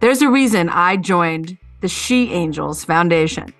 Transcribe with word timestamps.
There's 0.00 0.22
a 0.22 0.30
reason 0.30 0.70
I 0.70 0.96
joined 0.96 1.58
the 1.82 1.88
She 1.88 2.32
Angels 2.32 2.86
Foundation. 2.86 3.52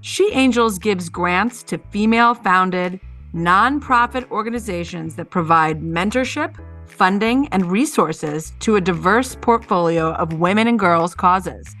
She 0.00 0.30
Angels 0.32 0.78
gives 0.78 1.08
grants 1.08 1.64
to 1.64 1.78
female 1.90 2.34
founded 2.34 3.00
nonprofit 3.34 4.30
organizations 4.30 5.16
that 5.16 5.30
provide 5.30 5.82
mentorship, 5.82 6.54
funding, 6.86 7.48
and 7.48 7.68
resources 7.68 8.52
to 8.60 8.76
a 8.76 8.80
diverse 8.80 9.34
portfolio 9.40 10.12
of 10.12 10.34
women 10.34 10.68
and 10.68 10.78
girls 10.78 11.16
causes. 11.16 11.74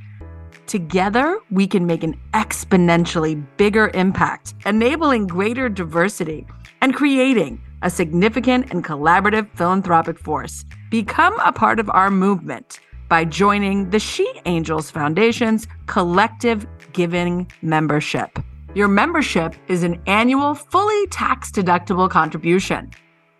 Together, 0.66 1.38
we 1.52 1.68
can 1.68 1.86
make 1.86 2.02
an 2.02 2.18
exponentially 2.34 3.40
bigger 3.56 3.88
impact, 3.94 4.52
enabling 4.66 5.28
greater 5.28 5.68
diversity 5.68 6.44
and 6.80 6.92
creating 6.92 7.62
a 7.82 7.88
significant 7.88 8.72
and 8.72 8.82
collaborative 8.82 9.48
philanthropic 9.54 10.18
force. 10.18 10.64
Become 10.90 11.38
a 11.38 11.52
part 11.52 11.78
of 11.78 11.88
our 11.90 12.10
movement 12.10 12.80
by 13.08 13.24
joining 13.24 13.90
the 13.90 13.98
She 13.98 14.32
Angels 14.44 14.88
Foundation's 14.90 15.66
collective 15.86 16.66
giving 16.92 17.50
membership. 17.62 18.38
Your 18.74 18.88
membership 18.88 19.54
is 19.68 19.82
an 19.82 19.98
annual, 20.06 20.54
fully 20.54 21.06
tax 21.08 21.50
deductible 21.50 22.10
contribution. 22.10 22.90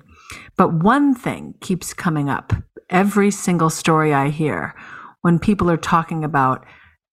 But 0.58 0.74
one 0.74 1.16
thing 1.16 1.56
keeps 1.62 1.94
coming 1.94 2.30
up 2.30 2.54
every 2.90 3.32
single 3.32 3.70
story 3.70 4.14
I 4.14 4.30
hear 4.30 4.76
when 5.22 5.40
people 5.40 5.70
are 5.70 5.78
talking 5.78 6.24
about 6.24 6.66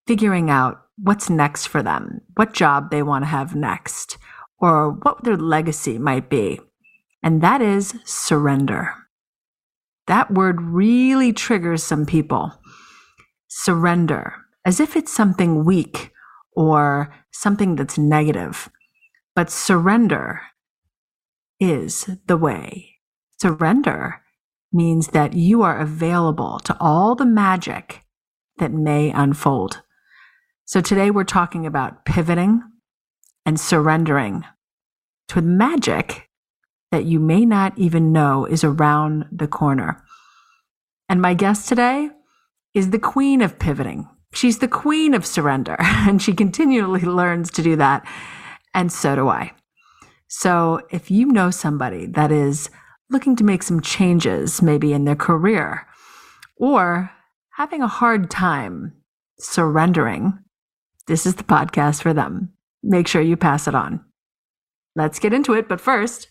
figuring 0.06 0.50
out 0.50 0.82
what's 0.96 1.28
next 1.28 1.66
for 1.66 1.82
them, 1.82 2.20
what 2.34 2.54
job 2.54 2.90
they 2.90 3.02
want 3.02 3.24
to 3.24 3.28
have 3.28 3.54
next, 3.54 4.16
or 4.58 4.92
what 4.92 5.24
their 5.24 5.36
legacy 5.36 5.98
might 5.98 6.30
be. 6.30 6.58
And 7.22 7.42
that 7.42 7.60
is 7.60 7.94
surrender. 8.04 8.94
That 10.06 10.32
word 10.32 10.62
really 10.62 11.32
triggers 11.32 11.82
some 11.82 12.06
people. 12.06 12.52
Surrender, 13.48 14.34
as 14.64 14.80
if 14.80 14.96
it's 14.96 15.12
something 15.12 15.64
weak 15.64 16.12
or 16.52 17.12
something 17.32 17.74
that's 17.74 17.98
negative. 17.98 18.70
But 19.34 19.50
surrender 19.50 20.40
is 21.60 22.08
the 22.26 22.36
way. 22.36 22.95
Surrender 23.40 24.22
means 24.72 25.08
that 25.08 25.34
you 25.34 25.62
are 25.62 25.78
available 25.78 26.58
to 26.60 26.76
all 26.80 27.14
the 27.14 27.26
magic 27.26 28.02
that 28.58 28.72
may 28.72 29.10
unfold. 29.10 29.82
So 30.64 30.80
today 30.80 31.10
we're 31.10 31.24
talking 31.24 31.66
about 31.66 32.04
pivoting 32.04 32.62
and 33.44 33.60
surrendering 33.60 34.44
to 35.28 35.36
the 35.36 35.42
magic 35.42 36.28
that 36.90 37.04
you 37.04 37.20
may 37.20 37.44
not 37.44 37.78
even 37.78 38.12
know 38.12 38.46
is 38.46 38.64
around 38.64 39.26
the 39.30 39.48
corner. 39.48 40.02
And 41.08 41.20
my 41.20 41.34
guest 41.34 41.68
today 41.68 42.10
is 42.74 42.90
the 42.90 42.98
queen 42.98 43.42
of 43.42 43.58
pivoting. 43.58 44.08
She's 44.32 44.58
the 44.58 44.68
queen 44.68 45.14
of 45.14 45.24
surrender, 45.24 45.76
and 45.80 46.20
she 46.20 46.32
continually 46.32 47.00
learns 47.00 47.50
to 47.52 47.62
do 47.62 47.76
that. 47.76 48.06
And 48.74 48.92
so 48.92 49.14
do 49.14 49.28
I. 49.28 49.52
So 50.28 50.80
if 50.90 51.10
you 51.10 51.26
know 51.26 51.50
somebody 51.50 52.06
that 52.06 52.32
is 52.32 52.70
looking 53.10 53.36
to 53.36 53.44
make 53.44 53.62
some 53.62 53.80
changes, 53.80 54.60
maybe 54.62 54.92
in 54.92 55.04
their 55.04 55.16
career, 55.16 55.86
or 56.56 57.10
having 57.54 57.82
a 57.82 57.88
hard 57.88 58.30
time 58.30 58.92
surrendering, 59.38 60.38
this 61.06 61.26
is 61.26 61.36
the 61.36 61.44
podcast 61.44 62.02
for 62.02 62.12
them. 62.12 62.52
Make 62.82 63.06
sure 63.06 63.22
you 63.22 63.36
pass 63.36 63.68
it 63.68 63.74
on. 63.74 64.04
Let's 64.94 65.18
get 65.18 65.32
into 65.32 65.54
it, 65.54 65.68
but 65.68 65.80
first, 65.80 66.28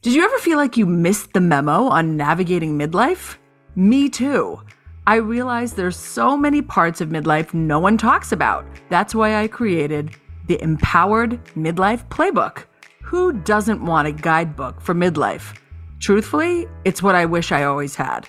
did 0.00 0.14
you 0.14 0.24
ever 0.24 0.38
feel 0.38 0.58
like 0.58 0.76
you 0.76 0.86
missed 0.86 1.32
the 1.32 1.40
memo 1.40 1.84
on 1.84 2.16
navigating 2.16 2.76
midlife? 2.76 3.36
Me 3.76 4.08
too. 4.08 4.60
I 5.06 5.16
realized 5.16 5.76
there's 5.76 5.96
so 5.96 6.36
many 6.36 6.62
parts 6.62 7.00
of 7.00 7.08
midlife 7.08 7.54
no 7.54 7.78
one 7.78 7.98
talks 7.98 8.32
about. 8.32 8.64
That's 8.88 9.14
why 9.14 9.36
I 9.42 9.48
created 9.48 10.10
the 10.48 10.60
Empowered 10.62 11.44
Midlife 11.54 12.08
Playbook. 12.08 12.64
Who 13.02 13.32
doesn't 13.32 13.84
want 13.84 14.08
a 14.08 14.12
guidebook 14.12 14.80
for 14.80 14.94
midlife? 14.94 15.56
Truthfully, 16.00 16.66
it's 16.84 17.02
what 17.02 17.14
I 17.14 17.26
wish 17.26 17.52
I 17.52 17.64
always 17.64 17.94
had. 17.94 18.28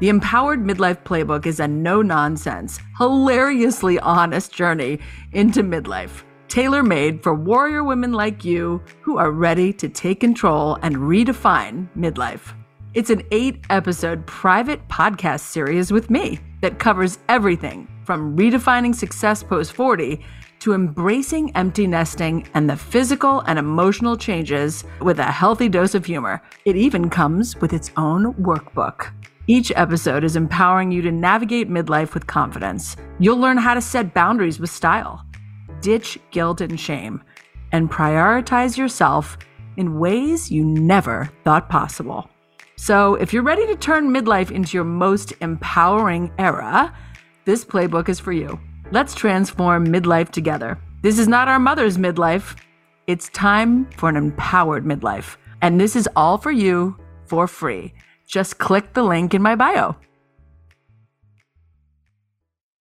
The 0.00 0.08
Empowered 0.08 0.62
Midlife 0.62 1.04
Playbook 1.04 1.46
is 1.46 1.60
a 1.60 1.68
no 1.68 2.02
nonsense, 2.02 2.80
hilariously 2.98 3.98
honest 4.00 4.52
journey 4.52 4.98
into 5.32 5.62
midlife, 5.62 6.22
tailor 6.48 6.82
made 6.82 7.22
for 7.22 7.34
warrior 7.34 7.84
women 7.84 8.12
like 8.12 8.44
you 8.44 8.82
who 9.00 9.16
are 9.16 9.30
ready 9.30 9.72
to 9.74 9.88
take 9.88 10.20
control 10.20 10.76
and 10.82 10.96
redefine 10.96 11.88
midlife. 11.96 12.52
It's 12.94 13.10
an 13.10 13.22
eight 13.30 13.64
episode 13.70 14.26
private 14.26 14.86
podcast 14.88 15.40
series 15.40 15.92
with 15.92 16.10
me 16.10 16.40
that 16.62 16.78
covers 16.78 17.18
everything 17.28 17.86
from 18.04 18.36
redefining 18.36 18.94
success 18.94 19.42
post 19.42 19.72
40 19.72 20.24
to 20.66 20.72
embracing 20.72 21.54
empty 21.54 21.86
nesting 21.86 22.44
and 22.54 22.68
the 22.68 22.76
physical 22.76 23.38
and 23.42 23.56
emotional 23.56 24.16
changes 24.16 24.82
with 25.00 25.20
a 25.20 25.22
healthy 25.22 25.68
dose 25.68 25.94
of 25.94 26.04
humor. 26.04 26.42
It 26.64 26.74
even 26.74 27.08
comes 27.08 27.54
with 27.60 27.72
its 27.72 27.92
own 27.96 28.34
workbook. 28.34 29.12
Each 29.46 29.70
episode 29.76 30.24
is 30.24 30.34
empowering 30.34 30.90
you 30.90 31.02
to 31.02 31.12
navigate 31.12 31.70
midlife 31.70 32.14
with 32.14 32.26
confidence. 32.26 32.96
You'll 33.20 33.36
learn 33.36 33.58
how 33.58 33.74
to 33.74 33.80
set 33.80 34.12
boundaries 34.12 34.58
with 34.58 34.70
style, 34.70 35.24
ditch 35.82 36.18
guilt 36.32 36.60
and 36.60 36.80
shame, 36.80 37.22
and 37.70 37.88
prioritize 37.88 38.76
yourself 38.76 39.38
in 39.76 40.00
ways 40.00 40.50
you 40.50 40.64
never 40.64 41.30
thought 41.44 41.68
possible. 41.68 42.28
So, 42.74 43.14
if 43.14 43.32
you're 43.32 43.44
ready 43.44 43.68
to 43.68 43.76
turn 43.76 44.12
midlife 44.12 44.50
into 44.50 44.76
your 44.76 44.82
most 44.82 45.32
empowering 45.40 46.32
era, 46.40 46.92
this 47.44 47.64
playbook 47.64 48.08
is 48.08 48.18
for 48.18 48.32
you. 48.32 48.58
Let's 48.92 49.16
transform 49.16 49.88
midlife 49.88 50.30
together. 50.30 50.78
This 51.02 51.18
is 51.18 51.26
not 51.26 51.48
our 51.48 51.58
mother's 51.58 51.98
midlife. 51.98 52.56
It's 53.08 53.28
time 53.30 53.90
for 53.90 54.08
an 54.08 54.14
empowered 54.14 54.84
midlife. 54.84 55.36
And 55.60 55.80
this 55.80 55.96
is 55.96 56.08
all 56.14 56.38
for 56.38 56.52
you 56.52 56.96
for 57.24 57.48
free. 57.48 57.94
Just 58.28 58.58
click 58.58 58.92
the 58.92 59.02
link 59.02 59.34
in 59.34 59.42
my 59.42 59.56
bio. 59.56 59.96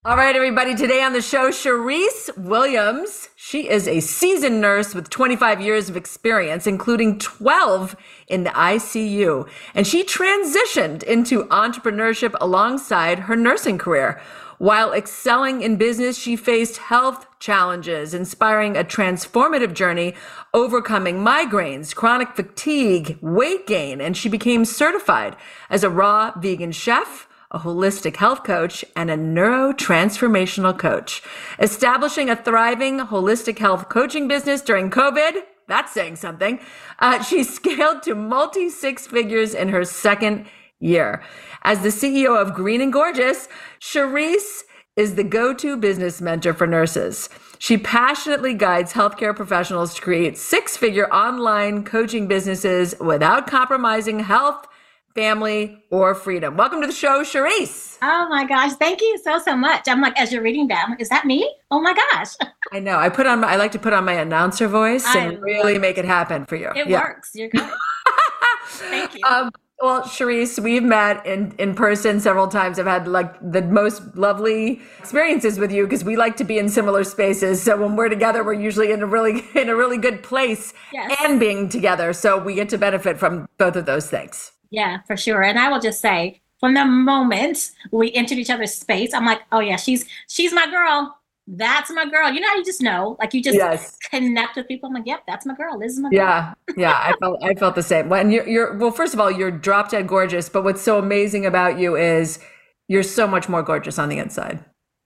All 0.05 0.15
right, 0.15 0.35
everybody. 0.35 0.75
Today 0.75 1.01
on 1.01 1.13
the 1.13 1.21
show, 1.23 1.49
Charyse 1.49 2.37
Williams. 2.37 3.29
She 3.35 3.67
is 3.67 3.87
a 3.87 3.99
seasoned 3.99 4.61
nurse 4.61 4.93
with 4.93 5.09
25 5.09 5.59
years 5.59 5.89
of 5.89 5.97
experience, 5.97 6.67
including 6.67 7.17
12 7.17 7.95
in 8.27 8.43
the 8.43 8.51
ICU. 8.51 9.49
And 9.73 9.87
she 9.87 10.03
transitioned 10.03 11.01
into 11.01 11.45
entrepreneurship 11.45 12.35
alongside 12.39 13.21
her 13.21 13.35
nursing 13.35 13.79
career. 13.79 14.21
While 14.57 14.93
excelling 14.93 15.61
in 15.61 15.75
business, 15.75 16.17
she 16.17 16.37
faced 16.37 16.77
health 16.77 17.27
challenges, 17.39 18.13
inspiring 18.13 18.77
a 18.77 18.85
transformative 18.85 19.73
journey, 19.73 20.13
overcoming 20.53 21.17
migraines, 21.17 21.93
chronic 21.93 22.35
fatigue, 22.35 23.17
weight 23.21 23.67
gain, 23.67 23.99
and 23.99 24.15
she 24.15 24.29
became 24.29 24.63
certified 24.63 25.35
as 25.69 25.83
a 25.83 25.89
raw 25.89 26.31
vegan 26.39 26.71
chef, 26.71 27.27
a 27.51 27.59
holistic 27.59 28.15
health 28.15 28.43
coach, 28.43 28.85
and 28.95 29.11
a 29.11 29.17
neurotransformational 29.17 30.77
coach. 30.79 31.21
Establishing 31.59 32.29
a 32.29 32.35
thriving 32.35 32.99
holistic 32.99 33.59
health 33.59 33.89
coaching 33.89 34.27
business 34.27 34.61
during 34.61 34.89
COVID, 34.89 35.43
that's 35.67 35.91
saying 35.91 36.15
something. 36.15 36.59
Uh, 36.99 37.21
she 37.21 37.43
scaled 37.57 38.03
to 38.03 38.15
multi 38.15 38.69
six 38.69 39.05
figures 39.05 39.53
in 39.53 39.69
her 39.69 39.83
second 39.83 40.45
year. 40.79 41.23
As 41.63 41.81
the 41.81 41.89
CEO 41.89 42.39
of 42.39 42.53
Green 42.53 42.81
and 42.81 42.93
Gorjus, 42.93 43.47
Charyse 43.79 44.63
is 44.95 45.15
the 45.15 45.23
go-to 45.23 45.75
business 45.75 46.21
mentor 46.21 46.53
for 46.53 46.67
nurses. 46.67 47.29
She 47.59 47.77
passionately 47.77 48.53
guides 48.53 48.93
healthcare 48.93 49.35
professionals 49.35 49.93
to 49.95 50.01
create 50.01 50.37
six-figure 50.37 51.11
online 51.13 51.83
coaching 51.83 52.27
businesses 52.27 52.95
without 52.99 53.47
compromising 53.47 54.19
health, 54.19 54.67
family, 55.13 55.83
or 55.91 56.13
freedom. 56.15 56.55
Welcome 56.57 56.81
to 56.81 56.87
the 56.87 56.93
show, 56.93 57.23
Charyse. 57.23 57.97
Oh 58.01 58.27
my 58.29 58.45
gosh, 58.45 58.73
thank 58.73 59.01
you 59.01 59.17
so 59.23 59.39
so 59.39 59.55
much. 59.55 59.87
I'm 59.87 60.01
like, 60.01 60.19
as 60.19 60.31
you're 60.31 60.43
reading 60.43 60.67
that, 60.67 60.83
I'm 60.85 60.91
like, 60.91 61.01
is 61.01 61.09
that 61.09 61.25
me? 61.25 61.49
Oh 61.71 61.81
my 61.81 61.93
gosh. 61.93 62.33
I 62.71 62.79
know. 62.79 62.97
I 62.97 63.09
put 63.09 63.25
on 63.25 63.41
my, 63.41 63.53
I 63.53 63.55
like 63.55 63.71
to 63.71 63.79
put 63.79 63.93
on 63.93 64.05
my 64.05 64.13
announcer 64.13 64.67
voice 64.67 65.05
I 65.05 65.19
and 65.19 65.41
really 65.41 65.79
make 65.79 65.97
it 65.97 66.05
happen 66.05 66.45
for 66.45 66.55
you. 66.55 66.69
It 66.75 66.87
yeah. 66.87 67.01
works. 67.01 67.31
You're 67.33 67.49
good. 67.49 67.69
thank 68.67 69.15
you. 69.15 69.21
Um, 69.25 69.49
well, 69.81 70.03
Charyse, 70.03 70.57
we've 70.57 70.83
met 70.83 71.25
in, 71.25 71.53
in 71.57 71.75
person 71.75 72.19
several 72.19 72.47
times. 72.47 72.79
I've 72.79 72.85
had 72.85 73.07
like 73.07 73.35
the 73.41 73.61
most 73.61 74.15
lovely 74.15 74.81
experiences 74.99 75.59
with 75.59 75.71
you 75.71 75.83
because 75.83 76.03
we 76.03 76.15
like 76.15 76.37
to 76.37 76.45
be 76.45 76.57
in 76.57 76.69
similar 76.69 77.03
spaces. 77.03 77.61
So 77.61 77.77
when 77.77 77.95
we're 77.95 78.09
together, 78.09 78.43
we're 78.43 78.53
usually 78.53 78.91
in 78.91 79.01
a 79.01 79.05
really 79.05 79.43
in 79.55 79.69
a 79.69 79.75
really 79.75 79.97
good 79.97 80.23
place 80.23 80.73
yes. 80.93 81.15
and 81.23 81.39
being 81.39 81.67
together. 81.67 82.13
So 82.13 82.37
we 82.37 82.55
get 82.55 82.69
to 82.69 82.77
benefit 82.77 83.17
from 83.17 83.47
both 83.57 83.75
of 83.75 83.85
those 83.85 84.09
things. 84.09 84.53
Yeah, 84.69 85.01
for 85.07 85.17
sure. 85.17 85.43
And 85.43 85.59
I 85.59 85.69
will 85.69 85.79
just 85.79 86.01
say, 86.01 86.41
from 86.59 86.73
the 86.73 86.85
moment 86.85 87.71
we 87.91 88.13
entered 88.13 88.37
each 88.37 88.49
other's 88.49 88.73
space, 88.73 89.13
I'm 89.13 89.25
like, 89.25 89.41
oh 89.51 89.59
yeah, 89.59 89.75
she's 89.75 90.05
she's 90.27 90.53
my 90.53 90.67
girl. 90.67 91.17
That's 91.47 91.91
my 91.91 92.09
girl. 92.09 92.31
You 92.31 92.39
know 92.39 92.47
you 92.55 92.65
just 92.65 92.81
know, 92.81 93.15
like 93.19 93.33
you 93.33 93.41
just 93.41 93.55
yes. 93.55 93.97
connect 94.09 94.55
with 94.55 94.67
people. 94.67 94.87
I'm 94.87 94.95
like, 94.95 95.05
yep, 95.05 95.21
that's 95.27 95.45
my 95.45 95.53
girl. 95.53 95.77
Liz 95.77 95.93
is 95.93 95.99
my 95.99 96.09
girl. 96.09 96.17
Yeah, 96.17 96.53
yeah. 96.75 96.93
I 96.93 97.13
felt 97.19 97.43
I 97.43 97.53
felt 97.53 97.75
the 97.75 97.83
same. 97.83 98.09
When 98.09 98.31
you're 98.31 98.47
you're 98.47 98.77
well, 98.77 98.91
first 98.91 99.13
of 99.13 99.19
all, 99.19 99.29
you're 99.29 99.51
drop 99.51 99.91
dead 99.91 100.07
gorgeous. 100.07 100.49
But 100.49 100.63
what's 100.63 100.81
so 100.81 100.97
amazing 100.97 101.45
about 101.45 101.77
you 101.77 101.95
is 101.95 102.39
you're 102.87 103.03
so 103.03 103.27
much 103.27 103.47
more 103.47 103.61
gorgeous 103.61 103.99
on 103.99 104.09
the 104.09 104.17
inside, 104.17 104.63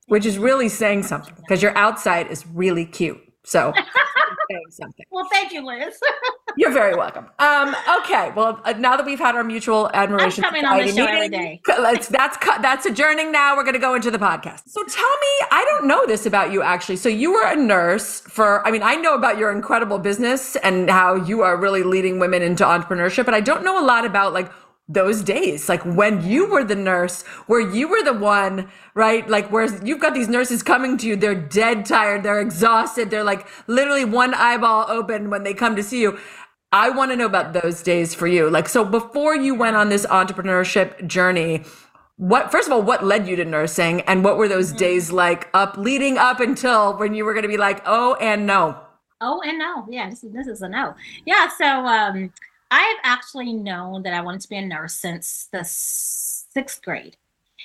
which 0.07 0.25
is 0.25 0.37
really 0.37 0.69
saying 0.69 1.03
something 1.03 1.33
because 1.37 1.61
your 1.61 1.77
outside 1.77 2.27
is 2.27 2.47
really 2.47 2.85
cute. 2.85 3.19
So 3.43 3.73
saying 4.49 4.65
something. 4.69 5.05
Well, 5.11 5.27
thank 5.31 5.51
you, 5.51 5.65
Liz. 5.65 5.93
You're 6.57 6.71
very 6.71 6.95
welcome. 6.95 7.27
Um, 7.39 7.75
okay. 7.99 8.31
Well, 8.35 8.61
uh, 8.63 8.73
now 8.73 8.97
that 8.97 9.05
we've 9.05 9.19
had 9.19 9.35
our 9.35 9.43
mutual 9.43 9.89
admiration, 9.93 10.43
I'm 10.43 10.49
coming 10.49 10.65
on 10.65 10.77
the 10.77 10.87
show 10.87 11.05
meeting, 11.05 11.07
every 11.09 11.29
day. 11.29 11.61
Let's 11.67 12.07
that's 12.07 12.37
that's 12.61 12.85
adjourning 12.85 13.31
now. 13.31 13.55
We're 13.55 13.63
going 13.63 13.73
to 13.73 13.79
go 13.79 13.95
into 13.95 14.11
the 14.11 14.17
podcast. 14.17 14.63
So 14.67 14.83
tell 14.83 15.09
me, 15.09 15.47
I 15.51 15.65
don't 15.67 15.87
know 15.87 16.05
this 16.05 16.25
about 16.25 16.51
you 16.51 16.61
actually. 16.61 16.97
So 16.97 17.09
you 17.09 17.33
were 17.33 17.45
a 17.45 17.55
nurse 17.55 18.21
for. 18.21 18.65
I 18.67 18.71
mean, 18.71 18.83
I 18.83 18.95
know 18.95 19.15
about 19.15 19.37
your 19.37 19.51
incredible 19.51 19.99
business 19.99 20.55
and 20.57 20.89
how 20.89 21.15
you 21.15 21.41
are 21.41 21.57
really 21.57 21.83
leading 21.83 22.19
women 22.19 22.41
into 22.41 22.63
entrepreneurship, 22.63 23.25
but 23.25 23.33
I 23.33 23.41
don't 23.41 23.63
know 23.63 23.83
a 23.83 23.85
lot 23.85 24.05
about 24.05 24.33
like 24.33 24.51
those 24.89 25.21
days 25.21 25.69
like 25.69 25.83
when 25.83 26.27
you 26.27 26.49
were 26.49 26.63
the 26.63 26.75
nurse 26.75 27.21
where 27.45 27.61
you 27.61 27.87
were 27.87 28.03
the 28.03 28.11
one 28.11 28.67
right? 28.95 29.29
Like 29.29 29.49
where 29.51 29.73
you've 29.85 30.01
got 30.01 30.13
these 30.13 30.27
nurses 30.27 30.63
coming 30.63 30.97
to 30.97 31.07
you 31.07 31.15
they're 31.15 31.35
dead 31.35 31.85
tired 31.85 32.23
they're 32.23 32.41
exhausted 32.41 33.09
they're 33.09 33.23
like 33.23 33.47
literally 33.67 34.03
one 34.03 34.33
eyeball 34.33 34.85
open 34.89 35.29
when 35.29 35.43
they 35.43 35.53
come 35.53 35.75
to 35.75 35.83
see 35.83 36.01
you. 36.01 36.19
I 36.71 36.89
want 36.89 37.11
to 37.11 37.17
know 37.17 37.25
about 37.25 37.53
those 37.53 37.81
days 37.81 38.13
for 38.13 38.27
you. 38.27 38.49
Like 38.49 38.67
so 38.67 38.83
before 38.83 39.35
you 39.35 39.53
went 39.55 39.75
on 39.75 39.89
this 39.89 40.05
entrepreneurship 40.07 41.07
journey 41.07 41.63
what 42.17 42.51
first 42.51 42.67
of 42.67 42.73
all 42.73 42.81
what 42.81 43.05
led 43.05 43.27
you 43.27 43.37
to 43.37 43.45
nursing? 43.45 44.01
And 44.01 44.23
what 44.23 44.37
were 44.37 44.49
those 44.49 44.69
mm-hmm. 44.69 44.77
days 44.77 45.11
like 45.11 45.49
up 45.53 45.77
leading 45.77 46.17
up 46.17 46.39
until 46.39 46.97
when 46.97 47.13
you 47.13 47.23
were 47.23 47.33
going 47.33 47.43
to 47.43 47.49
be 47.49 47.57
like 47.57 47.81
oh 47.85 48.15
and 48.15 48.47
no. 48.47 48.77
Oh 49.21 49.39
and 49.45 49.59
no. 49.59 49.85
Yeah 49.89 50.09
this 50.09 50.23
is, 50.23 50.33
this 50.33 50.47
is 50.47 50.61
a 50.61 50.67
no. 50.67 50.95
Yeah 51.25 51.47
so 51.47 51.85
um 51.85 52.33
I've 52.71 52.97
actually 53.03 53.53
known 53.53 54.03
that 54.03 54.13
I 54.13 54.21
wanted 54.21 54.41
to 54.41 54.49
be 54.49 54.57
a 54.57 54.65
nurse 54.65 54.93
since 54.93 55.49
the 55.51 55.63
sixth 55.63 56.81
grade. 56.81 57.17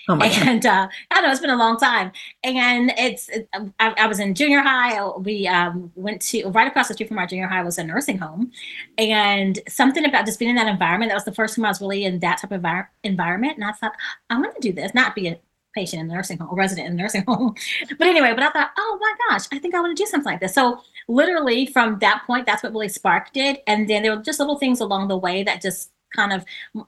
Oh 0.08 0.20
and 0.20 0.66
uh, 0.66 0.88
I 1.10 1.20
know 1.20 1.30
it's 1.30 1.40
been 1.40 1.50
a 1.50 1.56
long 1.56 1.78
time. 1.78 2.12
And 2.42 2.92
it's, 2.98 3.28
it, 3.30 3.48
I, 3.52 3.94
I, 3.96 4.06
was 4.06 4.20
in 4.20 4.34
junior 4.34 4.60
high. 4.60 5.08
We 5.16 5.48
um, 5.48 5.90
went 5.94 6.20
to 6.22 6.48
right 6.50 6.68
across 6.68 6.88
the 6.88 6.94
street 6.94 7.08
from 7.08 7.18
our 7.18 7.26
junior 7.26 7.46
high 7.46 7.62
was 7.62 7.78
a 7.78 7.84
nursing 7.84 8.18
home. 8.18 8.52
And 8.98 9.58
something 9.66 10.04
about 10.04 10.26
just 10.26 10.38
being 10.38 10.50
in 10.50 10.56
that 10.56 10.68
environment, 10.68 11.10
that 11.10 11.14
was 11.14 11.24
the 11.24 11.32
first 11.32 11.56
time 11.56 11.64
I 11.64 11.68
was 11.68 11.80
really 11.80 12.04
in 12.04 12.18
that 12.18 12.38
type 12.38 12.52
of 12.52 12.60
envir- 12.60 12.88
environment. 13.02 13.56
And 13.56 13.64
I 13.64 13.72
thought, 13.72 13.94
I 14.28 14.38
want 14.38 14.54
to 14.54 14.60
do 14.60 14.72
this, 14.72 14.92
not 14.92 15.14
be 15.14 15.28
a 15.28 15.38
patient 15.74 16.00
in 16.00 16.10
a 16.10 16.14
nursing 16.14 16.38
home, 16.38 16.54
resident 16.54 16.88
in 16.88 16.92
a 16.92 16.96
nursing 16.96 17.24
home. 17.28 17.54
but 17.98 18.06
anyway, 18.06 18.32
but 18.34 18.42
I 18.42 18.50
thought, 18.50 18.70
oh 18.78 18.98
my 19.00 19.14
gosh, 19.28 19.46
I 19.52 19.58
think 19.58 19.74
I 19.74 19.80
want 19.80 19.96
to 19.96 20.02
do 20.02 20.06
something 20.06 20.32
like 20.32 20.40
this. 20.40 20.54
So 20.54 20.80
literally 21.08 21.66
from 21.66 21.98
that 22.00 22.24
point, 22.26 22.46
that's 22.46 22.62
what 22.62 22.72
really 22.72 22.88
sparked 22.88 23.36
it. 23.36 23.62
And 23.66 23.88
then 23.88 24.02
there 24.02 24.16
were 24.16 24.22
just 24.22 24.40
little 24.40 24.58
things 24.58 24.80
along 24.80 25.08
the 25.08 25.16
way 25.18 25.42
that 25.42 25.60
just 25.60 25.90
kind 26.14 26.32
of, 26.32 26.44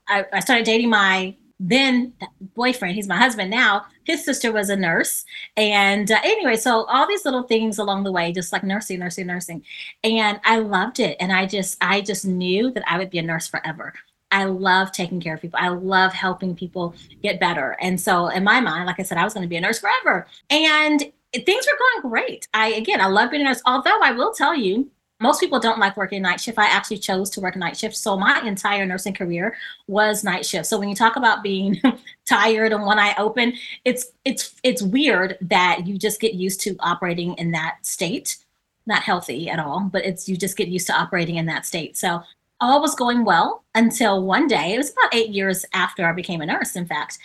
I, 0.08 0.24
I 0.32 0.40
started 0.40 0.64
dating 0.64 0.90
my 0.90 1.36
then 1.58 2.12
boyfriend, 2.54 2.94
he's 2.94 3.08
my 3.08 3.16
husband 3.16 3.50
now. 3.50 3.86
His 4.04 4.24
sister 4.24 4.52
was 4.52 4.68
a 4.68 4.76
nurse. 4.76 5.24
And 5.56 6.10
uh, 6.10 6.20
anyway, 6.22 6.56
so 6.56 6.84
all 6.84 7.08
these 7.08 7.24
little 7.24 7.44
things 7.44 7.78
along 7.78 8.04
the 8.04 8.12
way, 8.12 8.32
just 8.32 8.52
like 8.52 8.62
nursing, 8.62 8.98
nursing, 8.98 9.26
nursing. 9.26 9.64
And 10.04 10.38
I 10.44 10.58
loved 10.58 11.00
it. 11.00 11.16
And 11.18 11.32
I 11.32 11.46
just, 11.46 11.78
I 11.80 12.02
just 12.02 12.26
knew 12.26 12.70
that 12.72 12.84
I 12.86 12.98
would 12.98 13.10
be 13.10 13.18
a 13.18 13.22
nurse 13.22 13.46
forever. 13.46 13.94
I 14.30 14.44
love 14.44 14.92
taking 14.92 15.20
care 15.20 15.34
of 15.34 15.40
people. 15.40 15.58
I 15.62 15.68
love 15.68 16.12
helping 16.12 16.54
people 16.54 16.94
get 17.22 17.40
better. 17.40 17.76
And 17.80 18.00
so 18.00 18.28
in 18.28 18.44
my 18.44 18.60
mind, 18.60 18.86
like 18.86 18.98
I 18.98 19.02
said, 19.02 19.18
I 19.18 19.24
was 19.24 19.34
going 19.34 19.42
to 19.42 19.48
be 19.48 19.56
a 19.56 19.60
nurse 19.60 19.78
forever. 19.78 20.26
And 20.50 21.00
things 21.32 21.66
were 21.66 21.78
going 21.78 22.10
great. 22.10 22.48
I 22.54 22.68
again, 22.72 23.00
I 23.00 23.06
love 23.06 23.30
being 23.30 23.42
a 23.42 23.44
nurse. 23.44 23.62
Although 23.66 24.00
I 24.02 24.12
will 24.12 24.32
tell 24.32 24.54
you, 24.54 24.90
most 25.20 25.40
people 25.40 25.58
don't 25.58 25.78
like 25.78 25.96
working 25.96 26.20
night 26.22 26.40
shift. 26.40 26.58
I 26.58 26.66
actually 26.66 26.98
chose 26.98 27.30
to 27.30 27.40
work 27.40 27.56
night 27.56 27.76
shift. 27.76 27.96
So 27.96 28.18
my 28.18 28.40
entire 28.42 28.84
nursing 28.84 29.14
career 29.14 29.56
was 29.86 30.22
night 30.22 30.44
shift. 30.44 30.66
So 30.66 30.78
when 30.78 30.90
you 30.90 30.94
talk 30.94 31.16
about 31.16 31.42
being 31.42 31.80
tired 32.26 32.72
and 32.72 32.84
one 32.84 32.98
eye 32.98 33.14
open, 33.16 33.54
it's 33.84 34.12
it's 34.24 34.54
it's 34.62 34.82
weird 34.82 35.38
that 35.40 35.86
you 35.86 35.98
just 35.98 36.20
get 36.20 36.34
used 36.34 36.60
to 36.62 36.76
operating 36.80 37.34
in 37.34 37.52
that 37.52 37.78
state. 37.82 38.36
Not 38.84 39.02
healthy 39.02 39.48
at 39.48 39.58
all, 39.58 39.88
but 39.90 40.04
it's 40.04 40.28
you 40.28 40.36
just 40.36 40.56
get 40.56 40.68
used 40.68 40.86
to 40.88 40.92
operating 40.92 41.36
in 41.36 41.46
that 41.46 41.66
state. 41.66 41.96
So 41.96 42.22
all 42.60 42.80
was 42.80 42.94
going 42.94 43.24
well 43.24 43.64
until 43.74 44.22
one 44.22 44.46
day, 44.46 44.74
it 44.74 44.78
was 44.78 44.92
about 44.92 45.14
eight 45.14 45.30
years 45.30 45.64
after 45.72 46.08
I 46.08 46.12
became 46.12 46.40
a 46.40 46.46
nurse, 46.46 46.76
in 46.76 46.86
fact, 46.86 47.18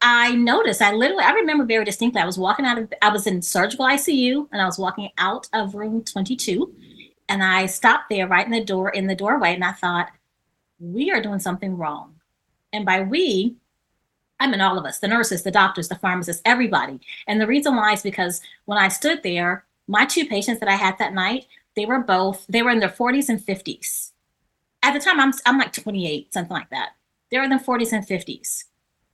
I 0.00 0.34
noticed, 0.36 0.80
I 0.80 0.92
literally, 0.92 1.24
I 1.24 1.32
remember 1.32 1.64
very 1.64 1.84
distinctly, 1.84 2.20
I 2.20 2.26
was 2.26 2.38
walking 2.38 2.64
out 2.64 2.78
of, 2.78 2.92
I 3.02 3.08
was 3.08 3.26
in 3.26 3.42
surgical 3.42 3.84
ICU 3.86 4.46
and 4.52 4.62
I 4.62 4.64
was 4.64 4.78
walking 4.78 5.10
out 5.18 5.48
of 5.52 5.74
room 5.74 6.04
22 6.04 6.72
and 7.28 7.42
I 7.42 7.66
stopped 7.66 8.08
there 8.08 8.28
right 8.28 8.46
in 8.46 8.52
the 8.52 8.64
door, 8.64 8.90
in 8.90 9.06
the 9.06 9.16
doorway. 9.16 9.54
And 9.54 9.64
I 9.64 9.72
thought, 9.72 10.10
we 10.78 11.10
are 11.10 11.20
doing 11.20 11.40
something 11.40 11.76
wrong. 11.76 12.14
And 12.72 12.86
by 12.86 13.00
we, 13.00 13.56
I 14.38 14.46
mean 14.46 14.60
all 14.60 14.78
of 14.78 14.84
us, 14.84 15.00
the 15.00 15.08
nurses, 15.08 15.42
the 15.42 15.50
doctors, 15.50 15.88
the 15.88 15.96
pharmacists, 15.96 16.42
everybody. 16.44 17.00
And 17.26 17.40
the 17.40 17.46
reason 17.46 17.74
why 17.74 17.94
is 17.94 18.02
because 18.02 18.40
when 18.66 18.78
I 18.78 18.88
stood 18.88 19.22
there, 19.22 19.64
my 19.88 20.06
two 20.06 20.26
patients 20.26 20.60
that 20.60 20.68
I 20.68 20.76
had 20.76 20.96
that 20.98 21.14
night, 21.14 21.46
they 21.74 21.86
were 21.86 22.00
both, 22.00 22.46
they 22.48 22.62
were 22.62 22.70
in 22.70 22.78
their 22.78 22.88
40s 22.88 23.28
and 23.28 23.40
50s. 23.40 24.12
At 24.82 24.92
the 24.92 25.00
time, 25.00 25.20
I'm, 25.20 25.32
I'm 25.46 25.58
like 25.58 25.72
28, 25.72 26.32
something 26.32 26.54
like 26.54 26.70
that. 26.70 26.90
They're 27.30 27.42
in 27.42 27.50
their 27.50 27.58
40s 27.58 27.92
and 27.92 28.06
50s 28.06 28.64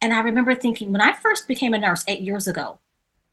and 0.04 0.12
I 0.12 0.20
remember 0.20 0.54
thinking 0.54 0.92
when 0.92 1.00
I 1.00 1.14
first 1.14 1.48
became 1.48 1.72
a 1.72 1.78
nurse 1.78 2.04
eight 2.06 2.20
years 2.20 2.46
ago, 2.46 2.78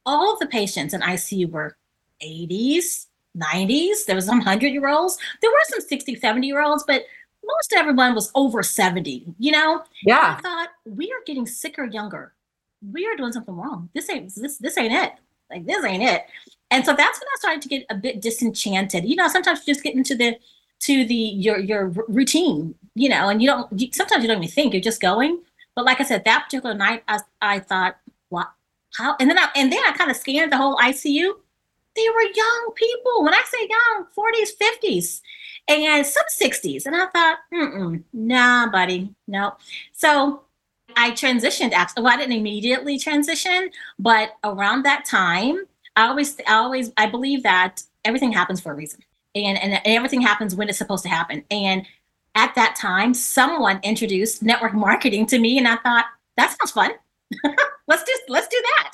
all 0.05 0.32
of 0.32 0.39
the 0.39 0.48
patients 0.48 0.94
in 0.94 1.01
ICU 1.01 1.51
were 1.51 1.75
80s, 2.24 3.08
90s. 3.38 4.05
There 4.05 4.15
was 4.15 4.25
some 4.25 4.38
100 4.38 4.67
year 4.67 4.88
olds. 4.88 5.17
There 5.41 5.51
were 5.51 5.58
some 5.65 5.82
60, 5.82 6.15
70 6.15 6.48
year 6.48 6.63
olds, 6.63 6.86
but 6.88 7.03
most 7.44 7.74
everyone 7.74 8.15
was 8.15 8.32
over 8.36 8.63
70, 8.63 9.25
you 9.38 9.51
know? 9.51 9.84
Yeah. 10.05 10.38
And 10.38 10.38
I 10.38 10.50
thought, 10.50 10.70
we 10.86 11.12
are 11.12 11.22
getting 11.25 11.46
sicker 11.46 11.84
younger. 11.84 12.32
We 12.89 13.05
are 13.05 13.17
doing 13.17 13.34
something 13.34 13.53
wrong. 13.53 13.89
This 13.94 14.10
ain't 14.10 14.34
this 14.34 14.58
this 14.58 14.77
ain't 14.77 14.94
it. 14.94 15.12
Like 15.50 15.65
this 15.65 15.84
ain't 15.84 16.03
it. 16.03 16.24
And 16.72 16.86
so 16.86 16.96
that's 16.96 17.20
when 17.20 17.27
I 17.27 17.36
started 17.38 17.62
to 17.63 17.67
get 17.67 17.86
a 17.89 17.96
bit 17.96 18.22
disenchanted. 18.22 19.03
You 19.03 19.17
know, 19.17 19.27
sometimes 19.27 19.60
you 19.67 19.74
just 19.74 19.84
get 19.84 19.96
into 19.96 20.15
the 20.15 20.38
to 20.81 21.05
the 21.05 21.15
your 21.15 21.59
your 21.59 21.88
routine, 22.07 22.75
you 22.95 23.09
know, 23.09 23.29
and 23.29 23.41
you 23.41 23.47
don't 23.47 23.67
you, 23.79 23.89
sometimes 23.91 24.23
you 24.23 24.27
don't 24.27 24.43
even 24.43 24.50
think, 24.50 24.73
you're 24.73 24.81
just 24.81 25.01
going. 25.01 25.39
But 25.75 25.85
like 25.85 26.01
I 26.01 26.03
said, 26.03 26.25
that 26.25 26.45
particular 26.45 26.75
night, 26.75 27.03
I, 27.07 27.19
I 27.41 27.59
thought, 27.59 27.97
what? 28.29 28.51
How? 28.95 29.15
And 29.19 29.29
then 29.29 29.38
I 29.38 29.50
and 29.55 29.71
then 29.71 29.79
I 29.85 29.91
kind 29.93 30.11
of 30.11 30.17
scanned 30.17 30.51
the 30.51 30.57
whole 30.57 30.75
ICU. 30.77 31.33
They 31.95 32.09
were 32.09 32.21
young 32.21 32.71
people. 32.75 33.23
When 33.23 33.33
I 33.33 33.43
say 33.45 33.67
young, 33.69 34.07
40s, 34.15 34.51
50s, 34.61 35.21
and 35.67 36.05
some 36.05 36.23
60s. 36.41 36.85
And 36.85 36.95
I 36.95 37.05
thought, 37.07 37.38
mm 37.53 38.03
nah, 38.13 38.69
buddy, 38.69 39.13
no. 39.27 39.55
So 39.93 40.43
I 40.95 41.11
transitioned. 41.11 41.73
Actually, 41.73 42.03
well, 42.03 42.13
I 42.13 42.17
didn't 42.17 42.38
immediately 42.38 42.97
transition, 42.97 43.71
but 44.00 44.31
around 44.43 44.83
that 44.83 45.05
time, 45.05 45.65
I 45.95 46.07
always, 46.07 46.38
I 46.47 46.53
always, 46.55 46.91
I 46.97 47.07
believe 47.07 47.43
that 47.43 47.83
everything 48.05 48.31
happens 48.31 48.61
for 48.61 48.71
a 48.71 48.75
reason, 48.75 49.01
and 49.35 49.57
and 49.57 49.81
everything 49.85 50.21
happens 50.21 50.55
when 50.55 50.69
it's 50.69 50.77
supposed 50.77 51.03
to 51.03 51.09
happen. 51.09 51.43
And 51.51 51.85
at 52.35 52.55
that 52.55 52.75
time, 52.75 53.13
someone 53.13 53.79
introduced 53.83 54.41
network 54.43 54.73
marketing 54.73 55.25
to 55.27 55.39
me, 55.39 55.57
and 55.57 55.67
I 55.67 55.75
thought 55.77 56.05
that 56.38 56.55
sounds 56.57 56.71
fun. 56.71 56.91
let's 57.88 58.03
just 58.03 58.23
let's 58.29 58.47
do 58.47 58.61
that. 58.61 58.91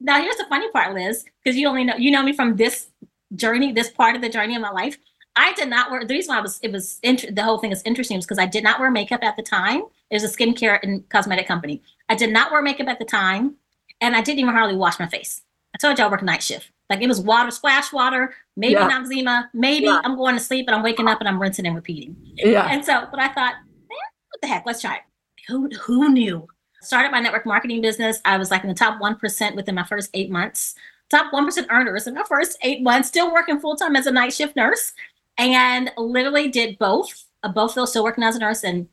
Now, 0.00 0.20
here's 0.20 0.36
the 0.36 0.46
funny 0.48 0.70
part, 0.70 0.94
Liz, 0.94 1.24
because 1.42 1.56
you 1.56 1.68
only 1.68 1.84
know 1.84 1.96
you 1.96 2.10
know 2.10 2.22
me 2.22 2.32
from 2.32 2.56
this 2.56 2.88
journey, 3.34 3.72
this 3.72 3.90
part 3.90 4.16
of 4.16 4.22
the 4.22 4.28
journey 4.28 4.54
of 4.54 4.62
my 4.62 4.70
life. 4.70 4.98
I 5.36 5.52
did 5.54 5.68
not 5.68 5.90
wear. 5.90 6.04
The 6.04 6.14
reason 6.14 6.32
why 6.32 6.38
I 6.38 6.42
was 6.42 6.60
it 6.62 6.70
was 6.70 7.00
the 7.00 7.42
whole 7.42 7.58
thing 7.58 7.72
is 7.72 7.82
interesting 7.84 8.16
was 8.16 8.24
because 8.24 8.38
I 8.38 8.46
did 8.46 8.62
not 8.62 8.78
wear 8.78 8.90
makeup 8.90 9.24
at 9.24 9.36
the 9.36 9.42
time. 9.42 9.82
It 10.10 10.14
was 10.14 10.24
a 10.24 10.28
skincare 10.28 10.78
and 10.82 11.08
cosmetic 11.08 11.48
company. 11.48 11.82
I 12.08 12.14
did 12.14 12.32
not 12.32 12.52
wear 12.52 12.62
makeup 12.62 12.88
at 12.88 12.98
the 12.98 13.04
time, 13.04 13.56
and 14.00 14.14
I 14.14 14.20
didn't 14.20 14.40
even 14.40 14.54
hardly 14.54 14.76
wash 14.76 14.98
my 15.00 15.08
face. 15.08 15.42
I 15.74 15.78
told 15.78 15.98
y'all 15.98 16.08
I 16.08 16.10
work 16.10 16.22
night 16.22 16.42
shift. 16.42 16.70
Like 16.90 17.00
it 17.00 17.08
was 17.08 17.20
water, 17.20 17.50
splash 17.50 17.92
water, 17.92 18.34
maybe 18.56 18.74
yeah. 18.74 18.90
Noxzema, 18.90 19.48
maybe 19.54 19.86
yeah. 19.86 20.00
I'm 20.04 20.16
going 20.16 20.34
to 20.34 20.40
sleep 20.40 20.66
and 20.68 20.74
I'm 20.74 20.82
waking 20.82 21.08
up 21.08 21.20
and 21.20 21.28
I'm 21.28 21.40
rinsing 21.40 21.66
and 21.66 21.74
repeating. 21.74 22.16
Yeah. 22.36 22.68
And 22.70 22.84
so, 22.84 23.08
but 23.10 23.20
I 23.20 23.28
thought, 23.28 23.54
what 23.88 24.40
the 24.42 24.48
heck? 24.48 24.66
Let's 24.66 24.82
try 24.82 24.96
it. 24.96 25.02
who, 25.48 25.68
who 25.80 26.10
knew? 26.12 26.46
Started 26.82 27.10
my 27.10 27.20
network 27.20 27.46
marketing 27.46 27.80
business. 27.80 28.20
I 28.26 28.36
was 28.36 28.50
like 28.50 28.62
in 28.62 28.68
the 28.68 28.74
top 28.74 29.00
1% 29.00 29.56
within 29.56 29.74
my 29.74 29.84
first 29.84 30.10
eight 30.12 30.30
months, 30.30 30.74
top 31.08 31.32
1% 31.32 31.66
earners 31.70 32.06
in 32.06 32.14
my 32.14 32.24
first 32.28 32.58
eight 32.60 32.82
months, 32.82 33.08
still 33.08 33.32
working 33.32 33.58
full 33.58 33.76
time 33.76 33.96
as 33.96 34.06
a 34.06 34.10
night 34.10 34.34
shift 34.34 34.54
nurse, 34.54 34.92
and 35.38 35.90
literally 35.96 36.48
did 36.48 36.78
both, 36.78 37.24
uh, 37.42 37.48
both 37.48 37.74
those, 37.74 37.90
still 37.90 38.04
working 38.04 38.24
as 38.24 38.36
a 38.36 38.38
nurse 38.38 38.64
and 38.64 38.86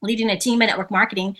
leading 0.00 0.30
a 0.30 0.38
team 0.38 0.62
in 0.62 0.68
network 0.68 0.90
marketing 0.90 1.36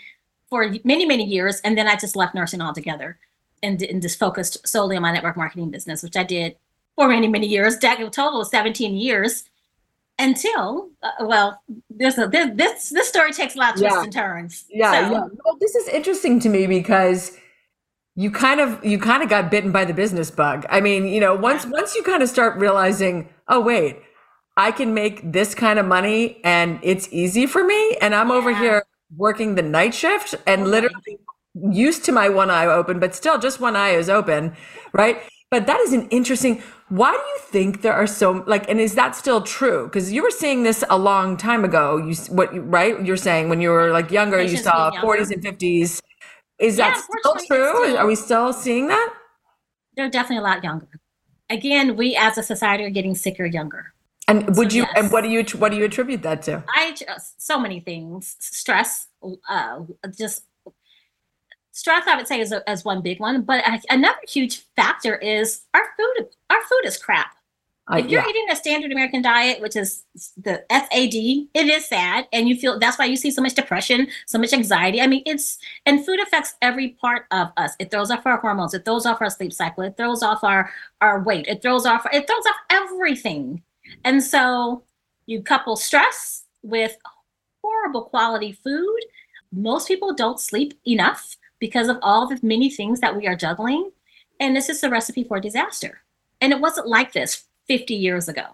for 0.50 0.70
many, 0.84 1.06
many 1.06 1.24
years. 1.24 1.60
And 1.62 1.78
then 1.78 1.88
I 1.88 1.96
just 1.96 2.14
left 2.14 2.34
nursing 2.34 2.60
altogether 2.60 3.18
and, 3.66 3.82
and 3.82 4.00
just 4.00 4.18
focused 4.18 4.66
solely 4.66 4.96
on 4.96 5.02
my 5.02 5.12
network 5.12 5.37
marketing 5.37 5.70
business, 5.70 6.02
which 6.02 6.16
I 6.16 6.23
did 6.23 6.56
for 6.94 7.08
many, 7.08 7.28
many 7.28 7.46
years, 7.46 7.76
total 7.78 8.40
of 8.40 8.46
17 8.49 8.94
years 8.94 9.44
until 10.18 10.88
uh, 11.02 11.11
well 11.20 11.61
there's 11.90 12.16
a 12.18 12.26
this, 12.26 12.50
this 12.54 12.90
this 12.90 13.08
story 13.08 13.32
takes 13.32 13.54
a 13.54 13.58
lot 13.58 13.75
of 13.75 13.80
twists 13.80 13.96
yeah. 13.96 14.02
and 14.02 14.12
turns 14.12 14.64
yeah 14.70 14.90
so. 14.90 15.12
yeah 15.12 15.20
well 15.44 15.56
this 15.61 15.75
is 15.75 15.88
interesting 15.88 16.40
to 16.40 16.49
me 16.49 16.66
because 16.66 17.37
you 18.14 18.30
kind 18.30 18.61
of 18.61 18.82
you 18.85 18.99
kind 18.99 19.23
of 19.23 19.28
got 19.28 19.50
bitten 19.50 19.73
by 19.73 19.85
the 19.85 19.92
business 19.92 20.30
bug 20.30 20.64
i 20.70 20.80
mean 20.80 21.06
you 21.06 21.20
know 21.20 21.35
once 21.35 21.64
yeah. 21.64 21.70
once 21.70 21.94
you 21.94 22.02
kind 22.02 22.23
of 22.23 22.30
start 22.30 22.56
realizing 22.56 23.28
oh 23.49 23.61
wait 23.61 23.99
i 24.56 24.73
can 24.73 24.94
make 24.94 25.20
this 25.32 25.54
kind 25.54 25.78
of 25.78 25.85
money 25.85 26.40
and 26.44 26.80
it's 26.82 27.08
easy 27.12 27.46
for 27.46 27.62
me 27.62 27.96
and 28.00 28.14
i'm 28.14 28.28
yeah. 28.28 28.35
over 28.35 28.54
here 28.54 28.82
working 29.16 29.54
the 29.54 29.62
night 29.62 29.94
shift 29.94 30.35
and 30.46 30.66
literally 30.66 31.18
used 31.70 32.04
to 32.04 32.12
my 32.12 32.28
one 32.28 32.50
eye 32.50 32.66
open 32.66 32.98
but 32.98 33.14
still 33.14 33.38
just 33.38 33.60
one 33.60 33.76
eye 33.76 33.90
is 33.90 34.08
open 34.08 34.54
right? 34.92 35.22
But 35.50 35.66
that 35.66 35.80
is 35.80 35.92
an 35.92 36.08
interesting 36.08 36.62
why 36.88 37.10
do 37.10 37.16
you 37.16 37.38
think 37.50 37.82
there 37.82 37.92
are 37.92 38.06
so 38.06 38.44
like 38.46 38.68
and 38.68 38.80
is 38.80 38.94
that 38.94 39.16
still 39.16 39.42
true? 39.42 39.84
Because 39.86 40.12
you 40.12 40.22
were 40.22 40.30
seeing 40.30 40.62
this 40.62 40.84
a 40.88 40.98
long 40.98 41.36
time 41.36 41.64
ago. 41.64 41.96
You 41.96 42.14
what 42.30 42.50
right? 42.70 43.04
You're 43.04 43.16
saying 43.16 43.48
when 43.48 43.60
you 43.60 43.70
were 43.70 43.90
like 43.90 44.10
younger 44.10 44.40
you 44.40 44.56
saw 44.56 44.90
40s 44.92 45.32
and 45.32 45.44
50s 45.44 46.00
is 46.58 46.78
yeah, 46.78 46.90
that 46.90 47.04
still 47.20 47.34
true? 47.46 47.86
still, 47.86 47.98
are 47.98 48.06
we 48.06 48.14
still 48.14 48.52
seeing 48.52 48.88
that? 48.88 49.14
They're 49.96 50.08
definitely 50.08 50.38
a 50.38 50.48
lot 50.48 50.62
younger. 50.62 50.88
Again 51.50 51.96
we 51.96 52.16
as 52.16 52.38
a 52.38 52.42
society 52.42 52.84
are 52.84 52.90
getting 52.90 53.14
sicker 53.14 53.46
younger. 53.46 53.92
And 54.28 54.56
would 54.56 54.72
so, 54.72 54.78
you 54.78 54.82
yes. 54.82 54.92
and 54.96 55.12
what 55.12 55.22
do 55.22 55.28
you 55.28 55.44
what 55.58 55.70
do 55.70 55.78
you 55.78 55.84
attribute 55.84 56.22
that 56.22 56.42
to? 56.42 56.64
I 56.68 56.92
just 56.92 57.44
so 57.44 57.58
many 57.58 57.80
things. 57.80 58.36
Stress 58.38 59.08
uh 59.48 59.80
just 60.16 60.44
stress 61.76 62.06
i 62.06 62.16
would 62.16 62.26
say 62.26 62.40
is, 62.40 62.52
a, 62.52 62.68
as 62.68 62.85
one 62.85 63.02
big 63.02 63.21
one 63.21 63.42
but 63.42 63.62
another 63.90 64.18
huge 64.26 64.62
factor 64.75 65.16
is 65.16 65.62
our 65.75 65.85
food 65.97 66.28
our 66.50 66.62
food 66.62 66.85
is 66.85 66.97
crap. 66.97 67.33
Uh, 67.92 67.99
if 67.99 68.09
you're 68.09 68.21
yeah. 68.21 68.28
eating 68.28 68.47
a 68.50 68.56
standard 68.56 68.90
american 68.90 69.23
diet 69.23 69.61
which 69.61 69.76
is 69.76 70.04
the 70.38 70.64
sad 70.73 71.49
it 71.54 71.66
is 71.66 71.87
sad 71.87 72.26
and 72.33 72.49
you 72.49 72.56
feel 72.56 72.78
that's 72.78 72.99
why 72.99 73.04
you 73.04 73.14
see 73.14 73.30
so 73.30 73.42
much 73.42 73.54
depression 73.54 74.09
so 74.26 74.38
much 74.38 74.52
anxiety. 74.52 75.00
I 75.00 75.06
mean 75.06 75.23
it's 75.26 75.59
and 75.85 76.04
food 76.04 76.18
affects 76.21 76.54
every 76.62 76.97
part 77.00 77.26
of 77.30 77.49
us. 77.56 77.73
It 77.78 77.90
throws 77.90 78.11
off 78.11 78.26
our 78.26 78.38
hormones 78.38 78.75
it 78.75 78.85
throws 78.85 79.06
off 79.06 79.21
our 79.21 79.30
sleep 79.30 79.52
cycle 79.52 79.85
it 79.85 79.97
throws 79.97 80.23
off 80.23 80.42
our 80.42 80.71
our 81.00 81.23
weight 81.23 81.47
it 81.47 81.62
throws 81.62 81.87
off 81.87 82.06
it 82.12 82.26
throws 82.26 82.47
off 82.47 82.56
everything. 82.71 83.62
And 84.02 84.21
so 84.21 84.83
you 85.26 85.42
couple 85.42 85.76
stress 85.76 86.45
with 86.62 86.97
horrible 87.62 88.02
quality 88.02 88.52
food 88.64 89.00
most 89.52 89.87
people 89.87 90.12
don't 90.12 90.40
sleep 90.40 90.75
enough 90.87 91.37
because 91.58 91.88
of 91.88 91.98
all 92.02 92.26
the 92.26 92.38
many 92.42 92.70
things 92.70 93.00
that 93.00 93.16
we 93.16 93.26
are 93.26 93.36
juggling. 93.36 93.90
And 94.40 94.54
this 94.54 94.68
is 94.68 94.82
a 94.82 94.90
recipe 94.90 95.25
for 95.25 95.40
disaster. 95.40 96.02
And 96.40 96.52
it 96.52 96.60
wasn't 96.60 96.88
like 96.88 97.12
this 97.12 97.44
50 97.68 97.94
years 97.94 98.28
ago. 98.28 98.44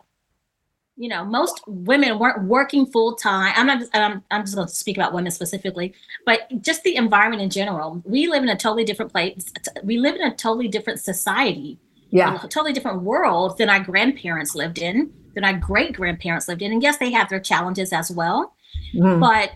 You 0.97 1.09
know, 1.09 1.25
most 1.25 1.63
women 1.67 2.19
weren't 2.19 2.45
working 2.45 2.87
full 2.87 3.17
time. 3.17 3.55
I'm 3.57 3.67
not. 3.67 3.83
I'm, 3.95 4.23
I'm 4.31 4.43
just 4.43 4.55
going 4.55 4.69
to 4.69 4.75
speak 4.75 4.99
about 4.99 5.15
women 5.15 5.33
specifically, 5.33 5.95
but 6.27 6.41
just 6.61 6.83
the 6.85 6.97
environment 6.97 7.43
in 7.43 7.49
general. 7.49 8.03
We 8.05 8.29
live 8.29 8.43
in 8.43 8.51
a 8.51 8.57
totally 8.57 8.85
different 8.85 9.11
place. 9.11 9.51
We 9.83 9.97
live 9.97 10.17
in 10.17 10.21
a 10.23 10.37
totally 10.37 10.69
different 10.69 11.01
society. 11.01 11.81
Yeah, 12.11 12.37
a 12.37 12.47
totally 12.47 12.75
different 12.75 13.03
world 13.03 13.57
than 13.57 13.71
our 13.71 13.81
grandparents 13.81 14.55
lived 14.55 14.79
in, 14.79 15.11
than 15.35 15.45
our 15.45 15.55
great 15.55 15.95
grandparents 15.95 16.47
lived 16.47 16.61
in. 16.61 16.73
And 16.73 16.83
yes, 16.83 16.99
they 16.99 17.11
have 17.11 17.31
their 17.31 17.41
challenges 17.41 17.91
as 17.93 18.11
well. 18.11 18.55
Mm. 18.95 19.19
But 19.19 19.55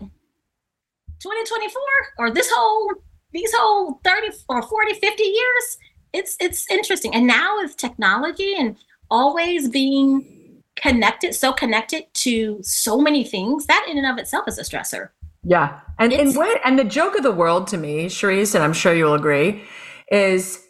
2024 1.21 1.83
or 2.19 2.31
this 2.31 2.51
whole 2.51 2.95
these 3.33 3.53
whole 3.55 4.01
30 4.05 4.29
or 4.49 4.63
40 4.63 4.95
50 4.95 5.23
years 5.23 5.79
it's 6.17 6.37
it's 6.41 6.69
interesting. 6.71 7.15
And 7.15 7.27
now 7.27 7.59
with 7.59 7.77
technology 7.77 8.55
and 8.59 8.77
always 9.11 9.69
being 9.69 10.63
connected 10.75 11.35
so 11.35 11.53
connected 11.53 12.05
to 12.13 12.59
so 12.63 12.99
many 12.99 13.25
things 13.25 13.65
that 13.67 13.87
in 13.89 13.97
and 13.97 14.07
of 14.07 14.19
itself 14.19 14.47
is 14.49 14.59
a 14.59 14.63
stressor. 14.63 15.11
Yeah. 15.45 15.81
And 15.99 16.13
and 16.13 16.35
what 16.35 16.61
and 16.65 16.79
the 16.79 16.85
joke 16.85 17.17
of 17.17 17.23
the 17.23 17.33
world 17.33 17.67
to 17.69 17.77
me 17.77 18.07
Charyse, 18.07 18.55
and 18.55 18.65
i'm 18.65 18.73
sure 18.73 18.95
you'll 18.95 19.15
agree 19.15 19.63
is 20.11 20.63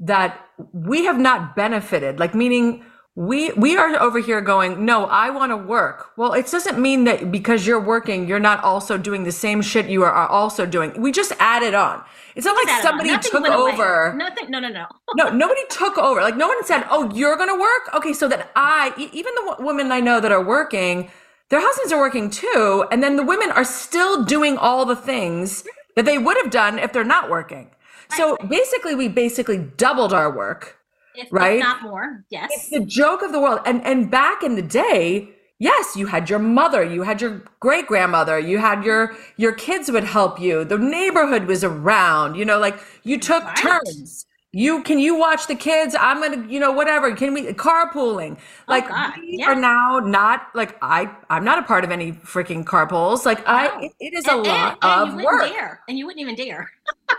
that 0.00 0.40
we 0.72 1.04
have 1.04 1.18
not 1.18 1.56
benefited 1.56 2.18
like 2.18 2.34
meaning 2.34 2.84
we 3.16 3.50
we 3.52 3.78
are 3.78 3.98
over 3.98 4.18
here 4.18 4.42
going 4.42 4.84
no 4.84 5.06
i 5.06 5.30
want 5.30 5.50
to 5.50 5.56
work. 5.56 6.12
Well 6.18 6.34
it 6.34 6.46
doesn't 6.50 6.78
mean 6.78 7.04
that 7.04 7.32
because 7.32 7.66
you're 7.66 7.80
working 7.80 8.28
you're 8.28 8.38
not 8.38 8.62
also 8.62 8.98
doing 8.98 9.24
the 9.24 9.32
same 9.32 9.62
shit 9.62 9.88
you 9.88 10.02
are 10.02 10.14
also 10.28 10.66
doing. 10.66 11.00
We 11.00 11.12
just 11.12 11.32
added 11.38 11.72
on. 11.72 12.04
It's 12.34 12.44
not 12.44 12.54
like 12.54 12.82
somebody 12.82 13.16
took 13.18 13.46
over. 13.48 14.12
Nothing 14.14 14.50
no 14.50 14.60
no 14.60 14.68
no. 14.68 14.84
No 15.14 15.30
nobody 15.44 15.62
took 15.70 15.96
over. 15.96 16.20
Like 16.20 16.36
no 16.36 16.46
one 16.46 16.62
said 16.64 16.84
oh 16.90 17.10
you're 17.14 17.36
gonna 17.36 17.58
work? 17.58 17.94
Okay 17.94 18.12
so 18.12 18.28
that 18.28 18.50
i 18.54 18.92
even 18.98 19.32
the 19.34 19.56
women 19.60 19.90
i 19.90 19.98
know 19.98 20.20
that 20.20 20.30
are 20.30 20.44
working 20.44 21.10
their 21.48 21.60
husbands 21.62 21.92
are 21.92 22.00
working 22.00 22.28
too 22.28 22.84
and 22.92 23.02
then 23.02 23.16
the 23.16 23.24
women 23.24 23.50
are 23.50 23.64
still 23.64 24.24
doing 24.24 24.58
all 24.58 24.84
the 24.84 24.96
things 24.96 25.64
that 25.94 26.04
they 26.04 26.18
would 26.18 26.36
have 26.36 26.50
done 26.50 26.78
if 26.78 26.92
they're 26.92 27.02
not 27.02 27.30
working. 27.30 27.70
So 28.14 28.36
basically 28.46 28.94
we 28.94 29.08
basically 29.08 29.56
doubled 29.56 30.12
our 30.12 30.30
work 30.30 30.75
if, 31.16 31.32
right? 31.32 31.58
If 31.58 31.60
not 31.60 31.82
more. 31.82 32.24
Yes. 32.30 32.50
It's 32.52 32.70
the 32.70 32.84
joke 32.84 33.22
of 33.22 33.32
the 33.32 33.40
world. 33.40 33.60
And 33.66 33.84
and 33.84 34.10
back 34.10 34.42
in 34.42 34.54
the 34.54 34.62
day, 34.62 35.30
yes, 35.58 35.96
you 35.96 36.06
had 36.06 36.30
your 36.30 36.38
mother, 36.38 36.82
you 36.84 37.02
had 37.02 37.20
your 37.20 37.42
great 37.60 37.86
grandmother, 37.86 38.38
you 38.38 38.58
had 38.58 38.84
your 38.84 39.16
your 39.36 39.52
kids 39.52 39.90
would 39.90 40.04
help 40.04 40.40
you. 40.40 40.64
The 40.64 40.78
neighborhood 40.78 41.44
was 41.44 41.64
around. 41.64 42.36
You 42.36 42.44
know, 42.44 42.58
like 42.58 42.78
you 43.02 43.18
took 43.18 43.44
right. 43.44 43.56
turns 43.56 44.26
you 44.56 44.82
can 44.82 44.98
you 44.98 45.14
watch 45.14 45.46
the 45.48 45.54
kids 45.54 45.94
i'm 46.00 46.20
gonna 46.22 46.46
you 46.48 46.58
know 46.58 46.72
whatever 46.72 47.14
can 47.14 47.34
we 47.34 47.42
carpooling 47.52 48.38
oh, 48.38 48.72
like 48.72 48.86
oh 48.90 49.12
we 49.20 49.36
yeah. 49.38 49.48
are 49.50 49.54
now 49.54 49.98
not 49.98 50.46
like 50.54 50.78
i 50.80 51.10
i'm 51.28 51.44
not 51.44 51.58
a 51.58 51.62
part 51.62 51.84
of 51.84 51.90
any 51.90 52.12
freaking 52.12 52.64
carpools 52.64 53.26
like 53.26 53.38
no. 53.40 53.44
i 53.48 53.80
it, 53.82 53.92
it 54.00 54.14
is 54.14 54.24
and, 54.26 54.46
a 54.46 54.48
lot 54.48 54.78
and, 54.80 55.10
and 55.10 55.20
of 55.20 55.24
work 55.24 55.50
dare, 55.50 55.82
and 55.88 55.98
you 55.98 56.06
wouldn't 56.06 56.22
even 56.22 56.34
dare 56.34 56.70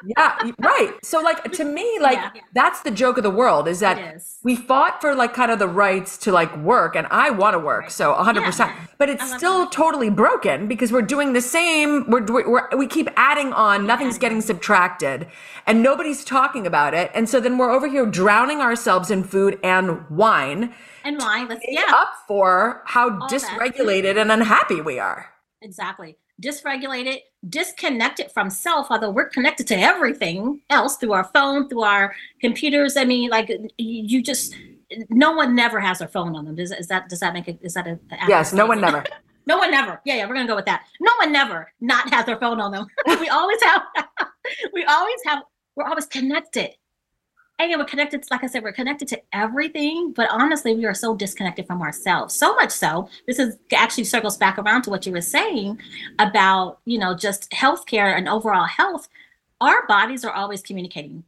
yeah 0.05 0.51
right 0.59 0.93
so 1.03 1.19
like 1.21 1.43
to 1.51 1.63
me 1.63 1.97
like 2.01 2.17
yeah. 2.17 2.41
that's 2.53 2.81
the 2.81 2.91
joke 2.91 3.17
of 3.17 3.23
the 3.23 3.29
world 3.29 3.67
is 3.67 3.79
that 3.79 4.15
is. 4.15 4.37
we 4.43 4.55
fought 4.55 5.01
for 5.01 5.15
like 5.15 5.33
kind 5.33 5.51
of 5.51 5.59
the 5.59 5.67
rights 5.67 6.17
to 6.17 6.31
like 6.31 6.55
work 6.57 6.95
and 6.95 7.07
i 7.09 7.29
want 7.29 7.53
to 7.53 7.59
work 7.59 7.83
right. 7.83 7.91
so 7.91 8.13
100% 8.13 8.59
yeah. 8.59 8.75
but 8.97 9.09
it's 9.09 9.35
still 9.35 9.61
that. 9.61 9.71
totally 9.71 10.09
broken 10.09 10.67
because 10.67 10.91
we're 10.91 11.01
doing 11.01 11.33
the 11.33 11.41
same 11.41 12.09
we're, 12.09 12.23
we're 12.25 12.77
we 12.77 12.85
keep 12.85 13.09
adding 13.15 13.53
on 13.53 13.87
nothing's 13.87 14.17
getting 14.17 14.41
subtracted 14.41 15.27
and 15.65 15.81
nobody's 15.81 16.23
talking 16.23 16.67
about 16.67 16.93
it 16.93 17.09
and 17.13 17.27
so 17.27 17.39
then 17.39 17.57
we're 17.57 17.71
over 17.71 17.87
here 17.87 18.05
drowning 18.05 18.61
ourselves 18.61 19.11
in 19.11 19.23
food 19.23 19.59
and 19.63 20.07
wine. 20.09 20.73
And 21.03 21.17
wine, 21.17 21.47
let's 21.47 21.65
yeah. 21.67 21.85
Up 21.89 22.13
for 22.27 22.81
how 22.85 23.19
All 23.19 23.29
dysregulated 23.29 24.19
and 24.19 24.31
unhappy 24.31 24.81
we 24.81 24.99
are. 24.99 25.33
Exactly. 25.61 26.17
Dysregulated, 26.41 27.19
disconnected 27.49 28.31
from 28.31 28.49
self, 28.49 28.87
although 28.91 29.09
we're 29.09 29.29
connected 29.29 29.65
to 29.67 29.75
everything 29.75 30.61
else 30.69 30.97
through 30.97 31.13
our 31.13 31.23
phone, 31.33 31.67
through 31.67 31.81
our 31.83 32.13
computers. 32.41 32.95
I 32.95 33.05
mean, 33.05 33.29
like 33.29 33.51
you 33.77 34.21
just 34.21 34.55
no 35.09 35.31
one 35.31 35.55
never 35.55 35.79
has 35.79 35.99
their 35.99 36.07
phone 36.07 36.35
on 36.35 36.45
them. 36.45 36.55
Does 36.55 36.71
is 36.71 36.87
that 36.87 37.09
does 37.09 37.19
that 37.21 37.33
make 37.33 37.47
it 37.47 37.59
is 37.61 37.73
that 37.73 37.87
a, 37.87 37.99
a 38.11 38.27
yes? 38.27 38.53
No 38.53 38.65
one 38.67 38.81
never. 38.81 39.03
no 39.47 39.57
one 39.57 39.71
never. 39.71 39.99
Yeah, 40.05 40.15
yeah, 40.15 40.27
we're 40.27 40.35
gonna 40.35 40.47
go 40.47 40.55
with 40.55 40.65
that. 40.65 40.85
No 40.99 41.11
one 41.19 41.31
never 41.31 41.71
not 41.81 42.13
has 42.13 42.25
their 42.25 42.37
phone 42.37 42.61
on 42.61 42.71
them. 42.71 42.85
we 43.19 43.29
always 43.29 43.61
have. 43.63 43.81
we 44.73 44.83
always 44.85 45.19
have. 45.25 45.43
We're 45.75 45.85
always 45.85 46.05
connected 46.05 46.71
and 47.59 47.71
we're 47.77 47.85
connected 47.85 48.23
like 48.29 48.43
i 48.43 48.47
said 48.47 48.63
we're 48.63 48.71
connected 48.71 49.07
to 49.07 49.21
everything 49.33 50.11
but 50.13 50.29
honestly 50.31 50.75
we 50.75 50.85
are 50.85 50.93
so 50.93 51.15
disconnected 51.15 51.65
from 51.65 51.81
ourselves. 51.81 52.35
So 52.35 52.55
much 52.55 52.71
so 52.71 53.09
this 53.25 53.39
is 53.39 53.57
actually 53.73 54.03
circles 54.03 54.37
back 54.37 54.57
around 54.57 54.83
to 54.83 54.89
what 54.89 55.05
you 55.05 55.11
were 55.11 55.21
saying 55.21 55.79
about 56.19 56.79
you 56.85 56.97
know 56.97 57.15
just 57.15 57.49
healthcare 57.51 58.15
and 58.15 58.29
overall 58.29 58.65
health. 58.65 59.07
Our 59.59 59.87
bodies 59.87 60.23
are 60.23 60.33
always 60.33 60.61
communicating 60.61 61.23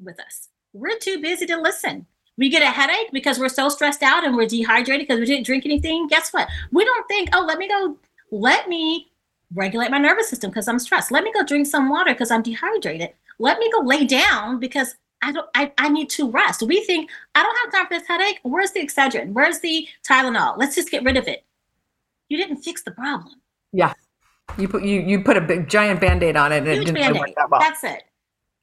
with 0.00 0.18
us. 0.18 0.48
We're 0.72 0.98
too 0.98 1.20
busy 1.20 1.46
to 1.46 1.60
listen. 1.60 2.06
We 2.36 2.48
get 2.48 2.62
a 2.62 2.66
headache 2.66 3.12
because 3.12 3.38
we're 3.38 3.48
so 3.48 3.68
stressed 3.68 4.02
out 4.02 4.24
and 4.24 4.34
we're 4.34 4.46
dehydrated 4.46 5.06
because 5.06 5.20
we 5.20 5.26
didn't 5.26 5.46
drink 5.46 5.66
anything. 5.66 6.08
Guess 6.08 6.32
what? 6.32 6.48
We 6.72 6.84
don't 6.84 7.06
think 7.08 7.30
oh 7.32 7.44
let 7.46 7.58
me 7.58 7.68
go 7.68 7.96
let 8.32 8.68
me 8.68 9.10
regulate 9.54 9.90
my 9.90 9.98
nervous 9.98 10.28
system 10.28 10.50
because 10.50 10.68
i'm 10.68 10.78
stressed. 10.78 11.10
Let 11.10 11.24
me 11.24 11.32
go 11.32 11.44
drink 11.44 11.66
some 11.66 11.88
water 11.88 12.12
because 12.12 12.30
i'm 12.30 12.42
dehydrated. 12.42 13.10
Let 13.38 13.58
me 13.58 13.70
go 13.70 13.80
lay 13.80 14.04
down 14.04 14.58
because 14.58 14.96
I 15.22 15.32
don't 15.32 15.48
I, 15.54 15.72
I 15.78 15.88
need 15.88 16.08
to 16.10 16.30
rest. 16.30 16.62
We 16.62 16.82
think 16.84 17.10
I 17.34 17.42
don't 17.42 17.56
have 17.58 17.72
time 17.72 17.86
for 17.88 17.98
this 17.98 18.08
headache. 18.08 18.40
Where's 18.42 18.70
the 18.72 18.80
Excedrin? 18.80 19.32
Where's 19.32 19.60
the 19.60 19.86
Tylenol? 20.08 20.56
Let's 20.56 20.74
just 20.74 20.90
get 20.90 21.02
rid 21.04 21.16
of 21.16 21.28
it. 21.28 21.44
You 22.28 22.36
didn't 22.38 22.58
fix 22.58 22.82
the 22.82 22.90
problem. 22.92 23.34
Yeah. 23.72 23.92
You 24.58 24.66
put 24.68 24.82
you 24.84 25.00
you 25.00 25.22
put 25.22 25.36
a 25.36 25.40
big 25.40 25.68
giant 25.68 26.00
band-aid 26.00 26.36
on 26.36 26.52
it 26.52 26.58
and 26.58 26.66
Huge 26.68 26.76
it 26.76 26.84
didn't 26.86 26.94
Band-Aid. 27.02 27.20
work 27.20 27.30
that 27.36 27.50
well. 27.50 27.60
That's 27.60 27.84
it. 27.84 28.02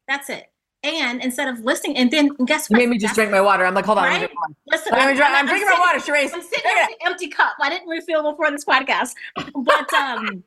That's 0.08 0.30
it. 0.30 0.50
And 0.84 1.22
instead 1.24 1.48
of 1.48 1.60
listening, 1.66 1.98
and 1.98 2.12
then 2.12 2.30
guess 2.46 2.70
what? 2.70 2.80
You 2.80 2.88
made 2.88 2.92
me 2.92 2.98
just 2.98 3.16
That's- 3.16 3.16
drink 3.16 3.32
my 3.32 3.42
water. 3.42 3.66
I'm 3.66 3.74
like, 3.74 3.86
hold 3.86 3.98
on. 3.98 4.04
let 4.06 4.14
me 4.14 4.20
Right? 4.22 4.30
drink. 4.30 4.58
Listen, 4.68 4.92
Let 4.94 5.00
me 5.06 5.10
I'm, 5.12 5.16
drink- 5.16 5.30
I'm 5.32 5.36
I'm 5.38 5.46
drinking 5.48 5.70
my 5.70 5.80
water, 5.80 6.00
Sheree. 6.00 6.24
I'm 6.34 6.42
sitting 6.42 6.62
with 6.66 6.90
an 6.90 6.96
empty 7.08 7.28
cup. 7.30 7.54
I 7.62 7.70
didn't 7.70 7.88
refill 7.90 8.30
before 8.32 8.52
this 8.52 8.64
podcast, 8.64 9.14
but 9.56 9.94
um, 9.94 10.44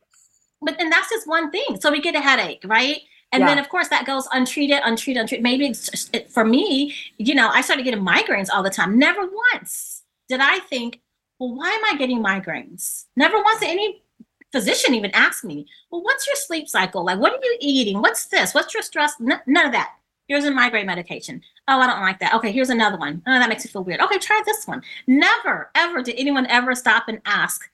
but 0.61 0.77
then 0.77 0.89
that's 0.89 1.09
just 1.09 1.27
one 1.27 1.51
thing. 1.51 1.79
So 1.79 1.91
we 1.91 2.01
get 2.01 2.15
a 2.15 2.21
headache, 2.21 2.61
right? 2.65 3.01
And 3.33 3.43
then 3.47 3.59
of 3.59 3.69
course 3.69 3.87
that 3.87 4.05
goes 4.05 4.27
untreated, 4.33 4.81
untreated, 4.83 5.21
untreated. 5.21 5.43
Maybe 5.43 5.65
it's 5.67 5.89
just, 5.89 6.13
it, 6.13 6.29
for 6.29 6.43
me, 6.43 6.93
you 7.17 7.33
know, 7.33 7.49
I 7.49 7.61
started 7.61 7.83
getting 7.83 8.03
migraines 8.03 8.49
all 8.51 8.63
the 8.63 8.69
time. 8.69 8.99
Never 8.99 9.21
once 9.53 10.03
did 10.27 10.41
I 10.41 10.59
think, 10.59 10.99
well, 11.39 11.55
why 11.55 11.69
am 11.69 11.85
I 11.85 11.97
getting 11.97 12.21
migraines? 12.21 13.05
Never 13.15 13.37
once 13.41 13.59
did 13.59 13.69
any 13.69 14.03
physician 14.51 14.93
even 14.93 15.11
ask 15.11 15.43
me, 15.43 15.65
well, 15.91 16.03
what's 16.03 16.27
your 16.27 16.35
sleep 16.35 16.67
cycle? 16.67 17.05
Like, 17.05 17.19
what 17.19 17.33
are 17.33 17.43
you 17.43 17.57
eating? 17.61 18.01
What's 18.01 18.25
this? 18.25 18.53
What's 18.53 18.73
your 18.73 18.83
stress? 18.83 19.13
N- 19.21 19.41
none 19.47 19.65
of 19.65 19.71
that. 19.71 19.93
Here's 20.27 20.45
a 20.45 20.51
migraine 20.51 20.85
medication. 20.85 21.41
Oh, 21.67 21.79
I 21.79 21.87
don't 21.87 22.01
like 22.01 22.19
that. 22.19 22.33
Okay, 22.35 22.51
here's 22.51 22.69
another 22.69 22.97
one. 22.97 23.21
Oh, 23.27 23.31
that 23.31 23.49
makes 23.49 23.65
you 23.65 23.71
feel 23.71 23.83
weird. 23.83 24.01
Okay, 24.01 24.17
try 24.17 24.41
this 24.45 24.65
one. 24.65 24.81
Never, 25.07 25.69
ever 25.75 26.01
did 26.01 26.15
anyone 26.17 26.45
ever 26.47 26.75
stop 26.75 27.07
and 27.07 27.21
ask, 27.25 27.69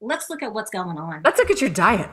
let's 0.00 0.28
look 0.30 0.42
at 0.42 0.52
what's 0.52 0.70
going 0.70 0.98
on. 0.98 1.22
Let's 1.24 1.38
look 1.38 1.50
at 1.50 1.60
your 1.60 1.70
diet. 1.70 2.10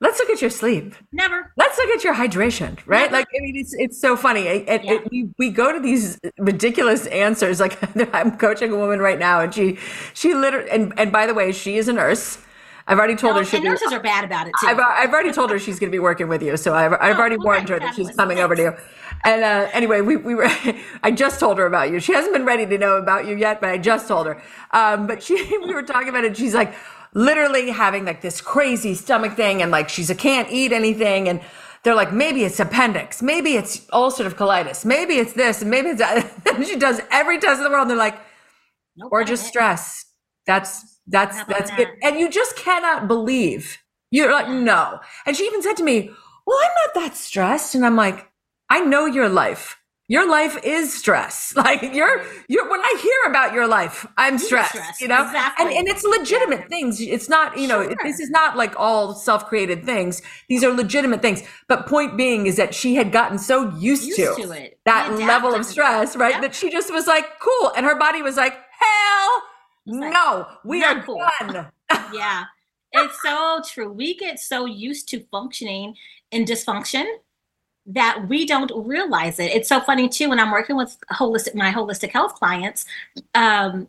Let's 0.00 0.18
look 0.18 0.28
at 0.30 0.40
your 0.40 0.50
sleep. 0.50 0.94
Never. 1.12 1.52
Let's 1.56 1.78
look 1.78 1.88
at 1.90 2.04
your 2.04 2.14
hydration, 2.14 2.78
right? 2.84 3.06
Yeah. 3.10 3.16
Like, 3.18 3.26
I 3.34 3.40
mean, 3.42 3.56
it's 3.56 3.72
it's 3.74 3.98
so 3.98 4.16
funny. 4.16 4.42
It, 4.42 4.68
it, 4.68 4.84
Yeah. 4.84 4.92
it- 4.94 5.10
we, 5.10 5.30
we 5.38 5.50
go 5.50 5.72
to 5.72 5.80
these 5.80 6.18
ridiculous 6.38 7.06
answers. 7.06 7.60
Like, 7.60 7.78
I'm 8.14 8.36
coaching 8.36 8.72
a 8.72 8.76
woman 8.76 8.98
right 9.00 9.18
now, 9.18 9.40
and 9.40 9.54
she 9.54 9.78
she 10.12 10.34
literally 10.34 10.68
and 10.70 10.92
and 10.98 11.10
by 11.12 11.26
the 11.26 11.34
way, 11.34 11.52
she 11.52 11.76
is 11.76 11.88
a 11.88 11.92
nurse. 11.92 12.38
I've 12.86 12.98
already 12.98 13.16
told 13.16 13.36
No, 13.36 13.40
her 13.40 13.46
she'll 13.46 13.56
and 13.58 13.62
be. 13.62 13.68
nurses 13.70 13.92
are 13.94 14.00
bad 14.00 14.24
about 14.24 14.46
it 14.46 14.52
too. 14.60 14.66
I've, 14.66 14.78
I've 14.78 15.10
already 15.10 15.32
told 15.32 15.50
her 15.50 15.58
she's 15.58 15.78
going 15.78 15.90
to 15.90 15.94
be 15.94 16.00
working 16.00 16.28
with 16.28 16.42
you, 16.42 16.54
so 16.58 16.74
I've, 16.74 16.92
I've 17.00 17.16
Oh, 17.16 17.20
already 17.20 17.36
okay, 17.36 17.44
warned 17.44 17.68
her 17.70 17.78
that 17.80 17.94
she's 17.94 18.10
coming 18.14 18.40
over 18.40 18.54
to 18.54 18.60
you. 18.62 18.76
And 19.22 19.42
uh, 19.42 19.70
anyway, 19.72 20.02
we, 20.02 20.16
we 20.16 20.34
were 20.34 20.50
I 21.02 21.10
just 21.10 21.40
told 21.40 21.56
her 21.56 21.64
about 21.64 21.90
you. 21.90 21.98
She 21.98 22.12
hasn't 22.12 22.34
been 22.34 22.44
ready 22.44 22.66
to 22.66 22.76
know 22.76 22.96
about 22.98 23.26
you 23.26 23.36
yet, 23.36 23.62
but 23.62 23.70
I 23.70 23.78
just 23.78 24.06
told 24.06 24.26
her. 24.26 24.42
Um, 24.72 25.06
but 25.06 25.22
she 25.22 25.34
we 25.64 25.72
were 25.72 25.82
talking 25.82 26.10
about 26.10 26.24
it. 26.24 26.36
She's 26.36 26.52
like 26.52 26.74
literally 27.14 27.70
having 27.70 28.04
like 28.04 28.20
this 28.20 28.40
crazy 28.40 28.94
stomach 28.94 29.34
thing, 29.36 29.62
and 29.62 29.70
like 29.70 29.88
she's 29.88 30.10
a 30.10 30.14
can't 30.14 30.50
eat 30.50 30.72
anything, 30.72 31.28
and 31.28 31.40
they're 31.84 31.94
like 31.94 32.12
maybe 32.12 32.44
it's 32.44 32.60
appendix, 32.60 33.22
maybe 33.22 33.54
it's 33.54 33.80
ulcerative 33.86 34.34
colitis, 34.34 34.84
maybe 34.84 35.14
it's 35.14 35.32
this, 35.34 35.62
and 35.62 35.70
maybe 35.70 35.90
it's 35.90 36.00
that. 36.00 36.30
She 36.66 36.76
does 36.76 37.00
every 37.10 37.38
test 37.38 37.58
in 37.58 37.64
the 37.64 37.70
world. 37.70 37.82
And 37.82 37.90
they're 37.90 37.98
like, 37.98 38.18
Nope, 38.96 39.10
or 39.12 39.24
just 39.24 39.46
stress. 39.46 40.04
That's 40.46 40.98
that's 41.06 41.42
that's 41.44 41.70
it. 41.78 41.88
And 42.02 42.18
you 42.18 42.30
just 42.30 42.56
cannot 42.56 43.08
believe. 43.08 43.78
You're 44.10 44.32
like, 44.32 44.48
no. 44.48 45.00
And 45.26 45.36
she 45.36 45.44
even 45.44 45.62
said 45.62 45.76
to 45.78 45.82
me, 45.84 46.10
Well, 46.46 46.58
I'm 46.62 46.70
not 46.86 46.94
that 46.94 47.16
stressed. 47.16 47.74
And 47.74 47.84
I'm 47.84 47.96
like, 47.96 48.30
I 48.70 48.80
know 48.80 49.06
your 49.06 49.28
life. 49.28 49.78
Your 50.06 50.28
life 50.28 50.58
is 50.62 50.92
stress. 50.92 51.54
Like 51.64 51.94
you're 51.94 52.22
you're 52.48 52.68
when 52.70 52.80
I 52.80 52.98
hear 53.02 53.30
about 53.30 53.54
your 53.54 53.66
life, 53.66 54.06
I'm 54.18 54.38
stressed, 54.38 54.70
stressed. 54.72 55.00
you 55.00 55.08
know? 55.08 55.24
Exactly. 55.24 55.64
And 55.66 55.74
and 55.74 55.88
it's 55.88 56.04
legitimate 56.04 56.68
things. 56.68 57.00
It's 57.00 57.28
not, 57.28 57.56
you 57.58 57.66
know, 57.66 57.82
Sure. 57.84 57.96
this 58.02 58.20
is 58.20 58.28
not 58.30 58.56
like 58.56 58.78
all 58.78 59.14
self-created 59.14 59.84
things. 59.84 60.20
These 60.48 60.62
are 60.62 60.72
legitimate 60.72 61.22
things. 61.22 61.42
But 61.68 61.86
point 61.86 62.16
being 62.18 62.46
is 62.46 62.56
that 62.56 62.74
she 62.74 62.94
had 62.96 63.12
gotten 63.12 63.38
so 63.38 63.70
used, 63.78 64.04
Used 64.04 64.16
to, 64.36 64.42
to 64.42 64.50
it. 64.52 64.78
that 64.84 65.10
level 65.18 65.54
of 65.54 65.64
stress, 65.64 66.16
right? 66.16 66.32
Yep. 66.34 66.42
That 66.42 66.54
she 66.54 66.70
just 66.70 66.92
was 66.92 67.06
like, 67.06 67.24
cool. 67.40 67.72
And 67.76 67.86
her 67.86 67.96
body 67.98 68.20
was 68.20 68.36
like, 68.36 68.54
hell 68.78 69.42
like, 69.86 70.12
no, 70.12 70.46
we 70.64 70.82
are 70.84 71.02
cool. 71.02 71.22
done. 71.40 71.68
yeah 72.12 72.44
it's 72.92 73.20
so 73.22 73.60
true 73.68 73.92
we 73.92 74.14
get 74.16 74.38
so 74.38 74.64
used 74.66 75.08
to 75.08 75.20
functioning 75.30 75.94
in 76.30 76.44
dysfunction 76.44 77.04
that 77.86 78.28
we 78.28 78.46
don't 78.46 78.72
realize 78.86 79.38
it. 79.38 79.52
It's 79.52 79.68
so 79.68 79.78
funny 79.78 80.08
too 80.08 80.30
when 80.30 80.40
i'm 80.40 80.50
working 80.50 80.74
with 80.76 80.96
holistic 81.12 81.54
my 81.54 81.70
holistic 81.70 82.10
health 82.10 82.34
clients 82.36 82.86
um 83.34 83.86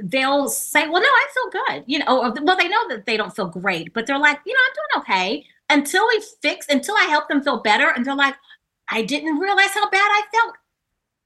they'll 0.00 0.48
say 0.48 0.88
well 0.88 1.00
no 1.00 1.08
i 1.08 1.26
feel 1.34 1.50
good 1.62 1.84
you 1.86 2.00
know 2.00 2.06
or, 2.08 2.34
well 2.42 2.56
they 2.56 2.68
know 2.68 2.88
that 2.88 3.06
they 3.06 3.16
don't 3.16 3.34
feel 3.36 3.46
great 3.46 3.94
but 3.94 4.06
they're 4.06 4.18
like 4.18 4.40
you 4.44 4.52
know 4.52 4.60
i'm 4.66 4.74
doing 4.74 5.02
okay. 5.02 5.46
Until 5.70 6.06
we 6.08 6.22
fix 6.42 6.66
until 6.68 6.96
i 6.96 7.04
help 7.04 7.28
them 7.28 7.42
feel 7.42 7.60
better 7.60 7.92
and 7.94 8.04
they're 8.04 8.16
like 8.16 8.34
i 8.88 9.02
didn't 9.02 9.38
realize 9.38 9.70
how 9.72 9.88
bad 9.88 9.98
i 9.98 10.22
felt 10.32 10.54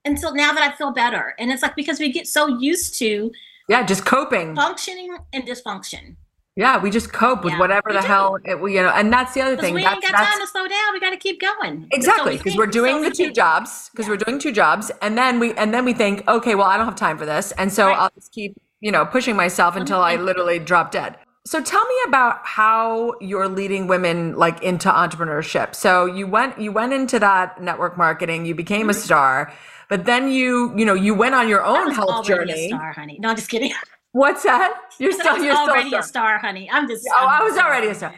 until 0.04 0.34
now 0.34 0.52
that 0.52 0.70
i 0.70 0.76
feel 0.76 0.90
better. 0.92 1.34
And 1.38 1.50
it's 1.50 1.62
like 1.62 1.76
because 1.76 1.98
we 1.98 2.12
get 2.12 2.26
so 2.26 2.46
used 2.58 2.98
to 2.98 3.30
Yeah, 3.68 3.84
just 3.86 4.04
coping. 4.04 4.54
functioning 4.54 5.16
and 5.32 5.44
dysfunction 5.44 6.16
Yeah, 6.54 6.78
we 6.82 6.90
just 6.90 7.12
cope 7.14 7.44
with 7.44 7.54
Yeah, 7.54 7.60
whatever 7.60 7.92
the 7.92 8.00
do. 8.00 8.06
hell 8.06 8.36
it, 8.44 8.60
we- 8.60 8.74
you 8.76 8.82
know. 8.82 8.90
And 8.90 9.10
that's 9.10 9.32
the 9.32 9.40
other 9.40 9.56
thing. 9.56 9.72
we 9.74 9.82
That's, 9.82 9.94
ain't 9.94 10.02
got 10.02 10.12
that's 10.12 10.30
time 10.32 10.40
to 10.40 10.46
slow 10.46 10.68
down. 10.68 10.92
We 10.92 11.00
got 11.00 11.10
to 11.10 11.16
keep 11.16 11.40
going. 11.40 11.88
exactly 11.92 12.24
So 12.24 12.30
we 12.30 12.36
because 12.38 12.56
we're 12.56 12.66
doing 12.66 12.96
so 13.02 13.04
the 13.04 13.10
two 13.10 13.24
think- 13.24 13.36
jobs 13.36 13.88
because 13.90 14.06
we're 14.06 14.18
doing 14.18 14.38
two 14.38 14.52
jobs, 14.52 14.90
and 15.00 15.16
then 15.16 15.40
we 15.40 15.54
and 15.54 15.72
then 15.72 15.84
we 15.86 15.94
think, 15.94 16.28
okay, 16.28 16.54
well, 16.54 16.66
I 16.66 16.76
don't 16.76 16.84
have 16.84 16.94
time 16.96 17.16
for 17.16 17.24
this, 17.24 17.52
and 17.52 17.72
so 17.72 17.86
Right. 17.88 17.98
I'll 17.98 18.10
just 18.14 18.32
keep 18.32 18.54
you 18.80 18.92
know 18.92 19.06
pushing 19.06 19.34
myself 19.34 19.76
until 19.76 20.00
I 20.02 20.16
Mhm. 20.16 20.24
literally 20.24 20.58
drop 20.58 20.90
dead. 20.90 21.16
So 21.46 21.60
tell 21.62 21.84
me 21.84 21.94
about 22.06 22.40
how 22.44 23.14
you're 23.20 23.48
leading 23.48 23.86
women 23.88 24.34
like 24.36 24.62
into 24.62 24.90
entrepreneurship. 24.90 25.74
So 25.74 26.04
you 26.04 26.26
went 26.26 26.60
you 26.60 26.70
went 26.70 26.92
into 26.92 27.18
that 27.18 27.62
network 27.62 27.96
marketing, 27.96 28.44
you 28.44 28.54
became 28.54 28.90
a 28.90 28.94
star, 28.94 29.50
but 29.88 30.04
then 30.04 30.30
you 30.30 30.72
you 30.76 30.84
know 30.84 30.94
you 30.94 31.14
went 31.14 31.34
on 31.34 31.48
your 31.48 31.60
Mm-hmm. 31.60 31.74
I 31.76 31.80
own 31.86 31.90
health 31.92 32.26
journey. 32.26 32.66
a 32.66 32.68
star, 32.68 32.92
honey. 32.92 33.16
No, 33.20 33.30
I'm 33.30 33.36
just 33.36 33.48
kidding. 33.48 33.72
What's 34.12 34.42
that? 34.42 34.78
You're 34.98 35.12
still 35.12 35.42
you're 35.42 35.56
already 35.56 35.94
a 35.94 36.00
a 36.00 36.02
star. 36.02 36.36
star, 36.36 36.38
honey. 36.38 36.68
I'm 36.70 36.86
just. 36.86 37.08
Oh, 37.10 37.26
I'm 37.26 37.40
I 37.40 37.44
was 37.44 37.56
already 37.56 37.86
a 37.88 37.94
star. 37.94 38.14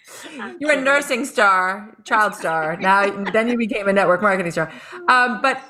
You're 0.58 0.72
a 0.72 0.80
nursing 0.80 1.24
star, 1.24 1.96
child 2.02 2.34
star. 2.34 2.76
Now, 2.76 3.08
then 3.30 3.48
you 3.48 3.56
became 3.56 3.86
a 3.86 3.92
network 3.92 4.20
marketing 4.20 4.50
star. 4.50 4.72
Um, 5.08 5.40
but 5.40 5.62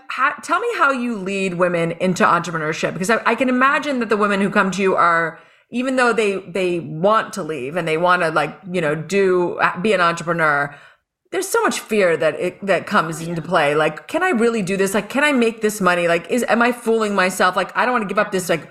tell 0.43 0.61
me 0.61 0.69
how 0.79 0.93
you 0.93 1.19
lead 1.19 1.55
women 1.55 1.93
into 1.93 2.25
entrepreneurship, 2.25 2.95
because 2.95 3.11
I, 3.11 3.21
I 3.27 3.35
can 3.35 3.51
imagine 3.51 4.01
that 4.01 4.09
the 4.09 4.17
women 4.17 4.41
who 4.41 4.49
come 4.49 4.71
to 4.71 4.81
you 4.81 4.97
are, 4.97 5.39
even 5.71 5.97
though 5.97 6.15
they 6.15 6.37
they 6.39 6.81
want 6.81 7.35
to 7.35 7.43
leave 7.43 7.77
and 7.77 7.87
they 7.87 7.99
want 7.99 8.23
to 8.23 8.31
like 8.31 8.59
you 8.73 8.81
know 8.81 8.95
do 8.95 9.61
be 9.83 9.93
an 9.93 10.01
entrepreneur. 10.01 10.75
There's 11.33 11.49
so 11.49 11.61
much 11.63 11.81
fear 11.81 12.17
that 12.17 12.41
it 12.41 12.65
that 12.65 12.87
comes 12.87 13.21
into 13.21 13.43
play. 13.43 13.75
Like, 13.75 14.09
can 14.09 14.23
I 14.23 14.31
really 14.31 14.63
do 14.63 14.79
this? 14.79 14.95
Like, 14.95 15.11
can 15.11 15.23
I 15.23 15.33
make 15.33 15.61
this 15.61 15.83
money? 15.83 16.09
Like, 16.09 16.31
is 16.31 16.45
am 16.49 16.63
I 16.63 16.73
fooling 16.73 17.15
myself? 17.15 17.57
Like, 17.57 17.77
I 17.77 17.85
don't 17.85 17.93
want 17.93 18.09
to 18.09 18.09
give 18.09 18.19
up 18.19 18.33
this 18.33 18.49
like 18.49 18.71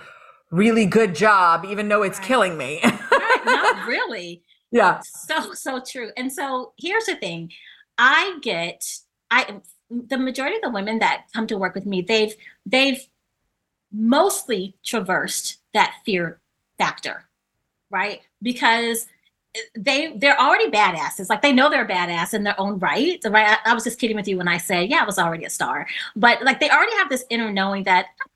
really 0.53 0.85
good 0.85 1.15
job, 1.15 1.65
even 1.65 1.89
though 1.89 2.03
it's 2.03 2.19
Right. 2.19 2.27
killing 2.27 2.57
me. 2.57 2.79
Right, 2.83 3.41
Not 3.45 3.87
really. 3.87 4.43
yeah. 4.71 5.01
So 5.01 5.53
so 5.53 5.81
true. 5.85 6.11
And 6.17 6.31
so 6.31 6.73
here's 6.77 7.05
the 7.05 7.15
thing. 7.15 7.51
I 7.97 8.37
get 8.41 8.83
I 9.31 9.61
the 9.89 10.17
majority 10.17 10.55
of 10.57 10.61
the 10.63 10.69
women 10.71 10.99
that 10.99 11.25
come 11.33 11.47
to 11.47 11.57
work 11.57 11.75
with 11.75 11.85
me, 11.85 12.01
they've 12.01 12.35
they've 12.65 13.07
mostly 13.91 14.75
traversed 14.83 15.57
that 15.73 15.95
fear 16.05 16.39
factor, 16.77 17.25
right? 17.91 18.21
Because 18.41 19.07
eh, 19.55 19.59
they 19.77 20.13
they're 20.17 20.39
already 20.39 20.69
badasses. 20.71 21.29
Like 21.29 21.41
they 21.41 21.53
know 21.53 21.69
they're 21.69 21.85
a 21.85 21.87
badass 21.87 22.33
in 22.33 22.43
their 22.43 22.59
own 22.59 22.79
right. 22.79 23.19
Right. 23.25 23.57
I, 23.65 23.71
I 23.71 23.73
was 23.73 23.83
just 23.83 23.99
kidding 23.99 24.15
with 24.17 24.27
you 24.27 24.37
when 24.37 24.47
I 24.47 24.57
said, 24.57 24.89
yeah, 24.89 25.01
I 25.01 25.05
was 25.05 25.19
already 25.19 25.45
a 25.45 25.49
star. 25.49 25.87
But 26.15 26.43
like 26.43 26.59
they 26.59 26.69
already 26.69 26.95
have 26.97 27.09
this 27.09 27.25
inner 27.29 27.51
knowing 27.51 27.83
that 27.83 28.07
you 28.17 28.17
know 28.17 28.17
what, 28.17 28.25
I'm 28.25 28.32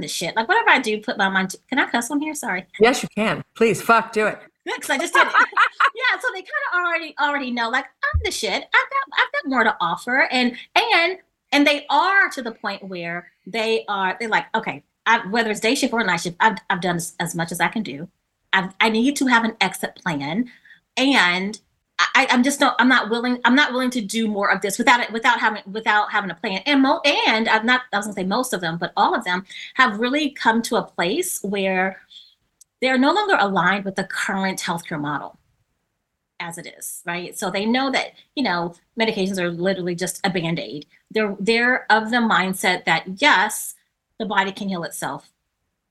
the 0.00 0.08
shit. 0.08 0.36
Like 0.36 0.48
whatever 0.48 0.70
I 0.70 0.78
do, 0.78 1.00
put 1.00 1.18
my 1.18 1.28
mind 1.28 1.50
to 1.50 1.58
can 1.68 1.78
I 1.78 1.86
cuss 1.86 2.10
on 2.10 2.20
here? 2.20 2.34
Sorry. 2.34 2.66
Yes, 2.80 3.02
you 3.02 3.08
can. 3.14 3.44
Please, 3.54 3.80
fuck, 3.82 4.12
do 4.12 4.26
it. 4.26 4.40
because 4.64 4.90
I 4.90 4.98
just 4.98 5.14
did 5.14 5.26
it. 5.26 5.32
yeah, 5.94 6.20
so 6.20 6.28
they 6.32 6.40
kind 6.40 6.48
of 6.72 6.84
already 6.84 7.14
already 7.20 7.50
know, 7.50 7.68
like 7.68 7.84
I'm 7.84 8.20
the 8.24 8.30
shit. 8.30 8.52
I've 8.52 8.90
got 8.90 9.18
I've 9.18 9.32
got 9.32 9.50
more 9.50 9.64
to 9.64 9.76
offer, 9.80 10.28
and 10.30 10.56
and 10.74 11.18
and 11.52 11.66
they 11.66 11.86
are 11.88 12.28
to 12.30 12.42
the 12.42 12.52
point 12.52 12.82
where 12.82 13.30
they 13.46 13.84
are. 13.88 14.16
They're 14.18 14.28
like, 14.28 14.46
okay, 14.54 14.82
I, 15.06 15.26
whether 15.28 15.50
it's 15.50 15.60
day 15.60 15.74
shift 15.74 15.92
or 15.92 16.02
night 16.02 16.20
shift, 16.20 16.36
I've 16.40 16.58
I've 16.68 16.80
done 16.80 16.96
as, 16.96 17.14
as 17.20 17.34
much 17.34 17.52
as 17.52 17.60
I 17.60 17.68
can 17.68 17.82
do. 17.82 18.08
I've, 18.52 18.74
I 18.80 18.88
need 18.88 19.16
to 19.16 19.26
have 19.26 19.44
an 19.44 19.56
exit 19.60 19.94
plan, 19.94 20.50
and 20.96 21.60
I, 21.98 22.26
I'm 22.30 22.42
just 22.42 22.60
not. 22.60 22.76
I'm 22.78 22.88
not 22.88 23.10
willing. 23.10 23.40
I'm 23.44 23.54
not 23.54 23.72
willing 23.72 23.90
to 23.90 24.00
do 24.00 24.28
more 24.28 24.50
of 24.50 24.60
this 24.60 24.78
without 24.78 25.00
it. 25.00 25.10
Without 25.12 25.40
having 25.40 25.62
without 25.70 26.10
having 26.12 26.30
a 26.30 26.34
plan. 26.34 26.62
And 26.66 26.82
mo, 26.82 27.00
and 27.04 27.48
I'm 27.48 27.64
not. 27.64 27.82
I 27.92 27.96
was 27.96 28.06
gonna 28.06 28.14
say 28.14 28.24
most 28.24 28.52
of 28.52 28.60
them, 28.60 28.76
but 28.78 28.92
all 28.96 29.14
of 29.14 29.24
them 29.24 29.44
have 29.74 29.98
really 29.98 30.30
come 30.30 30.62
to 30.62 30.76
a 30.76 30.82
place 30.82 31.42
where 31.42 32.00
they're 32.80 32.98
no 32.98 33.12
longer 33.12 33.36
aligned 33.38 33.84
with 33.84 33.96
the 33.96 34.04
current 34.04 34.60
healthcare 34.60 35.00
model 35.00 35.38
as 36.40 36.58
it 36.58 36.66
is, 36.78 37.02
right? 37.06 37.38
So 37.38 37.50
they 37.50 37.64
know 37.64 37.90
that, 37.90 38.12
you 38.34 38.42
know, 38.42 38.74
medications 38.98 39.38
are 39.38 39.50
literally 39.50 39.94
just 39.94 40.20
a 40.24 40.30
band-aid. 40.30 40.86
They're 41.10 41.36
they're 41.40 41.90
of 41.90 42.10
the 42.10 42.18
mindset 42.18 42.84
that 42.84 43.04
yes, 43.20 43.74
the 44.18 44.26
body 44.26 44.52
can 44.52 44.68
heal 44.68 44.84
itself 44.84 45.30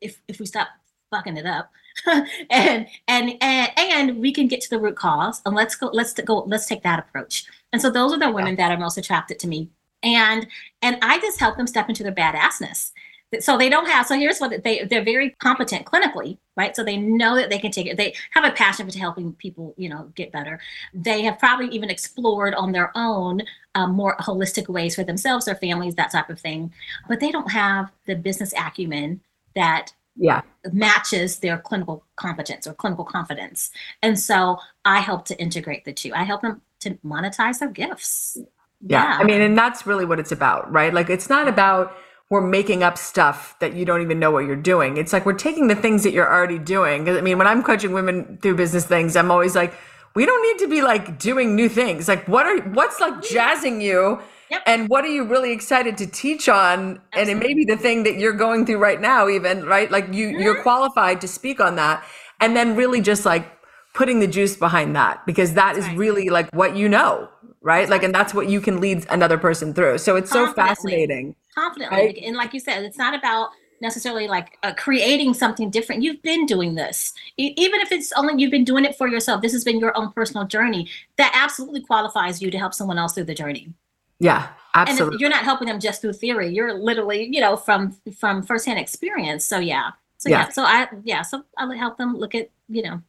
if 0.02 0.22
if 0.28 0.40
we 0.40 0.46
stop 0.46 0.68
fucking 1.10 1.38
it 1.38 1.46
up. 1.46 1.72
and, 2.50 2.88
and 3.08 3.34
and 3.42 3.72
and 3.78 4.18
we 4.20 4.34
can 4.34 4.48
get 4.48 4.62
to 4.62 4.70
the 4.70 4.80
root 4.80 4.96
cause 4.96 5.42
and 5.46 5.56
let's 5.56 5.76
go 5.76 5.88
let's 5.94 6.14
go 6.14 6.44
let's 6.48 6.66
take 6.66 6.84
that 6.84 7.00
approach. 7.00 7.46
And 7.72 7.82
so 7.82 7.90
those 7.90 8.14
are 8.14 8.20
the 8.20 8.32
women 8.32 8.56
that 8.58 8.72
are 8.72 8.78
most 8.78 8.98
attracted 8.98 9.40
to 9.40 9.48
me. 9.48 9.70
And 10.04 10.48
and 10.82 10.98
I 11.02 11.20
just 11.20 11.40
help 11.40 11.58
them 11.58 11.68
step 11.68 11.90
into 11.90 12.04
their 12.04 12.12
badassness. 12.12 12.92
So 13.40 13.58
they 13.58 13.70
don't 13.70 13.88
have 13.88 14.06
so 14.06 14.16
here's 14.18 14.40
what 14.40 14.64
they 14.64 14.84
they're 14.84 15.04
very 15.04 15.32
competent 15.40 15.86
clinically 15.86 16.38
right? 16.58 16.76
So 16.76 16.84
they 16.84 16.98
know 16.98 17.36
that 17.36 17.50
they 17.50 17.60
can 17.60 17.72
take 17.72 17.88
it. 17.88 17.98
They 17.98 18.14
have 18.32 18.46
a 18.46 18.52
passion 18.52 18.90
for 18.90 18.98
helping 18.98 19.34
people 19.34 19.74
you 19.78 19.90
know 19.90 20.12
get 20.16 20.32
better. 20.32 20.60
They 20.94 21.22
have 21.24 21.40
probably 21.40 21.68
even 21.68 21.90
explored 21.90 22.54
on 22.56 22.72
their 22.72 22.92
own 22.96 23.42
um, 23.76 23.92
more 23.92 24.16
holistic 24.18 24.70
ways 24.70 24.96
for 24.96 25.04
themselves 25.04 25.46
their 25.46 25.56
families 25.56 25.96
that 25.96 26.12
type 26.12 26.30
of 26.30 26.40
thing. 26.40 26.74
But 27.08 27.20
they 27.20 27.32
don't 27.32 27.52
have 27.52 27.92
the 28.06 28.16
business 28.16 28.54
acumen 28.58 29.22
that 29.56 29.94
yeah 30.16 30.42
matches 30.72 31.40
their 31.40 31.58
clinical 31.58 32.04
competence 32.16 32.66
or 32.66 32.74
clinical 32.74 33.04
confidence 33.04 33.70
and 34.02 34.18
so 34.18 34.58
i 34.86 35.00
help 35.00 35.26
to 35.26 35.38
integrate 35.40 35.84
the 35.86 35.94
two 35.94 36.12
i 36.14 36.24
help 36.24 36.42
them 36.42 36.62
to 36.80 36.92
monetize 37.06 37.60
their 37.60 37.70
gifts 37.70 38.38
yeah. 38.82 39.04
yeah. 39.04 39.18
I 39.20 39.24
mean, 39.24 39.42
and 39.42 39.58
that's 39.58 39.86
really 39.86 40.06
what 40.06 40.20
it's 40.20 40.32
about, 40.32 40.72
right? 40.72 40.94
Like, 40.94 41.10
it's 41.10 41.30
not 41.30 41.48
about 41.48 41.96
we're 42.30 42.46
making 42.46 42.82
up 42.84 42.98
stuff 42.98 43.56
that 43.60 43.76
you 43.76 43.86
don't 43.86 44.02
even 44.02 44.20
know 44.20 44.32
what 44.32 44.46
you're 44.46 44.56
doing. 44.56 44.98
It's 44.98 45.14
like 45.14 45.26
we're 45.26 45.34
taking 45.34 45.68
the 45.68 45.76
things 45.76 46.04
that 46.04 46.12
you're 46.12 46.32
already 46.32 46.58
doing. 46.58 47.08
I 47.08 47.22
mean, 47.22 47.38
when 47.38 47.48
I'm 47.48 47.62
coaching 47.62 47.94
women 47.94 48.40
through 48.42 48.56
business 48.56 48.86
things, 48.86 49.16
I'm 49.16 49.30
always 49.30 49.56
like, 49.56 49.74
we 50.16 50.26
don't 50.26 50.42
need 50.42 50.66
to 50.66 50.70
be 50.70 50.82
like 50.82 51.20
doing 51.20 51.56
new 51.56 51.70
things. 51.70 52.08
Like, 52.08 52.28
what 52.28 52.46
are 52.46 52.60
what's 52.70 53.00
like 53.00 53.22
jazzing 53.22 53.82
you? 53.82 54.20
Yep. 54.50 54.62
And 54.66 54.90
what 54.90 55.04
are 55.06 55.10
you 55.10 55.24
really 55.24 55.52
excited 55.52 55.98
to 55.98 56.08
teach 56.08 56.48
on? 56.48 57.02
Absolutely. 57.14 57.20
And 57.22 57.30
it 57.30 57.36
may 57.36 57.54
be 57.54 57.66
the 57.66 57.78
thing 57.78 58.04
that 58.04 58.18
you're 58.18 58.34
going 58.34 58.66
through 58.66 58.78
right 58.78 59.02
now, 59.02 59.28
even 59.28 59.66
right? 59.66 59.90
Like 59.90 60.14
you, 60.14 60.30
mm-hmm. 60.30 60.42
you're 60.42 60.62
qualified 60.62 61.22
to 61.22 61.28
speak 61.28 61.60
on 61.60 61.76
that, 61.78 62.04
and 62.40 62.56
then 62.56 62.76
really 62.76 63.02
just 63.02 63.26
like 63.26 63.52
putting 63.94 64.20
the 64.20 64.28
juice 64.28 64.56
behind 64.56 64.96
that 64.96 65.26
because 65.26 65.54
that 65.54 65.78
is 65.78 65.86
right. 65.88 65.98
really 65.98 66.30
like 66.30 66.54
what 66.54 66.76
you 66.76 66.88
know, 66.88 67.30
right? 67.62 67.90
Like, 67.90 68.04
and 68.04 68.14
that's 68.14 68.34
what 68.34 68.50
you 68.50 68.62
can 68.62 68.82
lead 68.82 69.06
another 69.10 69.38
person 69.38 69.74
through. 69.74 69.98
So 70.00 70.16
it's 70.16 70.30
so 70.30 70.54
fascinating. 70.54 71.36
Confidently. 71.56 71.98
Right? 71.98 72.18
And 72.24 72.36
like 72.36 72.54
you 72.54 72.60
said, 72.60 72.84
it's 72.84 72.98
not 72.98 73.16
about 73.16 73.50
necessarily 73.82 74.28
like 74.28 74.58
uh, 74.64 74.74
creating 74.74 75.34
something 75.34 75.70
different. 75.70 76.04
You've 76.04 76.22
been 76.22 76.46
doing 76.46 76.76
this. 76.76 77.14
E- 77.38 77.54
even 77.58 77.82
if 77.82 77.92
it's 77.92 78.12
only 78.14 78.42
you've 78.42 78.52
been 78.52 78.64
doing 78.64 78.86
it 78.86 78.96
for 78.96 79.08
yourself, 79.08 79.42
this 79.42 79.54
has 79.54 79.64
been 79.64 79.80
your 79.80 79.98
own 79.98 80.12
personal 80.12 80.46
journey. 80.46 80.90
That 81.18 81.32
absolutely 81.34 81.82
qualifies 81.82 82.42
you 82.42 82.52
to 82.52 82.58
help 82.58 82.74
someone 82.74 82.98
else 82.98 83.14
through 83.14 83.26
the 83.26 83.36
journey. 83.36 83.74
Yeah, 84.20 84.48
absolutely. 84.74 85.16
And 85.16 85.22
you're 85.22 85.30
not 85.30 85.44
helping 85.44 85.68
them 85.68 85.80
just 85.80 86.02
through 86.02 86.14
theory. 86.14 86.54
You're 86.54 86.74
literally, 86.74 87.30
you 87.32 87.42
know, 87.42 87.58
from 87.58 87.96
from 88.18 88.44
firsthand 88.44 88.80
experience. 88.80 89.46
So 89.46 89.60
yeah. 89.60 89.92
So 90.18 90.30
yeah. 90.30 90.46
yeah. 90.46 90.50
So 90.50 90.64
I 90.64 90.88
yeah. 91.04 91.22
So 91.22 91.44
I 91.58 91.66
would 91.66 91.78
help 91.78 91.98
them 91.98 92.18
look 92.18 92.36
at 92.36 92.50
you 92.70 92.82
know 92.82 93.02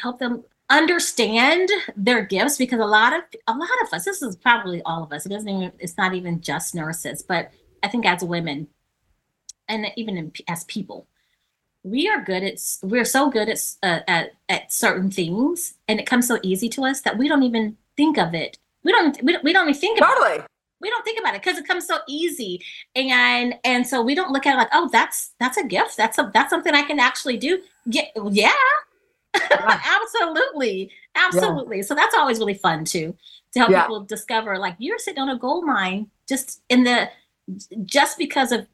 help 0.00 0.18
them 0.18 0.44
understand 0.70 1.68
their 1.96 2.22
gifts 2.22 2.56
because 2.56 2.80
a 2.80 2.86
lot 2.86 3.12
of 3.12 3.22
a 3.46 3.52
lot 3.52 3.68
of 3.82 3.92
us 3.92 4.06
this 4.06 4.22
is 4.22 4.34
probably 4.34 4.80
all 4.82 5.02
of 5.02 5.12
us 5.12 5.26
it 5.26 5.28
doesn't 5.28 5.48
even 5.48 5.70
it's 5.78 5.98
not 5.98 6.14
even 6.14 6.40
just 6.40 6.74
nurses 6.74 7.22
but 7.22 7.50
i 7.82 7.88
think 7.88 8.06
as 8.06 8.24
women 8.24 8.66
and 9.68 9.86
even 9.96 10.16
in, 10.16 10.32
as 10.48 10.64
people 10.64 11.06
we 11.82 12.08
are 12.08 12.24
good 12.24 12.42
at 12.42 12.58
we're 12.82 13.04
so 13.04 13.28
good 13.28 13.50
at, 13.50 13.58
uh, 13.82 14.00
at 14.08 14.32
at 14.48 14.72
certain 14.72 15.10
things 15.10 15.74
and 15.86 16.00
it 16.00 16.06
comes 16.06 16.26
so 16.26 16.38
easy 16.42 16.68
to 16.68 16.82
us 16.82 17.02
that 17.02 17.18
we 17.18 17.28
don't 17.28 17.42
even 17.42 17.76
think 17.94 18.16
of 18.16 18.32
it 18.32 18.58
we 18.84 18.92
don't 18.92 19.22
we 19.22 19.34
don't, 19.34 19.44
we 19.44 19.52
don't 19.52 19.68
even 19.68 19.78
think 19.78 19.98
about 19.98 20.16
totally. 20.16 20.38
it 20.38 20.46
we 20.84 20.90
don't 20.90 21.02
think 21.02 21.18
about 21.18 21.34
it 21.34 21.42
because 21.42 21.58
it 21.58 21.66
comes 21.66 21.86
so 21.86 21.98
easy. 22.06 22.62
And 22.94 23.54
and 23.64 23.86
so 23.86 24.02
we 24.02 24.14
don't 24.14 24.30
look 24.30 24.46
at 24.46 24.54
it 24.54 24.58
like 24.58 24.68
oh 24.72 24.88
that's 24.92 25.32
that's 25.40 25.56
a 25.56 25.64
gift. 25.64 25.96
That's 25.96 26.18
a 26.18 26.30
that's 26.32 26.50
something 26.50 26.74
i 26.74 26.82
can 26.82 27.00
actually 27.00 27.38
do. 27.38 27.62
Yeah. 27.86 28.04
Yeah. 28.30 28.52
Absolutely. 29.34 30.90
Absolutely. 31.16 31.78
Yeah. 31.78 31.82
so 31.84 31.94
that's 31.94 32.14
always 32.14 32.38
really 32.38 32.54
fun 32.54 32.84
too 32.84 33.16
to 33.54 33.60
help 33.60 33.70
people 33.70 34.04
discover 34.04 34.58
like 34.58 34.74
you're 34.78 34.98
sitting 34.98 35.22
on 35.22 35.30
a 35.30 35.38
gold 35.38 35.64
mine 35.64 36.08
just 36.28 36.60
in 36.68 36.84
the 36.84 37.08
just 37.84 38.18
because 38.18 38.52
of 38.52 38.66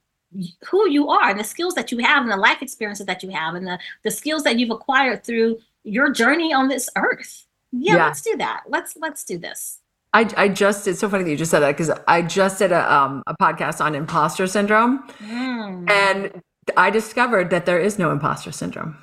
who 0.65 0.89
you 0.89 1.09
are 1.11 1.31
and 1.31 1.39
the 1.39 1.45
skills 1.45 1.75
that 1.75 1.93
you 1.93 1.99
have 1.99 2.23
and 2.23 2.33
the 2.33 2.37
life 2.37 2.63
experiences 2.63 3.07
that 3.07 3.23
you 3.23 3.31
have 3.31 3.55
and 3.55 3.67
the 3.67 3.79
the 4.03 4.11
skills 4.11 4.43
that 4.43 4.59
you've 4.59 4.71
acquired 4.71 5.23
through 5.23 5.59
your 5.85 6.11
journey 6.11 6.53
on 6.53 6.69
this 6.69 6.89
earth. 6.97 7.47
Yeah, 7.73 7.97
yeah. 7.97 8.07
let's 8.07 8.23
do 8.23 8.37
that. 8.39 8.65
Let's 8.69 8.97
let's 8.97 9.23
do 9.25 9.39
this 9.39 9.81
I, 10.13 10.29
I 10.37 10.49
just 10.49 10.89
it's 10.89 11.01
so 11.01 11.09
funny 11.09 11.25
that 11.25 11.31
you 11.31 11.37
just 11.37 11.51
said 11.51 11.61
that 11.61 11.77
because 11.77 11.91
I 12.09 12.23
just 12.23 12.59
did 12.59 12.73
a 12.73 12.93
um 12.93 13.23
a 13.27 13.37
podcast 13.37 13.85
on 13.85 13.95
imposter 13.95 14.47
syndrome 14.47 15.07
mm. 15.19 15.91
and 15.91 16.43
I 16.77 16.91
discovered 16.91 17.51
that 17.51 17.67
there 17.67 17.79
is 17.79 17.99
no 17.99 18.11
imposter 18.11 18.51
syndrome 18.53 18.97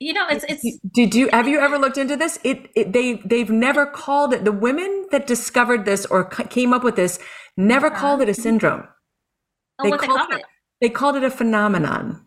you 0.00 0.12
know 0.12 0.26
it's 0.28 0.44
it's 0.48 0.78
did 0.92 1.14
you 1.14 1.28
have 1.28 1.46
you 1.46 1.60
ever 1.60 1.78
looked 1.78 1.98
into 1.98 2.16
this 2.16 2.38
it, 2.42 2.70
it 2.74 2.92
they 2.92 3.14
they've 3.24 3.50
never 3.50 3.86
called 3.86 4.32
it 4.32 4.44
the 4.44 4.52
women 4.52 5.06
that 5.10 5.26
discovered 5.26 5.84
this 5.84 6.06
or 6.06 6.24
came 6.24 6.72
up 6.72 6.82
with 6.82 6.96
this 6.96 7.18
never 7.56 7.86
uh-huh. 7.86 8.00
called 8.00 8.20
it 8.20 8.28
a 8.28 8.34
syndrome 8.34 8.86
oh, 9.78 9.90
they, 9.90 9.96
called 9.96 10.30
they, 10.30 10.36
it, 10.36 10.40
it? 10.40 10.46
they 10.80 10.88
called 10.88 11.16
it 11.16 11.24
a 11.24 11.30
phenomenon 11.30 12.26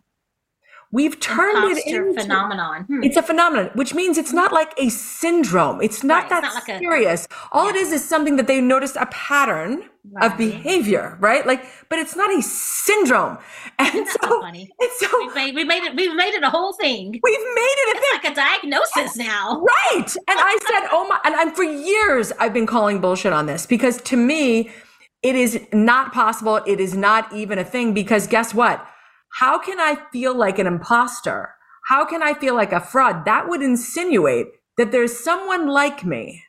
We've 0.90 1.20
turned 1.20 1.70
it 1.70 1.86
into 1.86 2.10
a 2.10 2.22
phenomenon. 2.22 2.84
Hmm. 2.84 3.02
It's 3.02 3.18
a 3.18 3.22
phenomenon, 3.22 3.70
which 3.74 3.92
means 3.94 4.16
it's 4.16 4.32
not 4.32 4.52
like 4.52 4.72
a 4.78 4.88
syndrome. 4.88 5.82
It's 5.82 6.02
not 6.02 6.22
right, 6.22 6.30
that 6.30 6.44
it's 6.44 6.54
not 6.54 6.68
like 6.68 6.78
serious. 6.80 7.26
A, 7.30 7.34
All 7.52 7.64
yeah. 7.66 7.70
it 7.70 7.76
is 7.76 7.92
is 7.92 8.08
something 8.08 8.36
that 8.36 8.46
they 8.46 8.62
noticed 8.62 8.96
a 8.96 9.04
pattern 9.06 9.84
right. 10.12 10.30
of 10.32 10.38
behavior, 10.38 11.18
right? 11.20 11.46
Like, 11.46 11.66
but 11.90 11.98
it's 11.98 12.16
not 12.16 12.32
a 12.32 12.40
syndrome. 12.40 13.36
And 13.78 13.94
That's 13.94 14.12
so, 14.12 14.18
so 14.28 14.40
funny. 14.40 14.70
It's 14.78 14.98
so 15.00 15.08
we 15.18 15.34
made, 15.34 15.54
we 15.54 15.64
made 15.64 15.82
it. 15.82 15.94
We've 15.94 16.14
made 16.14 16.32
it 16.32 16.42
a 16.42 16.50
whole 16.50 16.72
thing. 16.72 17.20
We've 17.22 17.22
made 17.22 17.76
it 17.76 17.96
a 17.96 17.98
it's 17.98 18.08
thing. 18.08 18.20
like 18.22 18.32
a 18.32 18.62
diagnosis 18.62 19.16
now, 19.16 19.60
right? 19.60 20.16
And 20.26 20.38
I 20.40 20.58
said, 20.66 20.88
oh 20.90 21.06
my! 21.06 21.20
And 21.24 21.34
I'm 21.34 21.52
for 21.52 21.64
years 21.64 22.32
I've 22.38 22.54
been 22.54 22.66
calling 22.66 23.00
bullshit 23.00 23.34
on 23.34 23.44
this 23.44 23.66
because 23.66 24.00
to 24.02 24.16
me, 24.16 24.70
it 25.22 25.34
is 25.34 25.60
not 25.72 26.12
possible. 26.12 26.62
It 26.66 26.80
is 26.80 26.96
not 26.96 27.30
even 27.34 27.58
a 27.58 27.64
thing 27.64 27.92
because 27.92 28.26
guess 28.26 28.54
what? 28.54 28.86
How 29.30 29.58
can 29.58 29.78
I 29.78 29.96
feel 30.12 30.34
like 30.34 30.58
an 30.58 30.66
imposter? 30.66 31.54
How 31.86 32.04
can 32.04 32.22
I 32.22 32.34
feel 32.34 32.54
like 32.54 32.72
a 32.72 32.80
fraud? 32.80 33.24
That 33.24 33.48
would 33.48 33.62
insinuate 33.62 34.46
that 34.76 34.92
there's 34.92 35.18
someone 35.18 35.68
like 35.68 36.04
me 36.04 36.44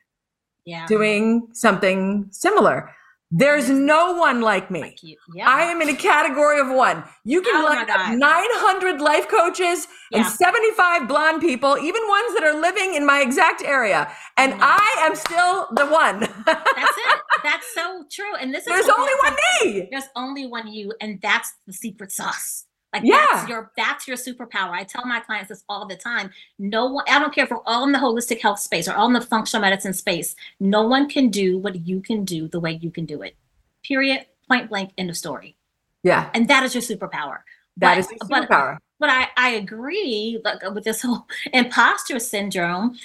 yeah. 0.66 0.86
doing 0.88 1.48
something 1.54 2.28
similar. 2.32 2.94
There's 3.32 3.70
no 3.70 4.14
one 4.14 4.42
like 4.42 4.72
me. 4.72 4.82
Like 4.82 5.00
yeah. 5.36 5.48
I 5.48 5.64
am 5.66 5.84
in 5.84 5.90
a 5.90 5.96
category 5.96 6.60
of 6.60 6.76
one. 6.76 7.04
You 7.24 7.44
can 7.44 7.64
oh 7.64 7.68
line 7.68 7.88
up 7.88 8.18
900 8.18 9.00
life 9.00 9.28
coaches 9.28 9.88
yeah. 10.12 10.20
and 10.20 10.26
75 10.26 11.08
blonde 11.08 11.40
people, 11.40 11.78
even 11.78 12.02
ones 12.08 12.34
that 12.34 12.44
are 12.44 12.60
living 12.60 12.96
in 12.96 13.06
my 13.06 13.22
exact 13.22 13.62
area, 13.62 14.12
and 14.36 14.54
mm-hmm. 14.54 14.64
I 14.64 14.96
am 15.02 15.16
still 15.16 15.68
the 15.76 15.86
one. 15.86 16.22
that's 16.46 16.98
it. 16.98 17.20
That's 17.44 17.74
so 17.74 18.04
true. 18.12 18.36
And 18.36 18.54
this 18.54 18.64
is 18.64 18.68
there's 18.68 18.90
only 18.90 19.14
one 19.24 19.36
me. 19.64 19.88
There's 19.90 20.10
only 20.14 20.46
one 20.46 20.68
you, 20.68 20.94
and 21.00 21.22
that's 21.22 21.54
the 21.66 21.72
secret 21.72 22.12
sauce. 22.12 22.66
Like 22.94 23.04
yeah. 23.06 23.28
that's 23.32 23.50
your 23.50 23.72
that's 23.78 24.08
your 24.08 24.18
superpower. 24.18 24.72
I 24.72 24.84
tell 24.84 25.06
my 25.06 25.20
clients 25.20 25.50
this 25.50 25.64
all 25.70 25.86
the 25.86 25.96
time. 25.96 26.32
No 26.58 26.88
one, 26.88 27.06
I 27.08 27.20
don't 27.20 27.34
care 27.34 27.44
if 27.44 27.52
we're 27.52 27.64
all 27.66 27.84
in 27.86 27.92
the 27.92 28.00
holistic 28.00 28.42
health 28.42 28.60
space 28.60 28.88
or 28.88 28.96
all 28.96 29.08
in 29.08 29.14
the 29.14 29.22
functional 29.22 29.62
medicine 29.62 29.94
space. 29.94 30.36
No 30.60 30.88
one 30.88 31.08
can 31.08 31.30
do 31.30 31.60
what 31.60 31.86
you 31.88 32.02
can 32.02 32.26
do 32.26 32.48
the 32.48 32.60
way 32.60 32.80
you 32.82 32.90
can 32.90 33.06
do 33.06 33.22
it. 33.22 33.36
Period. 33.84 34.26
Point 34.48 34.70
blank. 34.70 34.92
End 34.98 35.10
of 35.10 35.18
story. 35.18 35.56
Yeah. 36.04 36.30
And 36.34 36.48
that 36.48 36.64
is 36.64 36.74
your 36.74 36.82
superpower. 36.82 37.40
That 37.78 37.96
but, 37.96 37.98
is 38.00 38.10
your 38.10 38.20
superpower. 38.20 38.78
But, 39.00 39.08
but 39.08 39.10
I, 39.10 39.28
I 39.38 39.50
agree 39.52 40.42
like, 40.44 40.64
with 40.74 40.84
this 40.84 41.04
whole 41.04 41.28
imposter 41.54 42.20
syndrome 42.20 42.98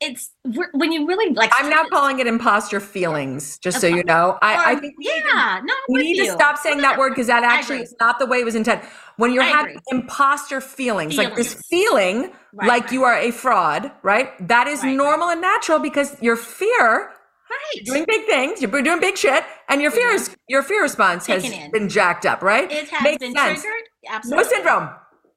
it's 0.00 0.30
when 0.72 0.92
you 0.92 1.06
really 1.06 1.34
like 1.34 1.50
i'm 1.54 1.68
now 1.68 1.84
calling 1.88 2.20
it 2.20 2.26
imposter 2.26 2.78
feelings 2.78 3.58
just 3.58 3.80
so 3.80 3.86
you 3.86 4.04
know 4.04 4.38
i, 4.42 4.72
I 4.72 4.74
think 4.76 4.94
yeah 5.00 5.60
no 5.64 5.74
we 5.88 6.02
need 6.02 6.24
to 6.24 6.30
stop 6.30 6.56
saying 6.56 6.80
that 6.82 6.98
word 6.98 7.10
because 7.10 7.26
that 7.26 7.42
actually 7.42 7.80
is 7.80 7.94
not 8.00 8.18
the 8.18 8.26
way 8.26 8.38
it 8.38 8.44
was 8.44 8.54
intended 8.54 8.86
when 9.16 9.32
you're 9.32 9.42
I 9.42 9.46
having 9.46 9.72
agree. 9.72 9.98
imposter 9.98 10.60
feelings, 10.60 11.16
feelings, 11.16 11.30
like 11.30 11.36
this 11.36 11.54
feeling 11.68 12.30
right, 12.52 12.68
like 12.68 12.84
right. 12.84 12.92
you 12.92 13.02
are 13.02 13.16
a 13.16 13.32
fraud 13.32 13.90
right 14.02 14.30
that 14.46 14.68
is 14.68 14.82
right, 14.82 14.96
normal 14.96 15.30
and 15.30 15.40
natural 15.40 15.78
because 15.78 16.20
your 16.22 16.36
fear 16.36 17.10
Right. 17.50 17.86
Doing 17.86 18.04
big 18.06 18.26
things. 18.26 18.60
You're 18.60 18.82
doing 18.82 19.00
big 19.00 19.16
shit. 19.16 19.42
And 19.70 19.80
your 19.80 19.90
fear 19.90 20.10
is 20.10 20.36
your 20.48 20.62
fear 20.62 20.82
response 20.82 21.26
has 21.28 21.42
in. 21.44 21.70
been 21.70 21.88
jacked 21.88 22.26
up, 22.26 22.42
right? 22.42 22.70
It 22.70 22.90
has 22.90 23.02
Makes 23.02 23.20
been 23.20 23.34
sense. 23.34 23.62
triggered. 23.62 23.88
Absolutely. 24.06 24.44
No 24.44 24.50
syndrome. 24.50 24.90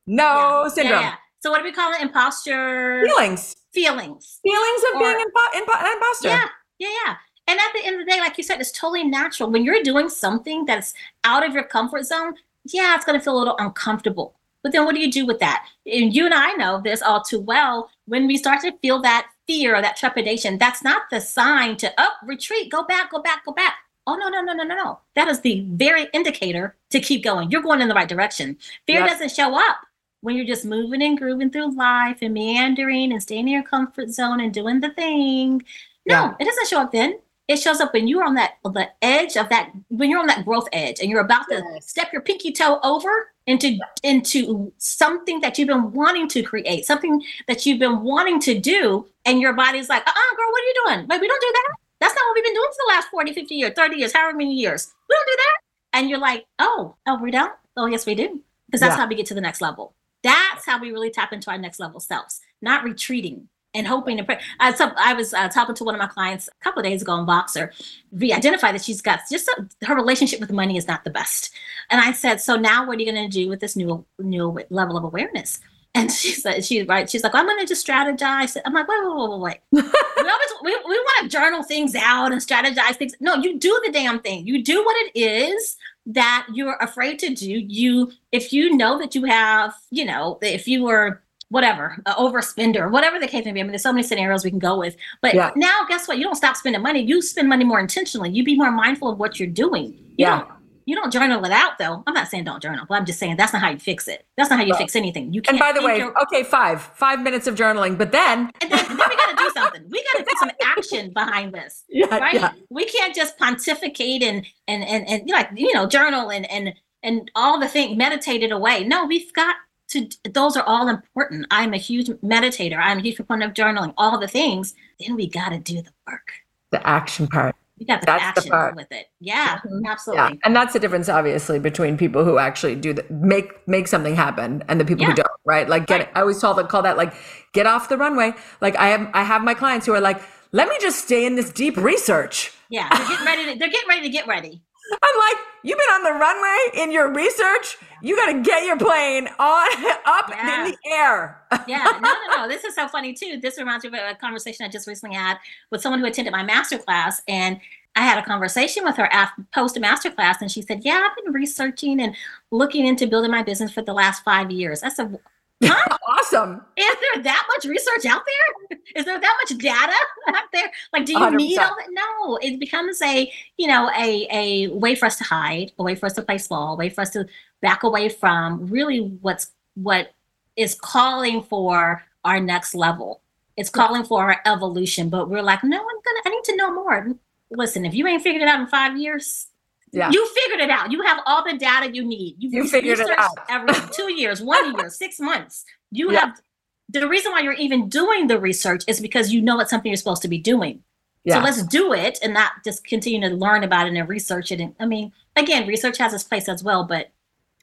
No 0.08 0.26
yeah. 0.64 0.68
syndrome. 0.68 1.00
Yeah, 1.00 1.08
yeah. 1.08 1.16
So 1.40 1.52
what 1.52 1.60
do 1.60 1.64
we 1.64 1.72
call 1.72 1.94
it? 1.94 2.02
Imposter 2.02 3.06
feelings 3.06 3.56
feelings. 3.74 4.40
Feelings 4.44 4.84
of 4.90 4.96
or, 4.96 5.00
being 5.00 5.26
impo- 5.26 5.62
impo- 5.62 5.94
imposter. 5.94 6.28
Yeah, 6.30 6.48
yeah, 6.80 6.90
yeah. 7.06 7.16
And 7.48 7.60
at 7.60 7.74
the 7.74 7.86
end 7.86 8.00
of 8.00 8.06
the 8.06 8.12
day, 8.12 8.20
like 8.20 8.38
you 8.38 8.44
said, 8.44 8.62
it's 8.62 8.72
totally 8.72 9.04
natural. 9.04 9.50
When 9.50 9.66
you're 9.66 9.84
doing 9.84 10.10
something 10.10 10.66
that's 10.66 10.94
out 11.24 11.46
of 11.46 11.54
your 11.54 11.64
comfort 11.64 12.06
zone, 12.06 12.36
yeah, 12.66 12.96
it's 12.96 13.06
going 13.06 13.18
to 13.18 13.24
feel 13.24 13.36
a 13.36 13.40
little 13.40 13.58
uncomfortable. 13.58 14.36
But 14.64 14.72
then 14.72 14.86
what 14.86 14.94
do 14.94 15.02
you 15.02 15.12
do 15.12 15.26
with 15.26 15.40
that? 15.40 15.68
And 15.86 16.14
you 16.16 16.26
and 16.26 16.34
I 16.34 16.54
know 16.54 16.80
this 16.82 17.02
all 17.02 17.22
too 17.22 17.40
well. 17.40 17.90
When 18.06 18.28
we 18.28 18.38
start 18.38 18.62
to 18.62 18.78
feel 18.78 19.02
that 19.02 19.28
fear 19.48 19.76
or 19.76 19.82
that 19.82 19.98
trepidation, 19.98 20.60
that's 20.60 20.84
not 20.84 21.04
the 21.10 21.20
sign 21.20 21.78
to 21.78 21.88
up, 22.00 22.14
oh, 22.22 22.28
retreat, 22.28 22.72
go 22.72 22.84
back, 22.84 23.12
go 23.12 23.22
back, 23.22 23.44
go 23.44 23.54
back. 23.54 23.74
Oh 24.08 24.16
no, 24.16 24.30
no, 24.30 24.42
no, 24.42 24.54
no, 24.54 24.64
no, 24.64 24.76
no. 24.76 25.00
That 25.16 25.28
is 25.28 25.42
the 25.42 25.66
very 25.72 26.08
indicator 26.14 26.76
to 26.92 27.00
keep 27.00 27.24
going. 27.24 27.50
You're 27.50 27.62
going 27.62 27.82
in 27.82 27.88
the 27.88 27.96
right 27.96 28.10
direction. 28.10 28.58
Fear 28.86 29.02
yep. 29.02 29.10
doesn't 29.10 29.32
show 29.32 29.56
up 29.56 29.78
when 30.22 30.36
you're 30.36 30.46
just 30.46 30.66
moving 30.66 31.02
and 31.02 31.18
grooving 31.18 31.50
through 31.50 31.76
life 31.76 32.20
and 32.22 32.34
meandering 32.34 33.12
and 33.12 33.22
staying 33.22 33.48
in 33.48 33.54
your 33.54 33.64
comfort 33.64 34.10
zone 34.10 34.40
and 34.40 34.54
doing 34.54 34.80
the 34.80 34.92
thing. 34.92 35.62
No, 36.08 36.16
yeah. 36.16 36.36
it 36.40 36.46
doesn't 36.46 36.68
show 36.68 36.82
up 36.82 36.92
then. 36.92 37.20
it 37.48 37.58
shows 37.58 37.82
up 37.82 37.94
when 37.94 38.08
you're 38.08 38.24
on 38.24 38.36
that 38.36 38.54
the 38.64 38.88
edge 39.02 39.36
of 39.36 39.50
that 39.50 39.72
when 39.90 40.10
you're 40.10 40.20
on 40.20 40.28
that 40.28 40.46
growth 40.46 40.68
edge 40.72 41.00
and 41.00 41.10
you're 41.10 41.22
about 41.22 41.48
to 41.50 41.62
step 41.82 42.12
your 42.14 42.22
pinky 42.22 42.52
toe 42.52 42.80
over 42.84 43.32
into 43.48 43.78
into 44.04 44.72
something 44.78 45.42
that 45.42 45.58
you've 45.58 45.68
been 45.68 45.92
wanting 45.92 46.28
to 46.30 46.44
create, 46.44 46.86
something 46.86 47.22
that 47.48 47.66
you've 47.66 47.80
been 47.80 48.02
wanting 48.02 48.40
to 48.40 48.60
do, 48.60 49.06
and 49.26 49.42
your 49.42 49.54
body's 49.54 49.90
like, 49.90 50.06
uh-uh, 50.08 50.36
girl, 50.36 50.52
what 50.52 50.62
are 50.62 50.66
you 50.66 50.76
doing? 50.86 51.08
Like, 51.08 51.22
we 51.22 51.28
don't 51.28 51.42
do 51.42 51.52
that. 51.54 51.76
That's 52.00 52.16
not 52.16 52.24
what 52.28 52.36
we've 52.36 52.44
been 52.44 52.54
doing 52.54 52.70
for 52.72 52.78
the 52.88 52.94
last 52.94 53.10
40, 53.10 53.34
50 53.34 53.56
years, 53.56 53.74
30 53.76 53.96
years, 53.96 54.14
however 54.14 54.38
many 54.38 54.56
years. 54.56 54.92
We 55.08 55.16
don't 55.16 55.28
do 55.28 55.38
that. 55.38 55.98
And 56.00 56.10
you're 56.10 56.20
like, 56.20 56.46
oh, 56.58 56.96
oh, 57.08 57.22
we 57.22 57.32
don't? 57.32 57.54
Oh, 57.78 57.86
yes, 57.86 58.06
we 58.06 58.16
do. 58.16 58.42
Because 58.68 58.82
that's 58.82 58.94
yeah. 58.94 58.98
how 59.04 59.08
we 59.08 59.16
get 59.16 59.28
to 59.28 59.34
the 59.34 59.42
next 59.42 59.62
level. 59.62 59.94
That's 60.24 60.66
how 60.66 60.80
we 60.80 60.92
really 60.92 61.10
tap 61.10 61.34
into 61.34 61.50
our 61.50 61.58
next 61.58 61.80
level 61.80 62.00
selves, 62.00 62.42
not 62.62 62.84
retreating 62.84 63.48
and 63.74 63.88
hoping 63.88 64.18
to 64.18 64.24
pray. 64.24 64.40
I, 64.60 64.74
I 64.98 65.14
was 65.14 65.34
uh, 65.34 65.48
talking 65.48 65.76
to 65.76 65.84
one 65.84 65.96
of 65.96 66.00
my 66.00 66.08
clients 66.08 66.48
a 66.50 66.64
couple 66.64 66.82
of 66.82 66.86
days 66.86 67.02
ago 67.02 67.18
in 67.18 67.26
Voxer. 67.26 67.72
We 68.12 68.34
identified 68.34 68.76
that 68.76 68.84
she's 68.84 69.02
got 69.02 69.22
just 69.32 69.48
a, 69.48 69.86
her 69.86 69.96
relationship 69.96 70.40
with 70.40 70.52
money 70.52 70.78
is 70.78 70.88
not 70.88 71.04
the 71.04 71.10
best. 71.10 71.54
And 71.90 72.02
I 72.02 72.12
said, 72.12 72.42
so 72.42 72.56
now 72.56 72.86
what 72.86 72.98
are 72.98 73.02
you 73.02 73.12
going 73.12 73.30
to 73.30 73.34
do 73.34 73.48
with 73.48 73.60
this 73.60 73.76
new 73.76 74.06
new 74.20 74.60
level 74.70 74.98
of 74.98 75.04
awareness? 75.04 75.60
And 75.94 76.12
she 76.12 76.32
said, 76.32 76.64
she 76.64 76.84
right, 76.84 77.10
she's 77.10 77.24
like, 77.24 77.36
I'm 77.36 77.46
going 77.46 77.60
to 77.60 77.66
just 77.66 77.86
strategize. 77.86 78.56
I'm 78.66 78.74
like, 78.74 78.88
wait, 78.88 78.98
wait, 79.04 79.14
wait, 79.14 79.30
wait, 79.30 79.40
wait. 79.42 79.84
we 80.24 80.30
always 80.30 80.50
we, 80.64 80.76
we 80.88 80.98
want 80.98 81.24
to 81.24 81.30
journal 81.30 81.64
things 81.64 81.96
out 81.96 82.32
and 82.32 82.42
strategize 82.42 82.96
things. 82.96 83.14
No, 83.20 83.36
you 83.36 83.60
do 83.60 83.78
the 83.86 83.92
damn 83.92 84.20
thing. 84.20 84.48
You 84.48 84.64
do 84.64 84.84
what 84.84 84.96
it 85.06 85.20
is 85.20 85.78
that 86.06 86.48
you're 86.54 86.78
afraid 86.78 87.20
to 87.20 87.34
do. 87.34 87.46
You, 87.46 88.12
if 88.32 88.54
you 88.54 88.76
know 88.76 88.98
that 89.00 89.16
you 89.16 89.26
have, 89.26 89.76
you 89.90 90.06
know, 90.06 90.40
if 90.42 90.68
you 90.68 90.84
were 90.84 91.22
whatever, 91.50 91.98
uh, 92.06 92.16
overspender, 92.16 92.90
whatever 92.90 93.20
the 93.20 93.28
case 93.28 93.44
may 93.44 93.52
be. 93.52 93.60
I 93.60 93.64
mean, 93.64 93.74
there's 93.74 93.84
so 93.84 93.92
many 93.92 94.04
scenarios 94.04 94.46
we 94.46 94.50
can 94.50 94.60
go 94.60 94.80
with. 94.80 94.96
But 95.20 95.36
yeah. 95.36 95.52
now, 95.58 95.86
guess 95.90 96.08
what? 96.08 96.18
You 96.18 96.24
don't 96.24 96.36
stop 96.36 96.56
spending 96.56 96.82
money. 96.82 97.02
You 97.02 97.22
spend 97.22 97.50
money 97.50 97.66
more 97.66 97.80
intentionally. 97.82 98.30
You 98.30 98.46
be 98.46 98.56
more 98.56 98.72
mindful 98.72 99.10
of 99.10 99.20
what 99.20 99.38
you're 99.38 99.50
doing. 99.50 99.88
You 99.88 100.16
yeah. 100.18 100.40
Don't, 100.40 100.52
you 100.86 100.96
don't 100.96 101.12
journal 101.12 101.44
it 101.46 101.52
out 101.52 101.78
though. 101.78 102.04
I'm 102.08 102.14
not 102.14 102.28
saying 102.28 102.44
don't 102.46 102.62
journal, 102.62 102.86
but 102.88 102.96
I'm 102.96 103.06
just 103.06 103.20
saying 103.20 103.38
that's 103.38 103.54
not 103.54 103.62
how 103.62 103.70
you 103.70 103.80
fix 103.80 104.08
it. 104.08 104.26
That's 104.38 104.50
not 104.50 104.60
how 104.60 104.66
you 104.66 104.76
fix 104.76 104.96
anything. 104.96 105.34
You 105.34 105.42
can't. 105.42 105.54
And 105.56 105.60
by 105.60 105.72
the 105.80 105.86
way, 105.86 105.98
your- 105.98 106.20
okay, 106.24 106.44
five, 106.44 106.82
five 106.82 107.22
minutes 107.22 107.48
of 107.48 107.56
journaling, 107.56 107.98
but 107.98 108.12
then, 108.12 108.52
and 108.62 108.72
then, 108.72 108.86
then 108.88 108.98
we 108.98 109.16
got 109.16 109.30
to 109.30 109.36
do 109.36 109.52
something. 109.54 109.84
We 109.90 110.04
got 110.14 110.20
to 110.20 110.24
put 110.24 110.38
some 110.40 110.52
action 110.66 111.12
behind 111.14 111.54
this, 111.54 111.84
yeah, 111.90 112.18
right? 112.18 112.34
Yeah. 112.34 112.52
We 112.70 112.86
can't 112.86 113.16
just 113.16 113.38
pontificate 113.38 114.24
and 114.24 114.46
and 114.68 114.84
and 114.84 115.08
and 115.08 115.30
like 115.30 115.50
you 115.56 115.74
know 115.74 115.88
journal 115.88 116.32
and 116.32 116.50
and 116.52 116.74
and 117.04 117.32
all 117.36 117.60
the 117.60 117.68
thing 117.68 117.98
meditated 117.98 118.52
away. 118.52 118.84
No, 118.84 119.06
we've 119.06 119.32
got 119.34 119.56
to 119.90 120.08
those 120.32 120.56
are 120.56 120.64
all 120.64 120.88
important. 120.88 121.48
I'm 121.52 121.74
a 121.74 121.78
huge 121.78 122.08
meditator. 122.24 122.78
I'm 122.78 123.00
a 123.00 123.02
huge 123.02 123.16
proponent 123.18 123.52
of 123.58 123.66
journaling, 123.66 123.94
all 123.98 124.20
the 124.20 124.28
things. 124.28 124.74
Then 125.00 125.16
we 125.16 125.28
got 125.28 125.50
to 125.50 125.60
do 125.60 125.82
the 125.82 125.92
work. 126.08 126.32
The 126.72 126.86
action 126.88 127.28
part. 127.28 127.56
We 127.82 127.88
got 127.88 128.02
the 128.02 128.06
that's 128.06 128.22
action 128.22 128.44
the 128.44 128.50
part. 128.52 128.76
with 128.76 128.92
it. 128.92 129.08
Yeah, 129.20 129.58
mm-hmm. 129.58 129.88
absolutely. 129.88 130.24
Yeah. 130.24 130.40
And 130.44 130.56
that's 130.56 130.74
the 130.74 130.80
difference, 130.80 131.10
obviously, 131.10 131.58
between 131.58 131.98
people 131.98 132.24
who 132.24 132.38
actually 132.38 132.76
do 132.76 132.94
the 132.94 133.04
make 133.10 133.68
make 133.68 133.88
something 133.88 134.16
happen 134.16 134.64
and 134.68 134.80
the 134.80 134.86
people 134.86 135.02
yeah. 135.02 135.10
who 135.10 135.16
don't. 135.16 135.28
Right? 135.46 135.68
Like, 135.68 135.88
get. 135.88 136.02
Right. 136.02 136.10
I 136.14 136.22
always 136.22 136.40
call 136.40 136.54
that 136.54 136.70
call 136.70 136.84
that 136.84 136.96
like 136.96 137.12
get 137.54 137.66
off 137.66 137.90
the 137.90 137.98
runway. 137.98 138.34
Like, 138.62 138.76
I 138.76 138.90
have 138.90 139.10
I 139.16 139.24
have 139.24 139.44
my 139.44 139.56
clients 139.56 139.88
who 139.88 139.94
are 139.94 140.00
like, 140.00 140.22
let 140.52 140.70
me 140.70 140.78
just 140.80 141.04
stay 141.04 141.26
in 141.26 141.34
this 141.34 141.50
deep 141.52 141.76
research. 141.76 142.54
Yeah, 142.70 142.88
they're 142.96 143.08
getting 143.08 143.26
ready. 143.26 143.54
To, 143.54 143.60
they're 143.60 143.72
getting 143.72 143.90
ready 143.90 144.02
to 144.04 144.10
get 144.10 144.28
ready. 144.28 144.62
I'm 144.92 145.20
like, 145.20 145.46
you've 145.64 145.78
been 145.78 145.94
on 145.96 146.04
the 146.04 146.20
runway 146.20 146.84
in 146.84 146.92
your 146.92 147.14
research. 147.14 147.78
You 148.02 148.16
got 148.16 148.32
to 148.32 148.42
get 148.42 148.66
your 148.66 148.78
plane 148.78 149.28
on 149.40 149.86
up 150.06 150.30
yeah. 150.30 150.66
in 150.66 150.72
the 150.72 150.78
air. 150.90 151.42
yeah, 151.68 152.00
no, 152.02 152.14
no, 152.14 152.36
no. 152.36 152.48
This 152.52 152.64
is 152.64 152.76
so 152.76 152.88
funny 152.88 153.14
too. 153.14 153.40
This 153.42 153.58
reminds 153.58 153.84
me 153.86 153.90
of 153.90 153.94
a 153.94 154.16
conversation 154.16 154.66
I 154.66 154.70
just 154.70 154.88
recently 154.88 155.16
had 155.16 155.38
with 155.70 155.82
someone 155.82 156.00
who 156.00 156.06
attended 156.06 156.32
my 156.32 156.44
master 156.44 156.78
class, 156.78 157.22
and 157.28 157.60
I 157.96 158.02
had 158.02 158.18
a 158.18 158.26
conversation 158.26 158.84
with 158.84 158.96
her 158.96 159.12
after 159.12 159.46
post 159.54 159.80
master 159.80 160.10
class, 160.10 160.42
and 160.42 160.52
she 160.52 160.62
said, 160.62 160.84
"Yeah, 160.84 161.08
I've 161.10 161.24
been 161.24 161.34
researching 161.34 162.02
and 162.02 162.16
looking 162.50 162.86
into 162.86 163.08
building 163.08 163.32
my 163.32 163.44
business 163.44 163.72
for 163.72 163.82
the 163.82 163.94
last 163.94 164.24
five 164.24 164.50
years." 164.50 164.84
I 164.84 164.90
said, 164.90 165.18
Huh? 165.64 165.98
awesome. 166.08 166.62
Is 166.78 166.96
there 167.14 167.24
that 167.24 167.48
much 167.56 167.66
research 167.66 168.06
out 168.06 168.22
there? 168.26 168.80
Is 168.96 169.06
there 169.06 169.20
that 169.20 169.38
much 169.42 169.58
data 169.58 169.94
out 170.30 170.46
there? 170.52 170.72
Like, 170.94 171.06
do 171.06 171.14
you 171.14 171.20
100%. 171.20 171.36
need 171.36 171.58
all 171.58 171.76
that? 171.76 171.88
No, 171.92 172.38
it 172.42 172.60
becomes 172.60 173.02
a, 173.02 173.32
you 173.58 173.68
know, 173.68 173.90
a, 173.98 174.28
a 174.32 174.68
way 174.70 174.96
for 174.96 175.06
us 175.06 175.18
to 175.18 175.24
hide, 175.24 175.72
a 175.78 175.84
way 175.84 175.96
for 175.96 176.06
us 176.06 176.14
to 176.14 176.22
play 176.22 176.38
small, 176.38 176.74
a 176.74 176.78
way 176.78 176.90
for 176.90 177.02
us 177.02 177.12
to 177.12 177.26
back 177.62 177.84
away 177.84 178.10
from 178.10 178.68
really 178.68 179.00
what's 179.22 179.52
what 179.76 180.14
is 180.56 180.76
calling 180.76 181.42
for 181.44 182.04
our 182.26 182.40
next 182.40 182.74
level. 182.76 183.22
It's 183.58 183.70
calling 183.70 184.04
for 184.04 184.24
our 184.24 184.42
evolution, 184.46 185.10
but 185.10 185.30
we're 185.30 185.42
like, 185.42 185.64
no, 185.64 185.78
I'm 185.78 185.84
gonna, 185.84 186.20
I 186.26 186.30
need 186.30 186.44
to 186.46 186.56
know 186.56 186.74
more. 186.74 187.16
Listen, 187.52 187.86
if 187.86 187.94
you 187.94 188.08
ain't 188.08 188.24
figured 188.24 188.42
it 188.42 188.48
out 188.48 188.62
in 188.62 188.68
five 188.68 188.98
years, 188.98 189.48
yeah. 189.92 190.10
You 190.12 190.28
figured 190.34 190.62
it 190.62 190.70
out. 190.70 190.92
You 190.92 191.02
have 191.04 191.20
all 191.26 191.44
the 191.44 191.58
data 191.58 191.94
you 191.94 192.04
need. 192.04 192.36
You've 192.40 192.54
you 192.54 192.68
figured 192.68 193.00
it 193.00 193.10
out. 193.18 193.38
every 193.50 193.74
two 193.92 194.12
years, 194.14 194.42
one 194.42 194.76
year, 194.78 194.90
six 194.90 195.20
months. 195.20 195.66
You 195.92 196.12
yeah. 196.12 196.20
have 196.22 196.42
the 196.90 197.08
reason 197.08 197.32
why 197.32 197.42
you're 197.42 197.54
even 197.54 197.90
doing 197.90 198.28
the 198.28 198.40
research 198.40 198.84
is 198.88 199.00
because 199.00 199.32
you 199.32 199.42
know 199.42 199.60
it's 199.60 199.70
something 199.70 199.90
you're 199.90 199.98
supposed 199.98 200.22
to 200.22 200.28
be 200.28 200.38
doing. 200.38 200.84
Yeah. 201.24 201.36
So 201.36 201.42
let's 201.42 201.64
do 201.64 201.94
it 201.94 202.20
and 202.24 202.34
not 202.34 202.52
just 202.64 202.84
continue 202.84 203.22
to 203.30 203.36
learn 203.36 203.64
about 203.64 203.88
it 203.88 203.94
and 203.94 204.10
research 204.10 204.52
it. 204.52 204.60
And 204.60 204.76
I 204.80 204.86
mean, 204.86 205.12
again, 205.36 205.68
research 205.68 205.98
has 206.00 206.14
its 206.14 206.24
place 206.24 206.50
as 206.50 206.64
well, 206.64 206.84
but 206.84 207.12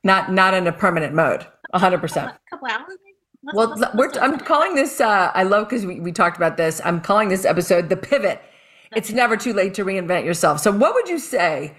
not 0.05 0.31
not 0.33 0.55
in 0.55 0.67
a 0.67 0.73
permanent 0.73 1.15
mode. 1.15 1.47
hundred 1.75 1.99
percent. 1.99 2.31
A 2.31 2.51
couple 2.51 2.69
hours. 2.69 2.99
Let's, 3.43 3.57
well, 3.57 3.69
let's, 3.69 3.81
let's 3.81 3.95
we're, 3.95 4.23
I'm 4.23 4.39
calling 4.39 4.75
this. 4.75 5.01
Uh, 5.01 5.31
I 5.35 5.45
love 5.45 5.69
because 5.69 5.87
we, 5.87 6.01
we 6.01 6.13
talked 6.13 6.37
about 6.37 6.57
this. 6.57 6.81
I'm 6.85 7.01
calling 7.01 7.29
this 7.29 7.45
episode 7.45 7.89
the 7.89 7.97
pivot. 7.97 8.43
It's 8.97 9.11
never 9.11 9.37
too 9.37 9.53
late 9.53 9.75
to 9.75 9.85
reinvent 9.85 10.25
yourself. 10.25 10.61
So, 10.61 10.73
what 10.73 10.95
would 10.95 11.09
you 11.09 11.19
say 11.19 11.75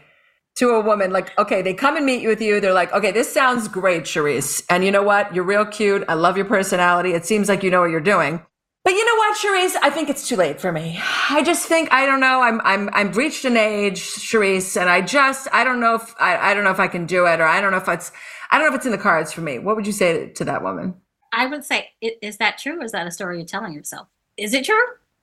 to 0.59 0.71
a 0.71 0.81
woman 0.81 1.11
like 1.11 1.37
okay 1.39 1.61
they 1.61 1.73
come 1.73 1.95
and 1.95 2.05
meet 2.05 2.21
you 2.21 2.27
with 2.27 2.41
you. 2.41 2.59
They're 2.59 2.73
like 2.73 2.91
okay 2.93 3.11
this 3.11 3.33
sounds 3.33 3.67
great 3.67 4.03
Charyse 4.03 4.61
and 4.69 4.83
you 4.83 4.91
know 4.91 5.03
what? 5.03 5.33
You're 5.33 5.45
real 5.45 5.65
cute. 5.65 6.03
I 6.09 6.13
love 6.15 6.35
your 6.35 6.45
personality. 6.45 7.13
It 7.13 7.25
seems 7.25 7.47
like 7.47 7.63
you 7.63 7.71
know 7.71 7.79
what 7.81 7.89
you're 7.89 8.01
doing. 8.01 8.41
But 8.83 8.93
you 8.93 9.05
know 9.05 9.15
what 9.15 9.37
Charyse 9.37 9.77
I 9.81 9.89
think 9.89 10.09
it's 10.09 10.27
too 10.27 10.35
late 10.35 10.59
for 10.59 10.73
me. 10.73 10.99
I 11.29 11.43
just 11.43 11.67
think 11.67 11.93
I 11.93 12.05
don't 12.05 12.19
know. 12.19 12.41
I'm 12.41 12.59
I'm 12.65 12.89
I'm 12.91 13.13
reached 13.13 13.45
an 13.45 13.55
age 13.55 14.01
Charyse 14.01 14.79
and 14.79 14.89
I 14.89 14.99
just 15.01 15.47
I 15.53 15.63
don't 15.63 15.79
know 15.79 15.95
if 15.95 16.13
I, 16.19 16.51
I 16.51 16.53
don't 16.53 16.65
know 16.65 16.71
if 16.71 16.79
I 16.79 16.89
can 16.89 17.05
do 17.05 17.25
it 17.25 17.39
or 17.39 17.45
I 17.45 17.61
don't 17.61 17.71
know 17.71 17.77
if 17.77 17.87
it's 17.87 18.11
I 18.51 18.57
don't 18.57 18.67
know 18.67 18.73
if 18.73 18.79
it's 18.79 18.85
in 18.85 18.91
the 18.91 18.97
cards 18.97 19.31
for 19.31 19.41
me. 19.41 19.59
What 19.59 19.77
would 19.77 19.87
you 19.87 19.93
say 19.93 20.29
to 20.29 20.43
that 20.43 20.61
woman? 20.61 20.93
I 21.31 21.45
would 21.45 21.63
say 21.63 21.91
is 22.01 22.35
that 22.37 22.57
true 22.57 22.83
is 22.83 22.91
that 22.91 23.07
a 23.07 23.11
story 23.11 23.37
you're 23.37 23.45
telling 23.45 23.71
yourself? 23.71 24.09
Is 24.35 24.53
it 24.53 24.65
true? 24.65 24.75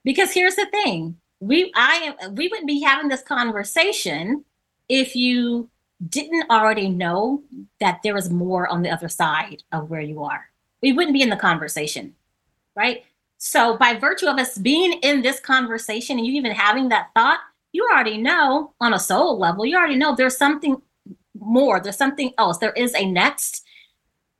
Because 0.02 0.32
here's 0.32 0.56
the 0.56 0.66
thing. 0.66 1.18
We 1.40 1.70
I 1.76 2.14
am 2.22 2.34
we 2.36 2.48
wouldn't 2.48 2.68
be 2.68 2.80
having 2.80 3.08
this 3.08 3.22
conversation 3.22 4.45
if 4.88 5.16
you 5.16 5.68
didn't 6.08 6.50
already 6.50 6.88
know 6.88 7.42
that 7.80 8.00
there 8.02 8.16
is 8.16 8.30
more 8.30 8.68
on 8.68 8.82
the 8.82 8.90
other 8.90 9.08
side 9.08 9.62
of 9.72 9.90
where 9.90 10.00
you 10.00 10.22
are, 10.22 10.46
we 10.82 10.92
wouldn't 10.92 11.14
be 11.14 11.22
in 11.22 11.30
the 11.30 11.36
conversation, 11.36 12.14
right? 12.74 13.04
So, 13.38 13.76
by 13.76 13.94
virtue 13.94 14.26
of 14.26 14.38
us 14.38 14.56
being 14.56 14.94
in 15.02 15.22
this 15.22 15.40
conversation 15.40 16.18
and 16.18 16.26
you 16.26 16.34
even 16.34 16.52
having 16.52 16.88
that 16.88 17.10
thought, 17.14 17.40
you 17.72 17.86
already 17.92 18.16
know 18.16 18.72
on 18.80 18.94
a 18.94 18.98
soul 18.98 19.38
level, 19.38 19.66
you 19.66 19.76
already 19.76 19.96
know 19.96 20.14
there's 20.14 20.36
something 20.36 20.80
more, 21.38 21.80
there's 21.80 21.98
something 21.98 22.32
else, 22.38 22.58
there 22.58 22.72
is 22.72 22.94
a 22.94 23.04
next. 23.04 23.62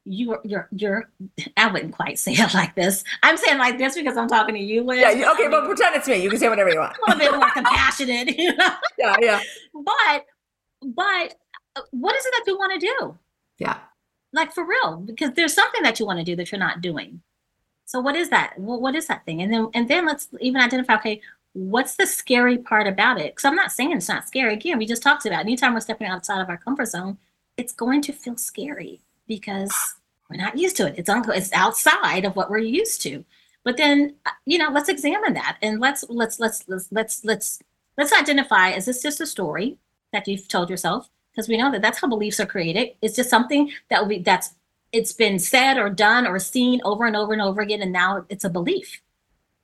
You're, 0.09 0.41
you're, 0.45 0.69
you're, 0.71 1.11
I 1.57 1.67
wouldn't 1.67 1.93
quite 1.93 2.19
say 2.19 2.33
it 2.33 2.55
like 2.55 2.75
this. 2.77 3.03
I'm 3.23 3.37
saying 3.37 3.59
like 3.59 3.77
this 3.77 3.97
because 3.97 4.17
I'm 4.17 4.29
talking 4.29 4.55
to 4.55 4.61
you, 4.61 4.85
Liz. 4.85 5.01
Yeah, 5.01 5.33
okay, 5.33 5.49
but 5.49 5.67
pretend 5.67 5.97
it's 5.97 6.07
me. 6.07 6.23
You 6.23 6.31
can 6.31 6.39
say 6.39 6.49
whatever 6.49 6.71
you 6.71 6.79
want. 6.79 6.97
a 6.97 7.11
little 7.11 7.33
bit 7.33 7.39
more 7.39 7.51
compassionate, 7.55 8.39
you 8.39 8.55
know? 8.55 8.71
Yeah, 8.99 9.17
yeah. 9.21 9.41
But 9.75 10.27
but 10.83 11.35
uh, 11.77 11.83
what 11.91 12.17
is 12.17 12.25
it 12.27 12.35
that 12.37 12.45
you 12.47 12.59
want 12.59 12.81
to 12.81 12.87
do? 12.87 13.19
Yeah. 13.59 13.79
Like 14.33 14.53
for 14.53 14.65
real, 14.67 14.97
because 14.99 15.33
there's 15.33 15.55
something 15.55 15.83
that 15.83 15.99
you 15.99 16.07
want 16.07 16.19
to 16.19 16.25
do 16.25 16.37
that 16.37 16.51
you're 16.53 16.59
not 16.59 16.81
doing. 16.81 17.23
So 17.87 18.01
what 18.01 18.17
is 18.17 18.31
that? 18.31 18.55
Well, 18.59 18.81
what 18.81 18.97
is 18.97 19.07
that 19.07 19.25
thing? 19.25 19.43
And 19.43 19.53
then 19.53 19.69
and 19.73 19.89
then 19.89 20.07
let's 20.07 20.29
even 20.41 20.61
identify, 20.61 20.97
okay, 20.97 21.21
what's 21.53 21.95
the 21.95 22.07
scary 22.07 22.59
part 22.59 22.87
about 22.87 23.19
it? 23.19 23.35
Because 23.35 23.45
I'm 23.45 23.55
not 23.55 23.73
saying 23.73 23.93
it's 23.93 24.09
not 24.09 24.27
scary. 24.27 24.55
Again, 24.55 24.79
we 24.79 24.87
just 24.87 25.03
talked 25.03 25.25
about 25.25 25.41
it. 25.41 25.47
anytime 25.47 25.73
we're 25.73 25.81
stepping 25.81 26.09
outside 26.09 26.41
of 26.41 26.49
our 26.49 26.59
comfort 26.59 26.87
zone, 26.87 27.17
it's 27.57 27.73
going 27.73 28.03
to 28.03 28.13
feel 28.13 28.37
scary 28.37 29.01
because 29.27 29.73
we're 30.29 30.37
not 30.37 30.59
used 30.59 30.77
to 30.79 30.87
it. 30.89 30.97
It's 30.99 31.09
un- 31.09 31.25
it's 31.33 31.53
outside 31.53 32.25
of 32.25 32.37
what 32.37 32.51
we're 32.51 32.59
used 32.59 33.01
to. 33.03 33.25
But 33.65 33.77
then 33.77 34.17
uh, 34.27 34.31
you 34.45 34.59
know, 34.59 34.71
let's 34.71 34.89
examine 34.89 35.35
that 35.35 35.57
and 35.63 35.81
let's 35.81 36.05
let's 36.09 36.41
let's 36.41 36.65
let's 36.69 36.89
let's 36.91 37.25
let's 37.25 37.61
let's 37.97 38.13
identify 38.13 38.71
is 38.71 38.85
this 38.85 39.01
just 39.03 39.21
a 39.21 39.27
story? 39.27 39.79
That 40.17 40.27
you've 40.27 40.49
told 40.49 40.71
yourself 40.71 41.11
because 41.37 41.49
we 41.49 41.57
know 41.57 41.71
that 41.71 41.83
that's 41.83 42.01
how 42.01 42.09
beliefs 42.09 42.41
are 42.41 42.47
created. 42.47 42.91
It's 43.03 43.15
just 43.15 43.29
something 43.29 43.71
that 43.91 44.01
will 44.01 44.09
be 44.09 44.19
that's 44.19 44.55
it's 44.93 45.13
been 45.13 45.39
said 45.39 45.77
or 45.77 45.91
done 45.91 46.27
or 46.27 46.39
seen 46.39 46.81
over 46.85 47.05
and 47.05 47.15
over 47.15 47.33
and 47.33 47.43
over 47.43 47.61
again 47.61 47.83
and 47.83 47.93
now 47.93 48.25
it's 48.29 48.45
a 48.45 48.51
belief. 48.51 49.03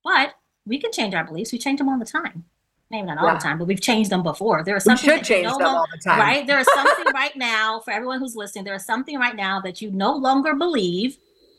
But 0.04 0.34
we 0.66 0.78
can 0.78 0.92
change 0.92 1.14
our 1.14 1.24
beliefs. 1.24 1.52
We 1.52 1.58
change 1.58 1.78
them 1.78 1.88
all 1.88 1.98
the 1.98 2.04
time. 2.04 2.44
Maybe 2.90 3.06
not 3.06 3.16
all 3.16 3.28
yeah. 3.28 3.34
the 3.34 3.40
time 3.40 3.58
but 3.58 3.66
we've 3.66 3.80
changed 3.80 4.10
them 4.10 4.22
before. 4.22 4.62
There 4.62 4.76
is 4.76 4.84
something 4.84 5.08
we 5.08 5.16
should 5.16 5.24
change 5.24 5.46
no 5.46 5.58
them 5.58 5.66
all 5.68 5.86
the 5.90 5.98
time. 5.98 6.20
right? 6.20 6.46
There 6.46 6.60
is 6.60 6.68
something 6.74 7.12
right 7.14 7.34
now 7.36 7.80
for 7.80 7.92
everyone 7.92 8.18
who's 8.18 8.36
listening 8.36 8.64
there 8.64 8.74
is 8.74 8.84
something 8.84 9.18
right 9.18 9.34
now 9.34 9.60
that 9.62 9.80
you 9.80 9.90
no 9.90 10.14
longer 10.14 10.54
believe 10.54 11.16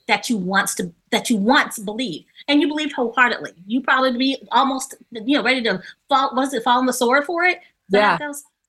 that 0.07 0.29
you 0.29 0.37
wants 0.37 0.75
to 0.75 0.91
that 1.11 1.29
you 1.29 1.37
once 1.37 1.79
believe 1.79 2.25
and 2.49 2.61
you 2.61 2.67
believed 2.67 2.93
wholeheartedly. 2.93 3.53
You 3.65 3.81
probably 3.81 4.15
be 4.17 4.47
almost 4.51 4.95
you 5.11 5.37
know 5.37 5.43
ready 5.43 5.63
to 5.63 5.81
fall 6.09 6.35
was 6.35 6.53
it 6.53 6.63
fall 6.63 6.77
on 6.77 6.85
the 6.85 6.93
sword 6.93 7.25
for 7.25 7.45
it? 7.45 7.61
Yeah 7.89 8.19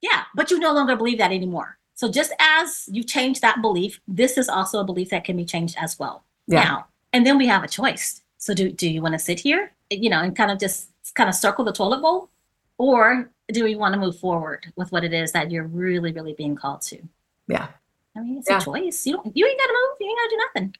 yeah 0.04 0.24
but 0.34 0.50
you 0.50 0.58
no 0.58 0.72
longer 0.72 0.94
believe 0.94 1.18
that 1.18 1.32
anymore 1.32 1.78
so 1.94 2.10
just 2.10 2.32
as 2.38 2.88
you 2.92 3.02
change 3.02 3.40
that 3.40 3.60
belief 3.62 4.00
this 4.06 4.36
is 4.36 4.48
also 4.48 4.80
a 4.80 4.84
belief 4.84 5.08
that 5.10 5.24
can 5.24 5.36
be 5.36 5.44
changed 5.44 5.76
as 5.80 5.98
well 5.98 6.24
yeah. 6.46 6.62
now 6.62 6.86
and 7.12 7.26
then 7.26 7.38
we 7.38 7.46
have 7.46 7.64
a 7.64 7.68
choice 7.68 8.22
so 8.38 8.52
do, 8.52 8.70
do 8.70 8.88
you 8.88 9.00
want 9.02 9.14
to 9.14 9.18
sit 9.18 9.40
here 9.40 9.72
you 9.90 10.10
know 10.10 10.20
and 10.20 10.36
kind 10.36 10.50
of 10.50 10.58
just 10.58 10.90
kind 11.14 11.28
of 11.28 11.34
circle 11.34 11.64
the 11.64 11.72
toilet 11.72 12.02
bowl 12.02 12.28
or 12.78 13.30
do 13.52 13.64
we 13.64 13.74
want 13.74 13.94
to 13.94 14.00
move 14.00 14.18
forward 14.18 14.72
with 14.76 14.90
what 14.92 15.04
it 15.04 15.12
is 15.12 15.32
that 15.32 15.50
you're 15.50 15.64
really 15.64 16.12
really 16.12 16.34
being 16.34 16.54
called 16.54 16.82
to 16.82 16.98
yeah 17.48 17.68
I 18.16 18.20
mean, 18.20 18.38
it's 18.38 18.48
yeah. 18.48 18.58
a 18.58 18.60
choice. 18.60 19.06
You 19.06 19.14
don't. 19.14 19.36
You 19.36 19.44
ain't 19.44 19.58
got 19.58 19.66
to 19.66 19.72
move. 19.72 19.96
You 20.00 20.06
ain't 20.08 20.18
got 20.18 20.22
to 20.22 20.30
do 20.30 20.36
nothing. 20.36 20.76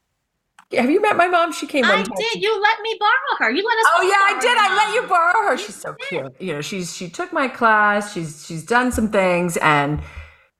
Have 0.73 0.89
you 0.89 1.01
met 1.01 1.15
my 1.15 1.27
mom? 1.27 1.53
She 1.53 1.67
came. 1.67 1.85
I 1.85 2.01
did. 2.01 2.41
You 2.41 2.59
let 2.61 2.81
me 2.81 2.97
borrow 2.99 3.37
her. 3.39 3.51
You 3.51 3.63
let 3.63 3.77
us. 3.77 3.85
Oh 3.93 4.01
yeah, 4.01 4.35
I 4.35 4.39
did. 4.41 4.57
I 4.57 4.75
let 4.75 4.95
you 4.95 5.07
borrow 5.07 5.49
her. 5.49 5.57
She's 5.57 5.75
so 5.75 5.93
cute. 6.09 6.33
You 6.39 6.53
know, 6.53 6.61
she's 6.61 6.95
she 6.95 7.07
took 7.09 7.31
my 7.31 7.47
class. 7.47 8.13
She's 8.13 8.45
she's 8.45 8.65
done 8.65 8.91
some 8.91 9.09
things, 9.09 9.57
and 9.57 10.01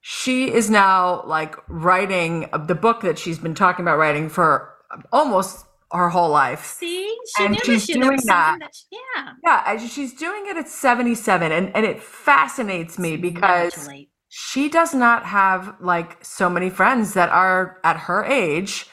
she 0.01 0.53
is 0.53 0.69
now 0.69 1.23
like 1.25 1.55
writing 1.67 2.47
uh, 2.53 2.59
the 2.59 2.75
book 2.75 3.01
that 3.01 3.17
she's 3.17 3.39
been 3.39 3.55
talking 3.55 3.83
about 3.83 3.97
writing 3.97 4.29
for 4.29 4.75
almost 5.11 5.65
her 5.91 6.09
whole 6.09 6.29
life. 6.29 6.75
See, 6.77 7.15
she 7.35 7.43
and 7.43 7.53
knew 7.53 7.59
she's 7.63 7.87
doing 7.87 8.19
that. 8.25 8.57
that 8.59 8.75
she, 8.75 8.99
yeah, 9.15 9.31
yeah. 9.43 9.87
She's 9.87 10.13
doing 10.13 10.45
it 10.45 10.55
at 10.55 10.67
seventy-seven, 10.67 11.51
and 11.51 11.75
and 11.75 11.83
it 11.83 12.01
fascinates 12.03 12.99
me 12.99 13.17
because 13.17 13.89
she 14.29 14.69
does 14.69 14.93
not 14.93 15.25
have 15.25 15.75
like 15.79 16.23
so 16.23 16.47
many 16.47 16.69
friends 16.69 17.15
that 17.15 17.29
are 17.29 17.79
at 17.83 17.97
her 17.97 18.23
age 18.23 18.85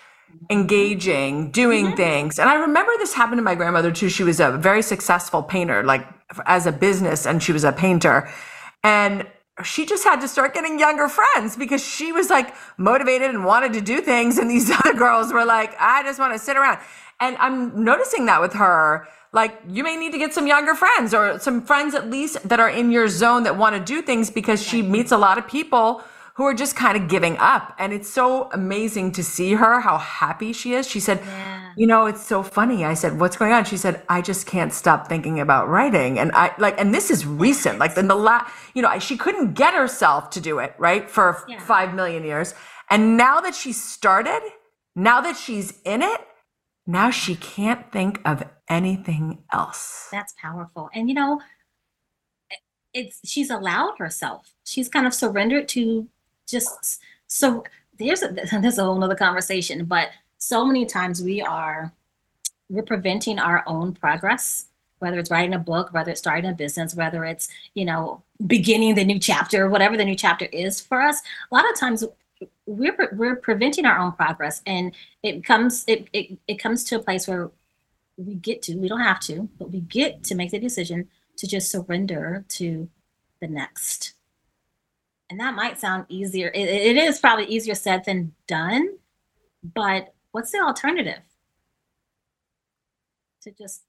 engaging, 0.51 1.51
doing 1.51 1.87
mm-hmm. 1.87 1.97
things. 1.97 2.39
And 2.39 2.49
I 2.49 2.55
remember 2.55 2.93
this 2.99 3.15
happened 3.15 3.39
to 3.39 3.43
my 3.43 3.55
grandmother 3.55 3.91
too. 3.91 4.09
She 4.09 4.23
was 4.23 4.41
a 4.41 4.53
very 4.53 4.83
successful 4.83 5.43
painter, 5.43 5.83
like 5.83 6.07
as 6.47 6.67
a 6.67 6.73
business, 6.73 7.27
and 7.27 7.43
she 7.43 7.53
was 7.53 7.65
a 7.65 7.73
painter. 7.73 8.29
And 8.85 9.27
she 9.65 9.87
just 9.87 10.05
had 10.05 10.21
to 10.21 10.29
start 10.29 10.55
getting 10.55 10.79
younger 10.79 11.09
friends 11.09 11.57
because 11.57 11.85
she 11.85 12.11
was 12.13 12.31
like 12.31 12.55
motivated 12.79 13.31
and 13.31 13.45
wanted 13.45 13.73
to 13.75 13.81
do 13.81 14.01
things. 14.01 14.39
And 14.39 14.51
these 14.51 14.71
other 14.79 14.95
girls 14.95 15.33
were 15.33 15.45
like, 15.45 15.75
I 15.79 16.03
just 16.03 16.19
want 16.19 16.33
to 16.33 16.39
sit 16.39 16.57
around. 16.57 16.79
And 17.21 17.37
I'm 17.39 17.85
noticing 17.85 18.27
that 18.27 18.41
with 18.41 18.55
her. 18.55 19.07
Like, 19.35 19.59
you 19.67 19.83
may 19.83 19.97
need 19.97 20.13
to 20.13 20.19
get 20.19 20.35
some 20.35 20.47
younger 20.47 20.75
friends 20.75 21.15
or 21.15 21.39
some 21.39 21.63
friends 21.63 21.95
at 21.95 22.11
least 22.11 22.47
that 22.47 22.61
are 22.61 22.69
in 22.69 22.91
your 22.91 23.09
zone 23.09 23.45
that 23.45 23.57
want 23.57 23.75
to 23.75 23.81
do 23.83 24.03
things 24.03 24.31
because 24.31 24.63
she 24.63 24.83
meets 24.83 25.11
a 25.11 25.17
lot 25.17 25.39
of 25.39 25.47
people 25.47 26.03
who 26.35 26.45
are 26.45 26.55
just 26.55 26.77
kind 26.77 26.97
of 26.97 27.09
giving 27.09 27.37
up. 27.39 27.75
And 27.79 27.93
it's 27.93 28.09
so 28.09 28.51
amazing 28.53 29.13
to 29.13 29.25
see 29.25 29.55
her, 29.55 29.81
how 29.81 29.99
happy 29.99 30.53
she 30.53 30.75
is. 30.75 30.89
She 30.89 31.01
said, 31.01 31.21
yeah. 31.25 31.63
You 31.77 31.87
know, 31.87 32.07
it's 32.07 32.25
so 32.25 32.43
funny. 32.43 32.85
I 32.85 32.95
said, 32.95 33.19
What's 33.19 33.37
going 33.37 33.53
on? 33.53 33.65
She 33.65 33.77
said, 33.77 34.03
I 34.09 34.21
just 34.21 34.47
can't 34.47 34.73
stop 34.73 35.09
thinking 35.09 35.41
about 35.41 35.69
writing. 35.69 36.19
And 36.19 36.31
I 36.33 36.55
like, 36.59 36.79
and 36.79 36.95
this 36.95 37.11
is 37.11 37.27
recent, 37.27 37.79
like 37.79 37.97
in 37.97 38.09
the 38.09 38.15
last, 38.15 38.53
you 38.75 38.83
know, 38.83 38.99
she 38.99 39.17
couldn't 39.17 39.55
get 39.55 39.75
herself 39.75 40.31
to 40.31 40.41
do 40.41 40.59
it, 40.59 40.75
right? 40.79 41.09
For 41.09 41.43
yeah. 41.49 41.61
five 41.61 41.95
million 41.95 42.25
years. 42.25 42.55
And 42.91 43.17
now 43.17 43.41
that 43.41 43.55
she 43.55 43.73
started, 43.73 44.41
now 44.95 45.21
that 45.23 45.37
she's 45.37 45.81
in 45.85 46.03
it, 46.03 46.21
now 46.87 47.11
she 47.11 47.37
can't 47.37 47.91
think 47.91 48.21
of 48.25 48.45
anything 48.69 49.45
else. 49.53 50.09
That's 50.13 50.35
powerful. 50.41 50.91
And 50.95 51.09
you 51.09 51.15
know, 51.15 51.41
it's 52.93 53.21
she's 53.25 53.49
allowed 53.49 53.95
herself. 53.99 54.55
She's 54.65 54.89
kind 54.89 55.07
of 55.07 55.15
surrendered 55.15 55.69
to 55.69 56.09
just 56.53 57.01
so 57.27 57.65
there's 57.99 58.23
a 58.23 58.29
there's 58.61 58.79
a 58.79 58.85
whole 58.85 59.03
other 59.03 59.17
conversation, 59.17 59.85
but 59.85 60.11
so 60.39 60.65
many 60.65 60.87
times 60.87 61.23
we 61.23 61.43
are 61.43 61.93
we're 62.69 62.83
preventing 62.83 63.39
our 63.39 63.65
own 63.67 63.93
progress 63.93 64.67
whether 64.99 65.19
it's 65.19 65.33
writing 65.33 65.55
a 65.55 65.59
book 65.59 65.93
whether 65.93 66.13
it's 66.13 66.21
starting 66.21 66.49
a 66.49 66.55
business 66.55 66.95
whether 66.95 67.25
it's 67.25 67.49
you 67.75 67.85
know 67.85 68.23
beginning 68.47 68.95
the 68.95 69.05
new 69.05 69.19
chapter 69.19 69.69
whatever 69.69 69.97
the 69.97 70.05
new 70.05 70.15
chapter 70.15 70.47
is 70.47 70.81
for 70.81 71.01
us. 71.01 71.21
A 71.51 71.55
lot 71.55 71.69
of 71.69 71.77
times 71.77 72.05
we're 72.67 73.09
we're 73.13 73.37
preventing 73.37 73.85
our 73.85 73.99
own 73.99 74.13
progress 74.13 74.63
and 74.67 74.95
it 75.23 75.45
comes 75.45 75.85
it, 75.87 76.09
it 76.13 76.39
it 76.47 76.59
comes 76.59 76.85
to 76.85 76.97
a 76.97 77.03
place 77.03 77.27
where 77.27 77.51
we 78.17 78.35
get 78.35 78.63
to 78.63 78.77
we 78.77 78.89
don't 78.89 79.01
have 79.01 79.21
to 79.21 79.49
but 79.59 79.71
we 79.71 79.81
get 79.81 80.23
to 80.25 80.35
make 80.35 80.51
the 80.51 80.59
decision 80.59 81.09
to 81.37 81.47
just 81.47 81.71
surrender 81.71 82.45
to 82.49 82.89
the 83.41 83.49
next 83.49 84.15
and 85.33 85.41
that 85.41 85.55
might 85.55 85.81
sound 85.81 86.05
easier. 86.11 86.49
It, 86.49 86.69
it 86.69 86.97
is 86.99 87.19
probably 87.19 87.47
easier 87.47 87.75
said 87.75 88.05
than 88.05 88.35
done, 88.47 88.99
but 89.63 90.13
what's 90.33 90.51
the 90.51 90.59
alternative? 90.59 91.21
To 93.45 93.51
just, 93.51 93.81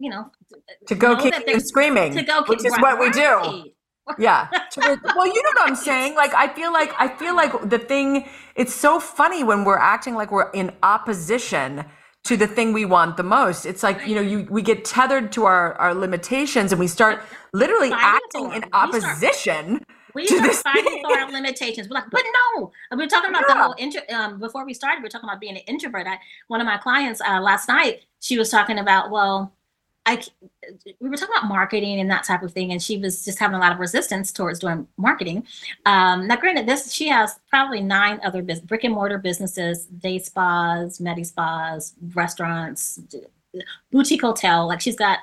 you 0.00 0.10
know, 0.10 0.32
to 0.88 0.94
go 0.96 1.14
kicking 1.14 1.54
and 1.54 1.62
screaming, 1.64 2.14
to 2.14 2.22
go 2.24 2.40
kick, 2.40 2.48
which 2.48 2.64
is 2.64 2.72
right, 2.72 2.82
what 2.82 2.98
we 2.98 3.10
do. 3.10 3.70
yeah. 4.18 4.48
well, 4.76 5.26
you 5.26 5.42
know 5.42 5.50
what 5.54 5.68
I'm 5.68 5.76
saying? 5.76 6.16
Like, 6.16 6.34
I 6.34 6.52
feel 6.52 6.72
like, 6.72 6.92
I 6.98 7.06
feel 7.06 7.36
like 7.36 7.70
the 7.70 7.78
thing, 7.78 8.28
it's 8.56 8.74
so 8.74 8.98
funny 8.98 9.44
when 9.44 9.62
we're 9.62 9.78
acting 9.78 10.16
like 10.16 10.32
we're 10.32 10.50
in 10.50 10.72
opposition 10.82 11.84
to 12.24 12.36
the 12.36 12.46
thing 12.46 12.72
we 12.72 12.84
want 12.84 13.16
the 13.16 13.22
most. 13.22 13.66
It's 13.66 13.82
like, 13.82 14.06
you 14.06 14.14
know, 14.14 14.20
you 14.20 14.46
we 14.50 14.62
get 14.62 14.84
tethered 14.84 15.30
to 15.32 15.44
our, 15.44 15.74
our 15.74 15.94
limitations 15.94 16.72
and 16.72 16.80
we 16.80 16.86
start 16.86 17.22
literally 17.52 17.90
acting 17.92 18.52
in 18.52 18.64
opposition. 18.72 19.84
We 20.14 20.26
start, 20.26 20.42
we 20.42 20.52
start 20.54 20.76
fighting 20.76 21.02
for 21.04 21.18
our 21.18 21.30
limitations. 21.30 21.88
We're 21.88 21.94
like, 21.94 22.10
but 22.10 22.22
no. 22.56 22.72
We 22.92 22.98
were 22.98 23.08
talking 23.08 23.30
about 23.30 23.44
yeah. 23.48 23.54
the 23.54 23.62
whole 23.62 23.74
intro 23.78 24.02
um, 24.12 24.38
before 24.38 24.64
we 24.64 24.72
started, 24.72 25.02
we 25.02 25.06
are 25.06 25.10
talking 25.10 25.28
about 25.28 25.40
being 25.40 25.56
an 25.56 25.62
introvert. 25.66 26.06
I, 26.06 26.18
one 26.48 26.60
of 26.60 26.66
my 26.66 26.78
clients 26.78 27.20
uh, 27.20 27.40
last 27.40 27.68
night, 27.68 28.04
she 28.20 28.38
was 28.38 28.48
talking 28.48 28.78
about, 28.78 29.10
well, 29.10 29.52
I 30.06 30.22
we 31.00 31.08
were 31.08 31.16
talking 31.16 31.34
about 31.34 31.48
marketing 31.48 32.00
and 32.00 32.10
that 32.10 32.24
type 32.24 32.42
of 32.42 32.52
thing, 32.52 32.72
and 32.72 32.82
she 32.82 32.98
was 32.98 33.24
just 33.24 33.38
having 33.38 33.56
a 33.56 33.58
lot 33.58 33.72
of 33.72 33.78
resistance 33.78 34.32
towards 34.32 34.58
doing 34.58 34.86
marketing. 34.98 35.46
Um, 35.86 36.26
now, 36.26 36.36
granted, 36.36 36.66
this 36.66 36.92
she 36.92 37.08
has 37.08 37.40
probably 37.48 37.80
nine 37.80 38.20
other 38.22 38.42
business, 38.42 38.66
brick 38.66 38.84
and 38.84 38.94
mortar 38.94 39.18
businesses, 39.18 39.86
day 39.86 40.18
spas, 40.18 41.00
medi 41.00 41.24
spas, 41.24 41.94
restaurants, 42.14 43.00
boutique 43.90 44.20
hotel. 44.20 44.66
Like 44.68 44.82
she's 44.82 44.96
got, 44.96 45.20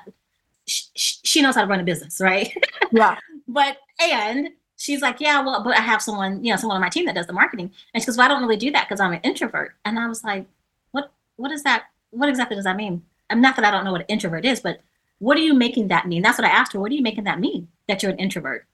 she, 0.66 0.84
she 0.94 1.42
knows 1.42 1.54
how 1.54 1.62
to 1.62 1.68
run 1.68 1.80
a 1.80 1.84
business, 1.84 2.20
right? 2.20 2.52
Yeah. 2.94 3.16
but 3.48 3.78
and 4.00 4.50
she's 4.76 5.00
like, 5.00 5.18
yeah, 5.18 5.40
well, 5.40 5.62
but 5.64 5.78
I 5.78 5.80
have 5.80 6.02
someone, 6.02 6.44
you 6.44 6.52
know, 6.52 6.58
someone 6.58 6.74
on 6.76 6.82
my 6.82 6.90
team 6.90 7.06
that 7.06 7.14
does 7.14 7.26
the 7.26 7.32
marketing, 7.32 7.70
and 7.94 8.02
she 8.02 8.06
goes, 8.06 8.18
well, 8.18 8.26
I 8.26 8.28
don't 8.28 8.42
really 8.42 8.56
do 8.56 8.70
that 8.72 8.88
because 8.88 9.00
I'm 9.00 9.12
an 9.12 9.20
introvert. 9.22 9.76
And 9.84 9.98
I 9.98 10.08
was 10.08 10.24
like, 10.24 10.46
what? 10.90 11.12
What 11.36 11.52
is 11.52 11.62
that? 11.62 11.84
What 12.10 12.28
exactly 12.28 12.56
does 12.56 12.64
that 12.64 12.76
mean? 12.76 13.02
I'm 13.32 13.40
not 13.40 13.56
that 13.56 13.64
I 13.64 13.70
don't 13.70 13.84
know 13.84 13.92
what 13.92 14.02
an 14.02 14.06
introvert 14.08 14.44
is, 14.44 14.60
but 14.60 14.80
what 15.18 15.36
are 15.36 15.40
you 15.40 15.54
making 15.54 15.88
that 15.88 16.06
mean? 16.06 16.22
That's 16.22 16.38
what 16.38 16.46
I 16.46 16.50
asked 16.50 16.72
her. 16.72 16.80
What 16.80 16.92
are 16.92 16.94
you 16.94 17.02
making 17.02 17.24
that 17.24 17.40
mean 17.40 17.68
that 17.88 18.02
you're 18.02 18.12
an 18.12 18.18
introvert? 18.18 18.66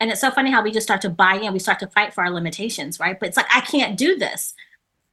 And 0.00 0.10
it's 0.10 0.20
so 0.20 0.30
funny 0.30 0.50
how 0.50 0.62
we 0.62 0.72
just 0.72 0.86
start 0.86 1.00
to 1.02 1.10
buy 1.10 1.34
in, 1.34 1.52
we 1.52 1.58
start 1.58 1.78
to 1.78 1.86
fight 1.86 2.12
for 2.12 2.24
our 2.24 2.30
limitations, 2.30 2.98
right? 3.00 3.18
But 3.18 3.28
it's 3.28 3.36
like, 3.36 3.46
I 3.54 3.60
can't 3.60 3.96
do 3.96 4.16
this. 4.16 4.54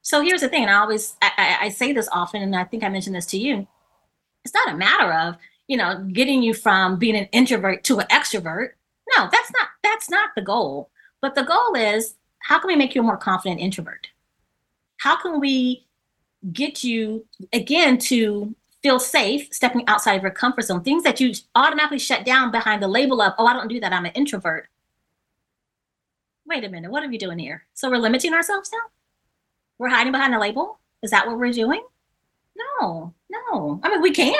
So 0.01 0.21
here's 0.21 0.41
the 0.41 0.49
thing, 0.49 0.63
and 0.63 0.71
I 0.71 0.79
always 0.79 1.15
I, 1.21 1.57
I 1.61 1.69
say 1.69 1.93
this 1.93 2.09
often, 2.11 2.41
and 2.41 2.55
I 2.55 2.63
think 2.63 2.83
I 2.83 2.89
mentioned 2.89 3.15
this 3.15 3.27
to 3.27 3.37
you. 3.37 3.67
It's 4.43 4.53
not 4.53 4.73
a 4.73 4.77
matter 4.77 5.13
of, 5.13 5.37
you 5.67 5.77
know, 5.77 6.07
getting 6.11 6.41
you 6.41 6.53
from 6.53 6.97
being 6.97 7.15
an 7.15 7.27
introvert 7.31 7.83
to 7.85 7.99
an 7.99 8.07
extrovert. 8.07 8.69
No, 9.15 9.29
that's 9.31 9.51
not 9.51 9.67
that's 9.83 10.09
not 10.09 10.29
the 10.35 10.41
goal. 10.41 10.89
But 11.21 11.35
the 11.35 11.43
goal 11.43 11.75
is 11.75 12.15
how 12.39 12.59
can 12.59 12.67
we 12.67 12.75
make 12.75 12.95
you 12.95 13.01
a 13.01 13.03
more 13.03 13.17
confident 13.17 13.61
introvert? 13.61 14.07
How 14.97 15.21
can 15.21 15.39
we 15.39 15.85
get 16.51 16.83
you 16.83 17.25
again 17.53 17.97
to 17.97 18.55
feel 18.81 18.99
safe 18.99 19.47
stepping 19.51 19.87
outside 19.87 20.15
of 20.15 20.21
your 20.21 20.31
comfort 20.31 20.63
zone, 20.63 20.83
things 20.83 21.03
that 21.03 21.19
you 21.19 21.33
automatically 21.55 21.99
shut 21.99 22.25
down 22.25 22.51
behind 22.51 22.81
the 22.81 22.87
label 22.87 23.21
of, 23.21 23.33
oh, 23.37 23.45
I 23.45 23.53
don't 23.53 23.67
do 23.67 23.79
that, 23.79 23.93
I'm 23.93 24.05
an 24.05 24.13
introvert. 24.13 24.69
Wait 26.45 26.63
a 26.63 26.69
minute, 26.69 26.89
what 26.89 27.03
are 27.03 27.09
we 27.09 27.17
doing 27.17 27.39
here? 27.39 27.65
So 27.73 27.89
we're 27.89 27.97
limiting 27.97 28.33
ourselves 28.33 28.71
now? 28.71 28.89
We're 29.77 29.89
hiding 29.89 30.11
behind 30.11 30.33
a 30.33 30.39
label? 30.39 30.79
Is 31.03 31.11
that 31.11 31.27
what 31.27 31.37
we're 31.37 31.51
doing? 31.51 31.83
No, 32.81 33.13
no. 33.29 33.79
I 33.83 33.89
mean, 33.89 34.01
we 34.01 34.11
can. 34.11 34.35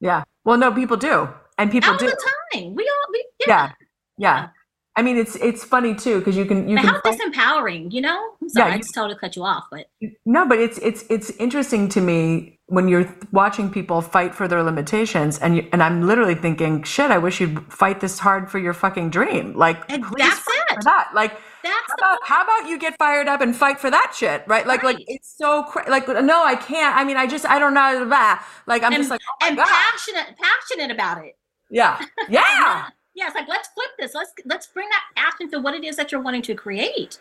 Yeah. 0.00 0.24
Well, 0.44 0.58
no, 0.58 0.70
people 0.72 0.96
do. 0.96 1.28
And 1.58 1.70
people 1.70 1.92
all 1.92 1.96
do. 1.96 2.06
All 2.06 2.10
the 2.10 2.30
time. 2.52 2.74
We 2.74 2.88
all, 2.88 3.12
we, 3.12 3.26
yeah. 3.46 3.46
yeah. 3.46 3.72
yeah. 4.18 4.48
I 4.96 5.02
mean, 5.02 5.16
it's 5.16 5.34
it's 5.36 5.64
funny 5.64 5.94
too 5.94 6.20
because 6.20 6.36
you 6.36 6.44
can 6.44 6.68
you 6.68 6.76
but 6.76 6.84
can. 6.84 6.94
How 6.94 7.00
find... 7.00 7.20
disempowering, 7.20 7.92
you 7.92 8.00
know? 8.00 8.34
I'm 8.40 8.48
sorry, 8.48 8.68
yeah, 8.68 8.74
you, 8.74 8.78
I 8.78 8.78
just 8.78 8.94
totally 8.94 9.18
cut 9.18 9.34
you 9.34 9.42
off, 9.42 9.64
but 9.70 9.86
no, 10.24 10.46
but 10.46 10.58
it's 10.60 10.78
it's 10.78 11.04
it's 11.10 11.30
interesting 11.30 11.88
to 11.90 12.00
me 12.00 12.60
when 12.66 12.86
you're 12.86 13.12
watching 13.32 13.70
people 13.70 14.00
fight 14.02 14.34
for 14.34 14.46
their 14.46 14.62
limitations, 14.62 15.38
and 15.40 15.56
you, 15.56 15.68
and 15.72 15.82
I'm 15.82 16.06
literally 16.06 16.36
thinking, 16.36 16.84
shit, 16.84 17.10
I 17.10 17.18
wish 17.18 17.40
you'd 17.40 17.72
fight 17.72 18.00
this 18.00 18.20
hard 18.20 18.50
for 18.50 18.58
your 18.58 18.72
fucking 18.72 19.10
dream, 19.10 19.54
like 19.54 19.78
and 19.90 20.04
that's 20.16 20.46
it. 20.46 20.74
For 20.74 20.82
that, 20.84 21.10
like. 21.14 21.32
That's 21.64 21.74
how 21.88 21.94
about, 21.96 22.18
how 22.24 22.44
about 22.44 22.68
you 22.68 22.78
get 22.78 22.98
fired 22.98 23.26
up 23.26 23.40
and 23.40 23.56
fight 23.56 23.80
for 23.80 23.90
that 23.90 24.12
shit, 24.14 24.44
right? 24.46 24.66
Like, 24.66 24.82
right. 24.82 24.96
like 24.96 25.04
it's 25.08 25.34
so 25.34 25.62
cra- 25.62 25.88
like 25.88 26.06
no, 26.06 26.44
I 26.44 26.56
can't. 26.56 26.94
I 26.94 27.04
mean, 27.04 27.16
I 27.16 27.26
just 27.26 27.46
I 27.46 27.58
don't 27.58 27.72
know 27.72 28.06
that. 28.10 28.46
Like 28.66 28.82
I'm 28.82 28.92
and, 28.92 29.00
just 29.00 29.08
like 29.08 29.22
oh 29.26 29.46
and 29.46 29.56
God. 29.56 29.66
passionate, 29.66 30.36
passionate 30.36 30.90
about 30.90 31.24
it. 31.24 31.38
Yeah, 31.70 32.04
yeah. 32.28 32.88
Yeah, 33.14 33.26
it's 33.26 33.34
like 33.34 33.48
let's 33.48 33.68
flip 33.68 33.90
this. 33.98 34.14
Let's 34.14 34.32
let's 34.44 34.66
bring 34.66 34.88
that 34.88 35.04
passion 35.16 35.50
to 35.50 35.60
what 35.60 35.74
it 35.74 35.84
is 35.84 35.96
that 35.96 36.12
you're 36.12 36.20
wanting 36.20 36.42
to 36.42 36.54
create. 36.54 37.18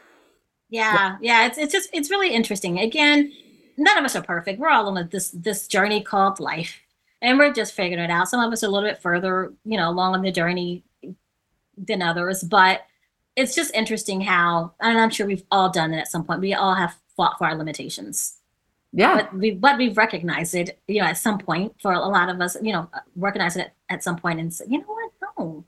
Yeah, 0.70 1.18
yeah. 1.22 1.46
It's 1.46 1.58
it's 1.58 1.72
just 1.72 1.90
it's 1.94 2.10
really 2.10 2.34
interesting. 2.34 2.80
Again, 2.80 3.32
none 3.78 3.98
of 3.98 4.04
us 4.04 4.16
are 4.16 4.24
perfect. 4.24 4.60
We're 4.60 4.70
all 4.70 4.88
on 4.88 5.10
this 5.12 5.30
this 5.32 5.68
journey 5.68 6.02
called 6.02 6.40
life, 6.40 6.80
and 7.22 7.38
we're 7.38 7.54
just 7.54 7.74
figuring 7.74 8.04
it 8.04 8.10
out. 8.12 8.28
Some 8.28 8.40
of 8.40 8.52
us 8.52 8.64
are 8.64 8.68
a 8.68 8.70
little 8.70 8.90
bit 8.90 9.02
further, 9.02 9.54
you 9.66 9.78
know, 9.78 9.90
along 9.90 10.16
on 10.16 10.22
the 10.22 10.32
journey 10.32 10.84
than 11.78 12.02
others, 12.02 12.44
but 12.44 12.82
it's 13.36 13.56
just 13.56 13.74
interesting 13.74 14.22
how, 14.22 14.74
and 14.80 15.00
I'm 15.00 15.10
sure 15.10 15.26
we've 15.26 15.46
all 15.50 15.70
done 15.70 15.94
it 15.94 15.98
at 15.98 16.08
some 16.08 16.24
point. 16.24 16.42
We 16.42 16.54
all 16.54 16.76
have 16.76 16.96
fought 17.16 17.38
for 17.38 17.46
our 17.46 17.56
limitations. 17.56 18.38
Yeah. 18.92 19.16
But 19.16 19.34
we 19.34 19.52
but 19.52 19.78
we've 19.78 19.98
recognized 19.98 20.54
it, 20.54 20.80
you 20.88 21.02
know, 21.02 21.08
at 21.08 21.18
some 21.18 21.40
point 21.40 21.74
for 21.82 21.94
a 21.94 22.00
lot 22.00 22.30
of 22.30 22.40
us, 22.42 22.56
you 22.62 22.72
know, 22.72 22.90
recognize 23.16 23.58
it 23.58 23.62
at, 23.62 23.74
at 23.90 24.04
some 24.04 24.18
point 24.18 24.40
and 24.40 24.54
say, 24.54 24.66
you 24.68 24.80
know 24.80 24.86
what, 24.86 25.12
no, 25.40 25.66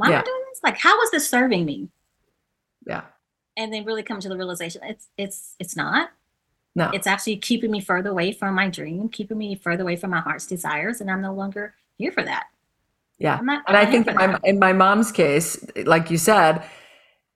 why 0.00 0.08
yeah. 0.08 0.16
am 0.16 0.22
I 0.22 0.24
doing 0.24 0.42
this? 0.50 0.60
Like, 0.64 0.78
how 0.78 1.00
is 1.02 1.10
this 1.10 1.28
serving 1.28 1.66
me? 1.66 1.88
Yeah. 2.86 3.02
And 3.56 3.72
then 3.72 3.84
really 3.84 4.02
come 4.02 4.18
to 4.20 4.28
the 4.28 4.36
realization 4.36 4.80
it's 4.84 5.08
it's 5.18 5.54
it's 5.58 5.76
not. 5.76 6.10
No. 6.74 6.90
It's 6.94 7.06
actually 7.06 7.36
keeping 7.36 7.70
me 7.70 7.80
further 7.80 8.10
away 8.10 8.32
from 8.32 8.54
my 8.54 8.68
dream, 8.68 9.08
keeping 9.08 9.36
me 9.36 9.56
further 9.56 9.82
away 9.82 9.96
from 9.96 10.10
my 10.10 10.20
heart's 10.20 10.46
desires, 10.46 11.00
and 11.00 11.10
I'm 11.10 11.20
no 11.20 11.34
longer 11.34 11.74
here 11.98 12.12
for 12.12 12.22
that. 12.22 12.44
Yeah. 13.18 13.38
Not, 13.42 13.64
and 13.68 13.76
I 13.76 13.84
think 13.84 14.06
in 14.06 14.14
my, 14.14 14.38
in 14.44 14.58
my 14.58 14.72
mom's 14.72 15.12
case, 15.12 15.62
like 15.84 16.10
you 16.10 16.16
said, 16.16 16.64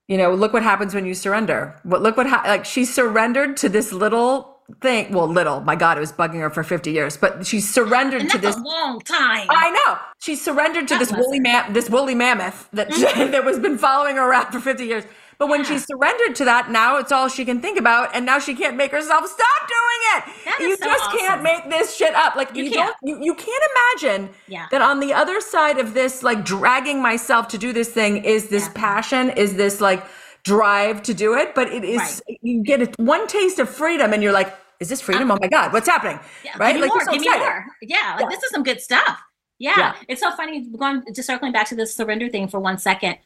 you 0.08 0.16
know, 0.16 0.32
look 0.32 0.52
what 0.52 0.62
happens 0.62 0.94
when 0.94 1.04
you 1.04 1.14
surrender. 1.14 1.78
What 1.82 2.00
look 2.02 2.16
what 2.16 2.26
ha- 2.26 2.44
like 2.46 2.64
she 2.64 2.84
surrendered 2.84 3.56
to 3.58 3.68
this 3.68 3.92
little 3.92 4.53
thing. 4.80 5.12
Well, 5.12 5.28
little. 5.28 5.60
My 5.60 5.76
God, 5.76 5.96
it 5.96 6.00
was 6.00 6.12
bugging 6.12 6.40
her 6.40 6.50
for 6.50 6.62
fifty 6.62 6.92
years, 6.92 7.16
but 7.16 7.46
she 7.46 7.60
surrendered 7.60 8.28
to 8.30 8.38
this 8.38 8.56
long 8.58 9.00
time. 9.00 9.46
I 9.50 9.70
know 9.70 9.98
she 10.18 10.36
surrendered 10.36 10.88
to 10.88 10.94
that 10.94 11.00
this 11.00 11.12
woolly 11.12 11.40
ma- 11.40 11.68
this 11.70 11.90
woolly 11.90 12.14
mammoth 12.14 12.68
that 12.72 12.90
mm-hmm. 12.90 13.30
that 13.32 13.44
was 13.44 13.58
been 13.58 13.78
following 13.78 14.16
her 14.16 14.28
around 14.28 14.52
for 14.52 14.60
fifty 14.60 14.86
years. 14.86 15.04
But 15.36 15.48
when 15.48 15.60
yeah. 15.60 15.70
she 15.70 15.78
surrendered 15.78 16.36
to 16.36 16.44
that, 16.44 16.70
now 16.70 16.96
it's 16.98 17.10
all 17.10 17.28
she 17.28 17.44
can 17.44 17.60
think 17.60 17.78
about, 17.78 18.14
and 18.14 18.24
now 18.24 18.38
she 18.38 18.54
can't 18.54 18.76
make 18.76 18.92
herself 18.92 19.26
stop 19.26 19.68
doing 19.68 20.00
it. 20.16 20.60
You 20.60 20.76
so 20.76 20.84
just 20.84 21.04
awesome. 21.04 21.18
can't 21.18 21.42
make 21.42 21.70
this 21.70 21.96
shit 21.96 22.14
up. 22.14 22.36
Like 22.36 22.54
you, 22.54 22.64
you 22.64 22.70
don't, 22.70 22.96
you, 23.02 23.18
you 23.20 23.34
can't 23.34 23.64
imagine 23.74 24.30
yeah. 24.46 24.66
that 24.70 24.80
on 24.80 25.00
the 25.00 25.12
other 25.12 25.40
side 25.40 25.78
of 25.78 25.92
this, 25.92 26.22
like 26.22 26.44
dragging 26.44 27.02
myself 27.02 27.48
to 27.48 27.58
do 27.58 27.72
this 27.72 27.90
thing, 27.90 28.24
is 28.24 28.48
this 28.48 28.66
yeah. 28.66 28.72
passion, 28.74 29.30
is 29.30 29.56
this 29.56 29.80
like 29.80 30.04
drive 30.45 31.03
to 31.05 31.14
do 31.14 31.34
it. 31.34 31.55
But 31.55 31.72
it 31.72 31.84
is 31.84 32.22
right. 32.28 32.38
you 32.42 32.62
get 32.62 32.82
a, 32.82 33.03
one 33.03 33.26
taste 33.26 33.59
of 33.59 33.68
freedom, 33.68 34.12
and 34.12 34.22
you're 34.22 34.32
like, 34.32 34.55
is 34.80 34.88
this 34.88 35.01
freedom? 35.01 35.30
Uh, 35.30 35.34
oh 35.34 35.38
my 35.40 35.49
god, 35.49 35.72
what's 35.72 35.88
happening? 35.88 36.18
right? 36.59 36.78
like 36.78 36.88
more, 36.88 37.05
so 37.05 37.12
give 37.12 37.20
me 37.20 37.28
more. 37.28 37.66
Yeah, 37.82 38.16
like 38.20 38.30
this 38.30 38.42
is 38.42 38.51
some 38.51 38.62
good 38.62 38.80
stuff. 38.80 39.20
Yeah. 39.59 39.95
it's 40.09 40.20
so 40.20 40.30
funny. 40.32 40.66
Going 40.68 41.03
just 41.14 41.26
circling 41.26 41.53
back 41.53 41.68
to 41.68 41.74
this 41.74 41.95
surrender 41.95 42.28
thing 42.28 42.49
for 42.49 42.61
one 42.61 42.78
second 42.78 43.18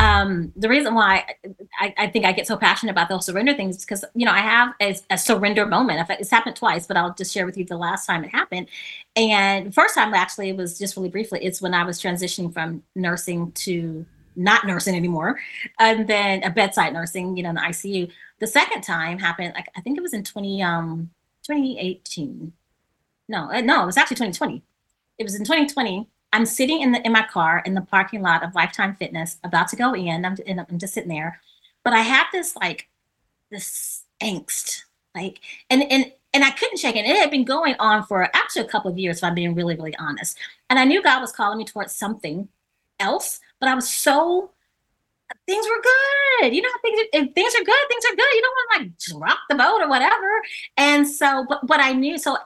um, 0.00 0.52
the 0.56 0.68
reason 0.68 0.94
why 0.94 1.24
I, 1.78 1.94
I, 1.96 2.06
think 2.08 2.24
I 2.24 2.32
get 2.32 2.46
so 2.46 2.56
passionate 2.56 2.92
about 2.92 3.08
those 3.08 3.24
surrender 3.24 3.54
things 3.54 3.76
is 3.76 3.84
because 3.84 4.04
you 4.14 4.26
know 4.26 4.32
I 4.32 4.40
have 4.40 4.74
a, 4.80 4.96
a, 5.10 5.18
surrender 5.18 5.64
moment. 5.64 6.04
It's 6.10 6.30
happened 6.30 6.56
twice, 6.56 6.86
but 6.86 6.96
I'll 6.96 7.14
just 7.14 7.32
share 7.32 7.46
with 7.46 7.56
you 7.56 7.64
the 7.64 7.76
last 7.76 8.04
time 8.06 8.24
it 8.24 8.30
happened. 8.30 8.68
And 9.14 9.74
first 9.74 9.94
time 9.94 10.12
actually 10.12 10.50
it 10.50 10.56
was 10.56 10.78
just 10.78 10.96
really 10.96 11.08
briefly. 11.08 11.38
It's 11.42 11.62
when 11.62 11.72
I 11.72 11.84
was 11.84 12.00
transitioning 12.00 12.52
from 12.52 12.82
nursing 12.94 13.52
to 13.52 14.04
not 14.36 14.66
nursing 14.66 14.94
anymore, 14.94 15.38
and 15.78 16.06
then 16.06 16.42
a 16.42 16.50
bedside 16.50 16.92
nursing, 16.92 17.36
you 17.36 17.42
know, 17.42 17.50
in 17.50 17.54
the 17.56 17.62
ICU. 17.62 18.10
The 18.38 18.46
second 18.46 18.82
time 18.82 19.18
happened 19.18 19.54
like 19.54 19.68
I 19.76 19.80
think 19.80 19.96
it 19.96 20.02
was 20.02 20.14
in 20.14 20.24
20 20.24 20.62
um 20.62 21.10
2018. 21.44 22.52
No, 23.28 23.50
uh, 23.50 23.60
no, 23.60 23.82
it 23.82 23.86
was 23.86 23.96
actually 23.96 24.16
2020. 24.16 24.62
It 25.18 25.24
was 25.24 25.34
in 25.34 25.44
2020 25.44 26.08
I'm 26.36 26.44
sitting 26.44 26.82
in 26.82 26.92
the 26.92 27.04
in 27.06 27.12
my 27.12 27.26
car 27.26 27.62
in 27.64 27.72
the 27.72 27.80
parking 27.80 28.20
lot 28.20 28.42
of 28.42 28.54
Lifetime 28.54 28.94
Fitness, 28.96 29.38
about 29.42 29.68
to 29.68 29.76
go 29.76 29.94
in. 29.94 30.24
I'm, 30.24 30.36
I'm 30.46 30.78
just 30.78 30.94
sitting 30.94 31.08
there, 31.08 31.40
but 31.82 31.92
I 31.92 32.00
have 32.00 32.26
this 32.32 32.54
like 32.56 32.88
this 33.50 34.02
angst, 34.22 34.82
like, 35.14 35.40
and 35.70 35.82
and 35.90 36.12
and 36.34 36.44
I 36.44 36.50
couldn't 36.50 36.78
shake 36.78 36.96
it. 36.96 37.06
It 37.06 37.16
had 37.16 37.30
been 37.30 37.44
going 37.44 37.74
on 37.78 38.04
for 38.04 38.28
actually 38.34 38.66
a 38.66 38.68
couple 38.68 38.90
of 38.90 38.98
years, 38.98 39.18
if 39.18 39.24
I'm 39.24 39.34
being 39.34 39.54
really, 39.54 39.76
really 39.76 39.96
honest. 39.96 40.36
And 40.68 40.78
I 40.78 40.84
knew 40.84 41.02
God 41.02 41.20
was 41.20 41.32
calling 41.32 41.56
me 41.56 41.64
towards 41.64 41.94
something 41.94 42.48
else, 43.00 43.40
but 43.60 43.68
I 43.68 43.74
was 43.74 43.88
so 43.88 44.50
things 45.46 45.66
were 45.66 45.82
good. 45.82 46.54
You 46.54 46.62
know, 46.62 46.68
things 46.82 47.00
if 47.12 47.34
things 47.34 47.54
are 47.54 47.64
good, 47.64 47.88
things 47.88 48.04
are 48.04 48.16
good. 48.16 48.34
You 48.34 48.42
don't 48.42 48.52
want 48.52 48.72
to 48.72 48.78
like 48.78 48.98
drop 48.98 49.38
the 49.48 49.54
boat 49.56 49.80
or 49.80 49.88
whatever. 49.88 50.28
And 50.76 51.06
so, 51.06 51.46
but 51.48 51.66
but 51.66 51.80
I 51.80 51.92
knew 51.92 52.18
so 52.18 52.36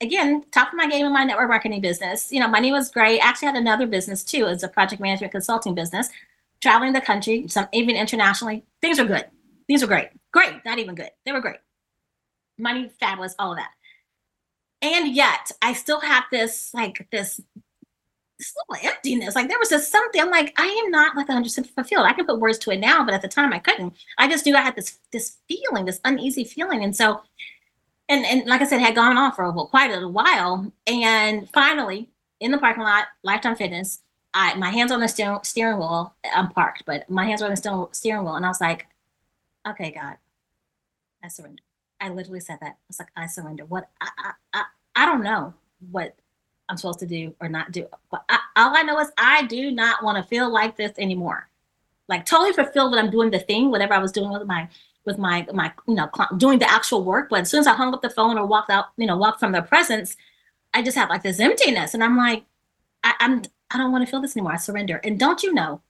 again, 0.00 0.44
top 0.52 0.68
of 0.68 0.74
my 0.74 0.88
game 0.88 1.06
in 1.06 1.12
my 1.12 1.24
network 1.24 1.48
marketing 1.48 1.80
business. 1.80 2.30
You 2.30 2.40
know, 2.40 2.48
money 2.48 2.72
was 2.72 2.90
great. 2.90 3.20
I 3.20 3.28
Actually, 3.28 3.46
had 3.46 3.56
another 3.56 3.86
business 3.86 4.22
too. 4.24 4.46
It's 4.46 4.62
a 4.62 4.68
project 4.68 5.00
management 5.00 5.32
consulting 5.32 5.74
business, 5.74 6.08
traveling 6.60 6.92
the 6.92 7.00
country, 7.00 7.46
some 7.48 7.68
even 7.72 7.96
internationally. 7.96 8.64
Things 8.80 8.98
were 8.98 9.06
good. 9.06 9.26
Things 9.66 9.82
were 9.82 9.88
great. 9.88 10.08
Great, 10.32 10.64
not 10.64 10.78
even 10.78 10.94
good. 10.94 11.10
They 11.24 11.32
were 11.32 11.40
great. 11.40 11.56
Money, 12.58 12.90
fabulous, 13.00 13.34
all 13.38 13.52
of 13.52 13.58
that. 13.58 13.70
And 14.82 15.14
yet, 15.14 15.50
I 15.62 15.72
still 15.72 16.00
have 16.00 16.24
this 16.30 16.72
like 16.74 17.06
this 17.10 17.40
this 18.38 18.54
little 18.68 18.88
emptiness. 18.88 19.34
Like 19.34 19.48
there 19.48 19.58
was 19.58 19.68
just 19.68 19.90
something. 19.90 20.20
I'm 20.20 20.30
like, 20.30 20.52
I 20.58 20.66
am 20.66 20.90
not 20.90 21.16
like 21.16 21.28
100 21.28 21.44
percent 21.44 21.66
fulfilled. 21.68 22.06
I 22.06 22.12
can 22.12 22.26
put 22.26 22.40
words 22.40 22.58
to 22.58 22.70
it 22.70 22.80
now, 22.80 23.04
but 23.04 23.14
at 23.14 23.22
the 23.22 23.28
time 23.28 23.52
I 23.52 23.58
couldn't. 23.58 23.94
I 24.18 24.28
just 24.28 24.46
knew 24.46 24.56
I 24.56 24.60
had 24.60 24.76
this 24.76 24.98
this 25.12 25.38
feeling, 25.48 25.84
this 25.86 26.00
uneasy 26.04 26.44
feeling, 26.44 26.84
and 26.84 26.94
so 26.94 27.22
and 28.08 28.24
and 28.24 28.46
like 28.46 28.60
I 28.60 28.66
said, 28.66 28.80
had 28.80 28.94
gone 28.94 29.16
on 29.16 29.32
for 29.32 29.44
a, 29.44 29.52
well, 29.52 29.66
quite 29.66 29.90
a 29.90 29.94
little 29.94 30.12
while. 30.12 30.70
And 30.86 31.48
finally, 31.50 32.10
in 32.40 32.50
the 32.50 32.58
parking 32.58 32.82
lot, 32.84 33.06
Lifetime 33.22 33.56
Fitness, 33.56 34.02
I 34.34 34.54
my 34.54 34.70
hands 34.70 34.92
on 34.92 35.00
the 35.00 35.08
steering, 35.08 35.40
steering 35.42 35.78
wheel. 35.78 36.14
I'm 36.34 36.50
parked, 36.50 36.84
but 36.86 37.08
my 37.10 37.24
hands 37.24 37.40
were 37.40 37.48
on 37.48 37.54
the 37.54 37.88
steering 37.92 38.24
wheel, 38.24 38.34
and 38.34 38.44
I 38.44 38.48
was 38.48 38.60
like, 38.60 38.86
"Okay, 39.68 39.90
God, 39.92 40.16
I 41.22 41.28
surrender." 41.28 41.62
I 42.00 42.10
literally 42.10 42.40
said 42.40 42.58
that. 42.60 42.72
I 42.72 42.88
was 42.88 42.98
like, 42.98 43.08
"I 43.16 43.26
surrender." 43.26 43.64
What 43.64 43.88
I 44.00 44.08
I 44.18 44.32
I, 44.52 44.64
I 44.94 45.06
don't 45.06 45.22
know 45.22 45.54
what 45.90 46.16
I'm 46.68 46.76
supposed 46.76 46.98
to 47.00 47.06
do 47.06 47.34
or 47.40 47.48
not 47.48 47.72
do, 47.72 47.86
but 48.10 48.24
I, 48.28 48.38
all 48.56 48.76
I 48.76 48.82
know 48.82 48.98
is 49.00 49.10
I 49.18 49.46
do 49.46 49.70
not 49.70 50.02
want 50.02 50.16
to 50.18 50.28
feel 50.28 50.50
like 50.50 50.76
this 50.76 50.92
anymore. 50.98 51.48
Like 52.08 52.26
totally 52.26 52.52
fulfilled 52.52 52.92
that 52.92 52.98
I'm 52.98 53.10
doing 53.10 53.30
the 53.30 53.38
thing, 53.38 53.70
whatever 53.70 53.94
I 53.94 53.98
was 53.98 54.12
doing 54.12 54.30
with 54.30 54.46
my 54.46 54.68
with 55.06 55.18
my 55.18 55.46
my 55.54 55.72
you 55.88 55.94
know 55.94 56.10
doing 56.36 56.58
the 56.58 56.70
actual 56.70 57.02
work. 57.02 57.30
But 57.30 57.42
as 57.42 57.50
soon 57.50 57.60
as 57.60 57.66
i 57.66 57.74
hung 57.74 57.94
up 57.94 58.02
the 58.02 58.10
phone 58.10 58.36
or 58.36 58.44
walked 58.44 58.70
out 58.70 58.86
you 58.96 59.06
know 59.06 59.16
walked 59.16 59.40
from 59.40 59.52
their 59.52 59.62
presence 59.62 60.16
i 60.74 60.82
just 60.82 60.96
have 60.96 61.08
like 61.08 61.22
this 61.22 61.40
emptiness. 61.40 61.94
And 61.94 62.04
i'm 62.04 62.16
like 62.16 62.44
I, 63.02 63.14
i'm 63.20 63.42
i 63.70 63.78
don't 63.78 63.92
want 63.92 64.04
to 64.04 64.10
feel 64.10 64.20
this 64.20 64.36
anymore. 64.36 64.52
I 64.52 64.56
surrender. 64.56 65.00
And 65.02 65.18
don't 65.18 65.42
you 65.42 65.54
know 65.54 65.80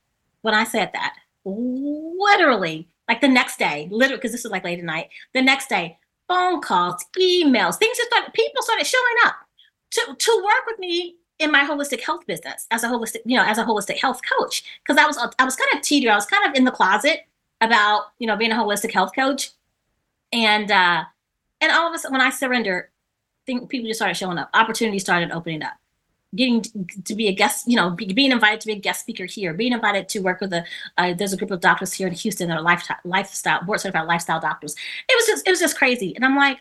when 0.43 0.55
i 0.55 0.62
said 0.64 0.91
that? 0.93 1.14
Literally 1.45 2.89
like 3.09 3.20
the 3.20 3.29
next 3.29 3.59
day 3.59 3.89
literally 3.91 4.18
because 4.18 4.33
this 4.33 4.45
was 4.45 4.53
like 4.53 4.64
late 4.64 4.79
at 4.79 4.85
night. 4.85 5.09
The 5.33 5.43
next 5.43 5.68
day 5.68 5.99
phone 6.29 6.61
calls 6.61 7.05
emails 7.18 7.77
things 7.77 7.97
just 7.97 8.11
started 8.11 8.33
people 8.35 8.62
started 8.62 8.87
showing 8.87 9.14
up 9.24 9.37
to 9.91 10.16
to 10.18 10.43
work 10.45 10.66
with 10.66 10.78
me 10.78 11.16
in 11.39 11.53
my 11.53 11.64
holistic 11.64 12.01
health 12.01 12.26
business 12.26 12.66
as 12.70 12.82
a 12.82 12.89
holistic 12.89 13.18
you 13.24 13.37
know 13.37 13.45
as 13.45 13.59
a 13.59 13.64
holistic 13.64 13.99
health 13.99 14.20
coach. 14.39 14.64
Because 14.82 15.03
i 15.03 15.07
was 15.07 15.18
i 15.39 15.45
was 15.45 15.57
kind 15.57 15.70
of 15.74 15.82
teeter 15.82 16.11
i 16.11 16.14
was 16.14 16.26
kind 16.26 16.49
of 16.49 16.55
in 16.55 16.64
the 16.64 16.70
closet 16.70 17.26
about 17.61 18.07
you 18.18 18.26
know 18.26 18.37
being 18.37 18.53
a 18.53 18.57
holistic 18.57 18.93
health 18.93 19.12
coach. 19.14 19.51
And 20.32 20.70
uh 20.70 21.05
and 21.61 21.72
all 21.72 21.89
of 21.89 21.95
a 21.95 21.99
sudden 21.99 22.18
when 22.18 22.26
i 22.26 22.30
surrendered 22.30 22.89
think 23.47 23.68
people 23.68 23.87
just 23.87 23.99
started 23.99 24.16
showing 24.16 24.39
up. 24.39 24.51
Opportunities 24.53 25.03
started 25.03 25.30
opening 25.30 25.62
up. 25.62 25.74
Getting 26.34 26.62
to 27.05 27.14
be 27.14 27.28
a 27.28 27.32
guest 27.32 27.66
you 27.68 27.76
know 27.76 27.91
be, 27.91 28.12
being 28.12 28.32
invited 28.32 28.61
to 28.61 28.66
be 28.66 28.72
a 28.74 28.78
guest 28.78 29.01
speaker 29.01 29.24
here 29.24 29.55
being 29.55 29.72
invited 29.72 30.09
to 30.11 30.18
work 30.18 30.41
with 30.41 30.53
a 30.53 30.64
uh, 30.99 31.14
there's 31.14 31.32
a 31.32 31.37
group 31.37 31.53
of 31.53 31.61
doctors 31.61 31.93
here 31.93 32.09
in 32.09 32.12
houston 32.12 32.49
that 32.49 32.59
are 32.59 32.62
lifestyle 32.62 32.97
lifestyle 33.05 33.62
board 33.62 33.80
certified 33.80 34.09
lifestyle 34.09 34.41
doctors. 34.41 34.74
It 35.09 35.14
was 35.16 35.26
just 35.26 35.47
it 35.47 35.51
was 35.51 35.61
just 35.61 35.78
crazy. 35.78 36.14
And 36.16 36.24
i'm 36.24 36.37
like 36.37 36.59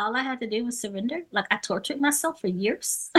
all 0.00 0.16
i 0.16 0.22
had 0.22 0.40
to 0.40 0.48
do 0.48 0.64
was 0.64 0.80
surrender 0.80 1.20
like 1.30 1.46
i 1.50 1.56
tortured 1.56 2.00
myself 2.00 2.40
for 2.40 2.48
years 2.48 3.10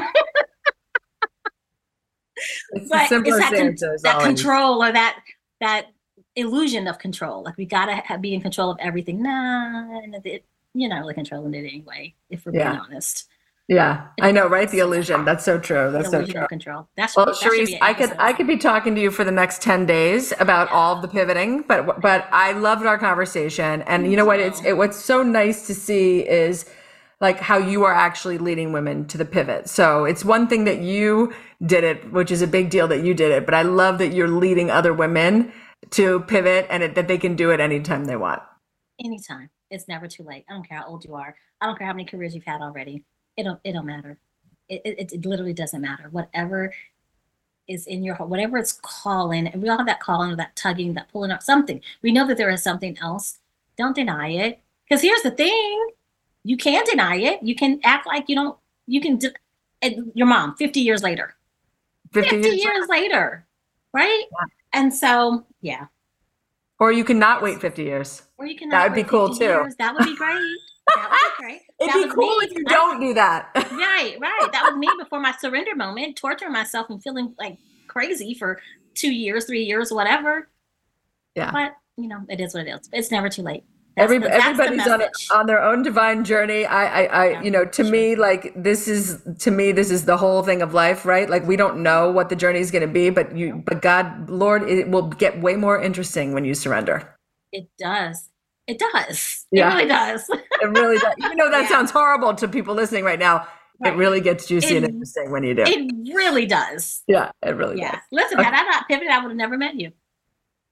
it's 2.72 2.90
but 2.90 3.12
it's 3.12 3.38
that, 3.38 3.54
con- 3.56 3.98
that 4.04 4.22
control 4.22 4.84
or 4.84 4.92
that 4.92 5.20
that 5.60 5.88
illusion 6.36 6.88
of 6.88 7.00
control. 7.00 7.44
Like 7.44 7.58
we 7.58 7.66
gotta 7.66 7.94
have, 7.94 8.22
be 8.22 8.34
in 8.34 8.42
control 8.42 8.72
of 8.72 8.78
everything. 8.80 9.22
Nah, 9.22 10.02
it, 10.24 10.46
you're 10.74 10.90
not 10.90 11.00
really 11.00 11.14
controlling 11.14 11.54
it 11.54 11.60
anyway. 11.60 12.14
If 12.30 12.46
we're 12.46 12.54
yeah. 12.54 12.72
being 12.72 12.82
honest. 12.82 13.28
Yeah, 13.72 14.08
I 14.20 14.34
know, 14.34 14.48
right? 14.48 14.70
The 14.70 14.80
illusion. 14.80 15.24
That's 15.24 15.46
so 15.46 15.58
true. 15.58 15.92
That's 15.92 16.12
so 16.12 16.26
true. 16.26 16.46
control. 16.48 16.90
That's 16.98 17.16
well, 17.16 17.28
Charyse. 17.28 17.78
I 17.82 17.94
could 17.94 18.14
I 18.20 18.34
could 18.34 18.46
be 18.46 18.58
talking 18.58 18.96
to 18.96 19.02
you 19.02 19.12
for 19.12 19.24
the 19.24 19.32
next 19.32 19.62
ten 19.62 19.86
days 19.86 20.34
about 20.42 20.70
all 20.72 20.98
of 20.98 21.02
the 21.02 21.08
pivoting, 21.08 21.62
but 21.62 22.02
but 22.02 22.28
I 22.34 22.52
loved 22.52 22.86
our 22.86 22.98
conversation, 22.98 23.84
and 23.84 24.12
you 24.12 24.18
know 24.18 24.26
what? 24.26 24.42
It's 24.42 24.62
it, 24.66 24.76
what's 24.76 24.98
so 24.98 25.24
nice 25.24 25.68
to 25.68 25.74
see 25.74 26.20
is 26.20 26.66
like 27.22 27.40
how 27.40 27.58
you 27.60 27.86
are 27.86 27.94
actually 27.94 28.38
leading 28.38 28.74
women 28.74 29.08
to 29.08 29.18
the 29.18 29.24
pivot. 29.24 29.70
So 29.70 30.04
it's 30.04 30.26
one 30.26 30.50
thing 30.50 30.66
that 30.66 30.80
you 30.80 31.34
did 31.66 31.86
it, 31.86 32.12
which 32.12 32.30
is 32.30 32.42
a 32.42 32.48
big 32.48 32.72
deal 32.72 32.90
that 32.90 33.06
you 33.06 33.14
did 33.14 33.32
it, 33.32 33.46
but 33.46 33.54
I 33.54 33.62
love 33.62 34.00
that 34.00 34.10
you're 34.10 34.28
leading 34.28 34.70
other 34.70 34.94
women 34.94 35.54
to 35.92 36.20
pivot 36.22 36.68
and 36.70 36.84
it, 36.84 36.96
that 36.96 37.08
they 37.08 37.18
can 37.18 37.38
do 37.38 37.52
it 37.52 37.62
anytime 37.62 38.04
they 38.04 38.18
want. 38.18 38.42
Anytime. 39.00 39.50
It's 39.70 39.88
never 39.88 40.08
too 40.08 40.24
late. 40.24 40.44
I 40.50 40.54
don't 40.54 40.68
care 40.68 40.80
how 40.80 40.88
old 40.88 41.06
you 41.06 41.16
are. 41.16 41.34
I 41.62 41.68
don't 41.68 41.78
care 41.78 41.88
how 41.88 41.94
many 41.94 42.06
careers 42.06 42.36
you've 42.36 42.44
had 42.44 42.60
already. 42.60 43.06
It 43.42 43.46
don't 43.46 43.60
it 43.64 43.74
don't 43.74 43.88
matter. 43.88 44.20
It, 44.70 44.82
it, 44.86 45.12
it 45.14 45.26
literally 45.26 45.54
doesn't 45.54 45.82
matter. 45.82 46.10
Whatever 46.12 46.72
is 47.68 47.88
in 47.88 48.04
your 48.04 48.14
heart, 48.16 48.30
whatever 48.30 48.58
it's 48.58 48.74
calling, 48.84 49.48
and 49.48 49.64
we 49.64 49.70
all 49.70 49.78
have 49.78 49.88
that 49.88 50.00
calling 50.00 50.36
that 50.38 50.56
tugging, 50.56 50.94
that 50.94 51.10
pulling 51.12 51.32
up 51.32 51.42
something. 51.42 51.82
We 52.04 52.12
know 52.12 52.28
that 52.28 52.38
there 52.38 52.52
is 52.52 52.62
something 52.64 52.98
else 53.00 53.40
Don't 53.78 53.96
deny 53.96 54.30
it. 54.30 54.60
Because 54.88 55.02
here's 55.02 55.24
the 55.24 55.32
thing 55.32 55.88
you 56.44 56.56
can 56.56 56.84
deny 56.86 57.16
it. 57.16 57.42
You 57.42 57.56
can 57.56 57.80
act 57.84 58.06
like 58.06 58.30
you 58.30 58.36
don't, 58.36 58.58
you 58.86 59.02
can, 59.02 59.18
de- 59.18 59.34
your 60.14 60.28
mom 60.28 60.56
50 60.58 60.80
years 60.80 61.02
later. 61.02 61.36
50, 62.14 62.30
50 62.30 62.48
years, 62.48 62.64
years 62.64 62.88
later. 62.90 63.48
Right? 63.94 64.24
Yeah. 64.32 64.80
And 64.80 64.94
so, 64.94 65.46
yeah. 65.62 65.88
Or 66.80 66.92
you 66.92 67.04
cannot 67.04 67.42
wait 67.42 67.60
50 67.60 67.84
years. 67.84 68.22
Or 68.38 68.46
you 68.46 68.56
can 68.56 68.70
That 68.70 68.90
would 68.90 68.96
be 68.96 69.04
cool 69.04 69.34
too. 69.34 69.46
Years. 69.46 69.76
That 69.78 69.96
would 69.96 70.06
be 70.06 70.16
great. 70.16 70.58
That 70.96 71.34
great. 71.38 71.62
It'd 71.80 71.94
that 71.94 72.10
be 72.10 72.14
cool 72.14 72.40
if 72.42 72.52
you 72.52 72.64
don't 72.66 73.00
do 73.00 73.14
that. 73.14 73.50
right, 73.56 74.18
right. 74.20 74.50
That 74.52 74.64
was 74.64 74.78
me 74.78 74.90
before 75.00 75.20
my 75.20 75.34
surrender 75.40 75.76
moment, 75.76 76.16
torturing 76.16 76.52
myself 76.52 76.90
and 76.90 77.02
feeling 77.02 77.34
like 77.40 77.58
crazy 77.88 78.34
for 78.34 78.60
two 78.94 79.12
years, 79.12 79.46
three 79.46 79.64
years, 79.64 79.92
whatever. 79.92 80.50
Yeah. 81.36 81.52
But 81.52 81.76
you 81.98 82.08
know, 82.08 82.22
it 82.30 82.40
is 82.40 82.54
what 82.54 82.68
it 82.68 82.70
is. 82.72 82.90
It's 82.94 83.12
never 83.12 83.30
too 83.30 83.42
late. 83.42 83.64
Every, 83.98 84.20
the, 84.20 84.32
everybody's 84.32 84.88
on, 84.88 85.02
on 85.34 85.46
their 85.48 85.62
own 85.62 85.84
divine 85.84 86.24
journey. 86.24 86.66
I, 86.66 86.86
I, 86.86 87.06
I 87.06 87.30
yeah, 87.30 87.42
you 87.42 87.52
know, 87.52 87.66
to 87.66 87.84
sure. 87.84 87.92
me, 87.92 88.16
like 88.16 88.54
this 88.56 88.88
is 88.88 89.22
to 89.40 89.52
me, 89.52 89.74
this 89.74 89.92
is 89.92 90.06
the 90.06 90.16
whole 90.16 90.44
thing 90.44 90.62
of 90.62 90.74
life, 90.74 91.06
right? 91.06 91.30
Like 91.30 91.46
we 91.46 91.58
don't 91.58 91.84
know 91.84 92.10
what 92.10 92.30
the 92.30 92.36
journey 92.36 92.60
is 92.60 92.72
going 92.72 92.88
to 92.88 92.88
be, 92.88 93.10
but 93.10 93.36
you, 93.36 93.62
but 93.66 93.82
God, 93.82 94.30
Lord, 94.30 94.64
it 94.64 94.90
will 94.90 95.08
get 95.08 95.42
way 95.42 95.56
more 95.56 95.82
interesting 95.82 96.34
when 96.34 96.46
you 96.46 96.54
surrender. 96.54 97.16
It 97.52 97.68
does. 97.78 98.30
It 98.68 98.80
does. 98.80 99.46
Yeah. 99.52 99.72
It 99.72 99.76
really 99.76 99.88
does. 99.88 100.30
it 100.30 100.70
really 100.70 100.98
does. 100.98 101.14
Even 101.18 101.38
though 101.38 101.52
that 101.52 101.62
yeah. 101.64 101.70
sounds 101.70 101.92
horrible 101.92 102.34
to 102.36 102.48
people 102.48 102.76
listening 102.76 103.04
right 103.04 103.20
now, 103.20 103.48
right. 103.80 103.94
it 103.94 103.98
really 103.98 104.22
gets 104.22 104.48
juicy 104.48 104.76
it, 104.76 104.84
and 104.84 104.94
interesting 104.94 105.32
when 105.32 105.44
you 105.44 105.54
do. 105.54 105.64
It 105.66 106.14
really 106.14 106.46
does. 106.46 107.04
Yeah, 107.08 107.32
it 107.42 107.56
really 107.56 107.80
yeah. 107.80 107.92
does. 107.92 108.02
Listen, 108.12 108.40
okay. 108.40 108.46
had 108.46 108.54
I 108.54 108.64
not 108.64 108.88
pivoted, 108.88 109.10
I 109.10 109.20
would 109.20 109.30
have 109.30 109.38
never 109.38 109.58
met 109.58 109.76
you. 109.76 109.92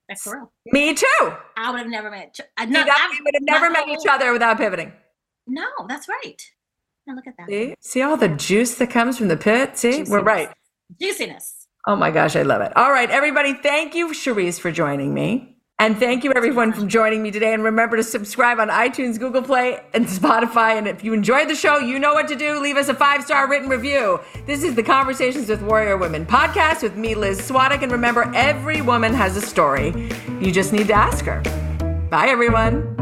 That's 0.07 0.23
for 0.23 0.37
real. 0.37 0.51
Me 0.71 0.93
too. 0.93 1.33
I 1.55 1.71
would 1.71 1.79
have 1.79 1.89
never 1.89 2.09
met. 2.09 2.35
Uh, 2.39 2.43
I, 2.57 2.65
no, 2.65 2.83
we 2.83 3.21
would 3.23 3.35
have 3.35 3.43
never 3.43 3.69
met 3.69 3.87
each 3.87 4.07
other 4.09 4.33
without 4.33 4.57
pivoting. 4.57 4.91
No, 5.45 5.67
that's 5.87 6.07
right. 6.09 6.41
Now 7.05 7.15
look 7.15 7.27
at 7.27 7.35
that. 7.37 7.47
See, 7.47 7.75
see 7.79 8.01
all 8.01 8.17
the 8.17 8.29
juice 8.29 8.75
that 8.75 8.89
comes 8.89 9.17
from 9.17 9.27
the 9.27 9.37
pit. 9.37 9.77
See, 9.77 9.89
Juiciness. 9.89 10.09
we're 10.09 10.21
right. 10.21 10.49
Juiciness. 10.99 11.67
Oh 11.87 11.95
my 11.95 12.11
gosh, 12.11 12.35
I 12.35 12.41
love 12.41 12.61
it. 12.61 12.75
All 12.75 12.91
right, 12.91 13.09
everybody, 13.09 13.53
thank 13.53 13.95
you, 13.95 14.09
Charyse, 14.09 14.59
for 14.59 14.71
joining 14.71 15.13
me. 15.13 15.58
And 15.79 15.97
thank 15.97 16.25
you 16.25 16.33
everyone 16.35 16.73
for 16.73 16.85
joining 16.85 17.23
me 17.23 17.31
today. 17.31 17.53
And 17.53 17.63
remember 17.63 17.95
to 17.95 18.03
subscribe 18.03 18.59
on 18.59 18.67
iTunes, 18.67 19.17
Google 19.17 19.41
Play, 19.41 19.79
and 19.93 20.05
Spotify. 20.05 20.77
And 20.77 20.89
if 20.89 21.05
you 21.05 21.13
enjoyed 21.13 21.49
the 21.49 21.55
show, 21.55 21.77
you 21.77 21.99
know 21.99 22.13
what 22.13 22.27
to 22.27 22.35
do. 22.35 22.59
Leave 22.59 22.75
us 22.75 22.89
a 22.89 22.93
five 22.93 23.23
star 23.23 23.47
written 23.49 23.69
review. 23.69 24.19
This 24.45 24.61
is 24.61 24.75
the 24.75 24.83
Conversations 24.83 25.47
with 25.47 25.61
Warrior 25.61 25.95
Women 25.95 26.25
podcast 26.25 26.83
with 26.83 26.97
me, 26.97 27.15
Liz 27.15 27.39
Svatek. 27.39 27.81
And 27.81 27.93
remember, 27.93 28.29
every 28.35 28.81
woman 28.81 29.13
has 29.13 29.37
a 29.37 29.41
story. 29.41 30.09
You 30.41 30.51
just 30.51 30.73
need 30.73 30.87
to 30.87 30.93
ask 30.93 31.23
her. 31.23 31.41
Bye, 32.09 32.27
everyone. 32.27 32.98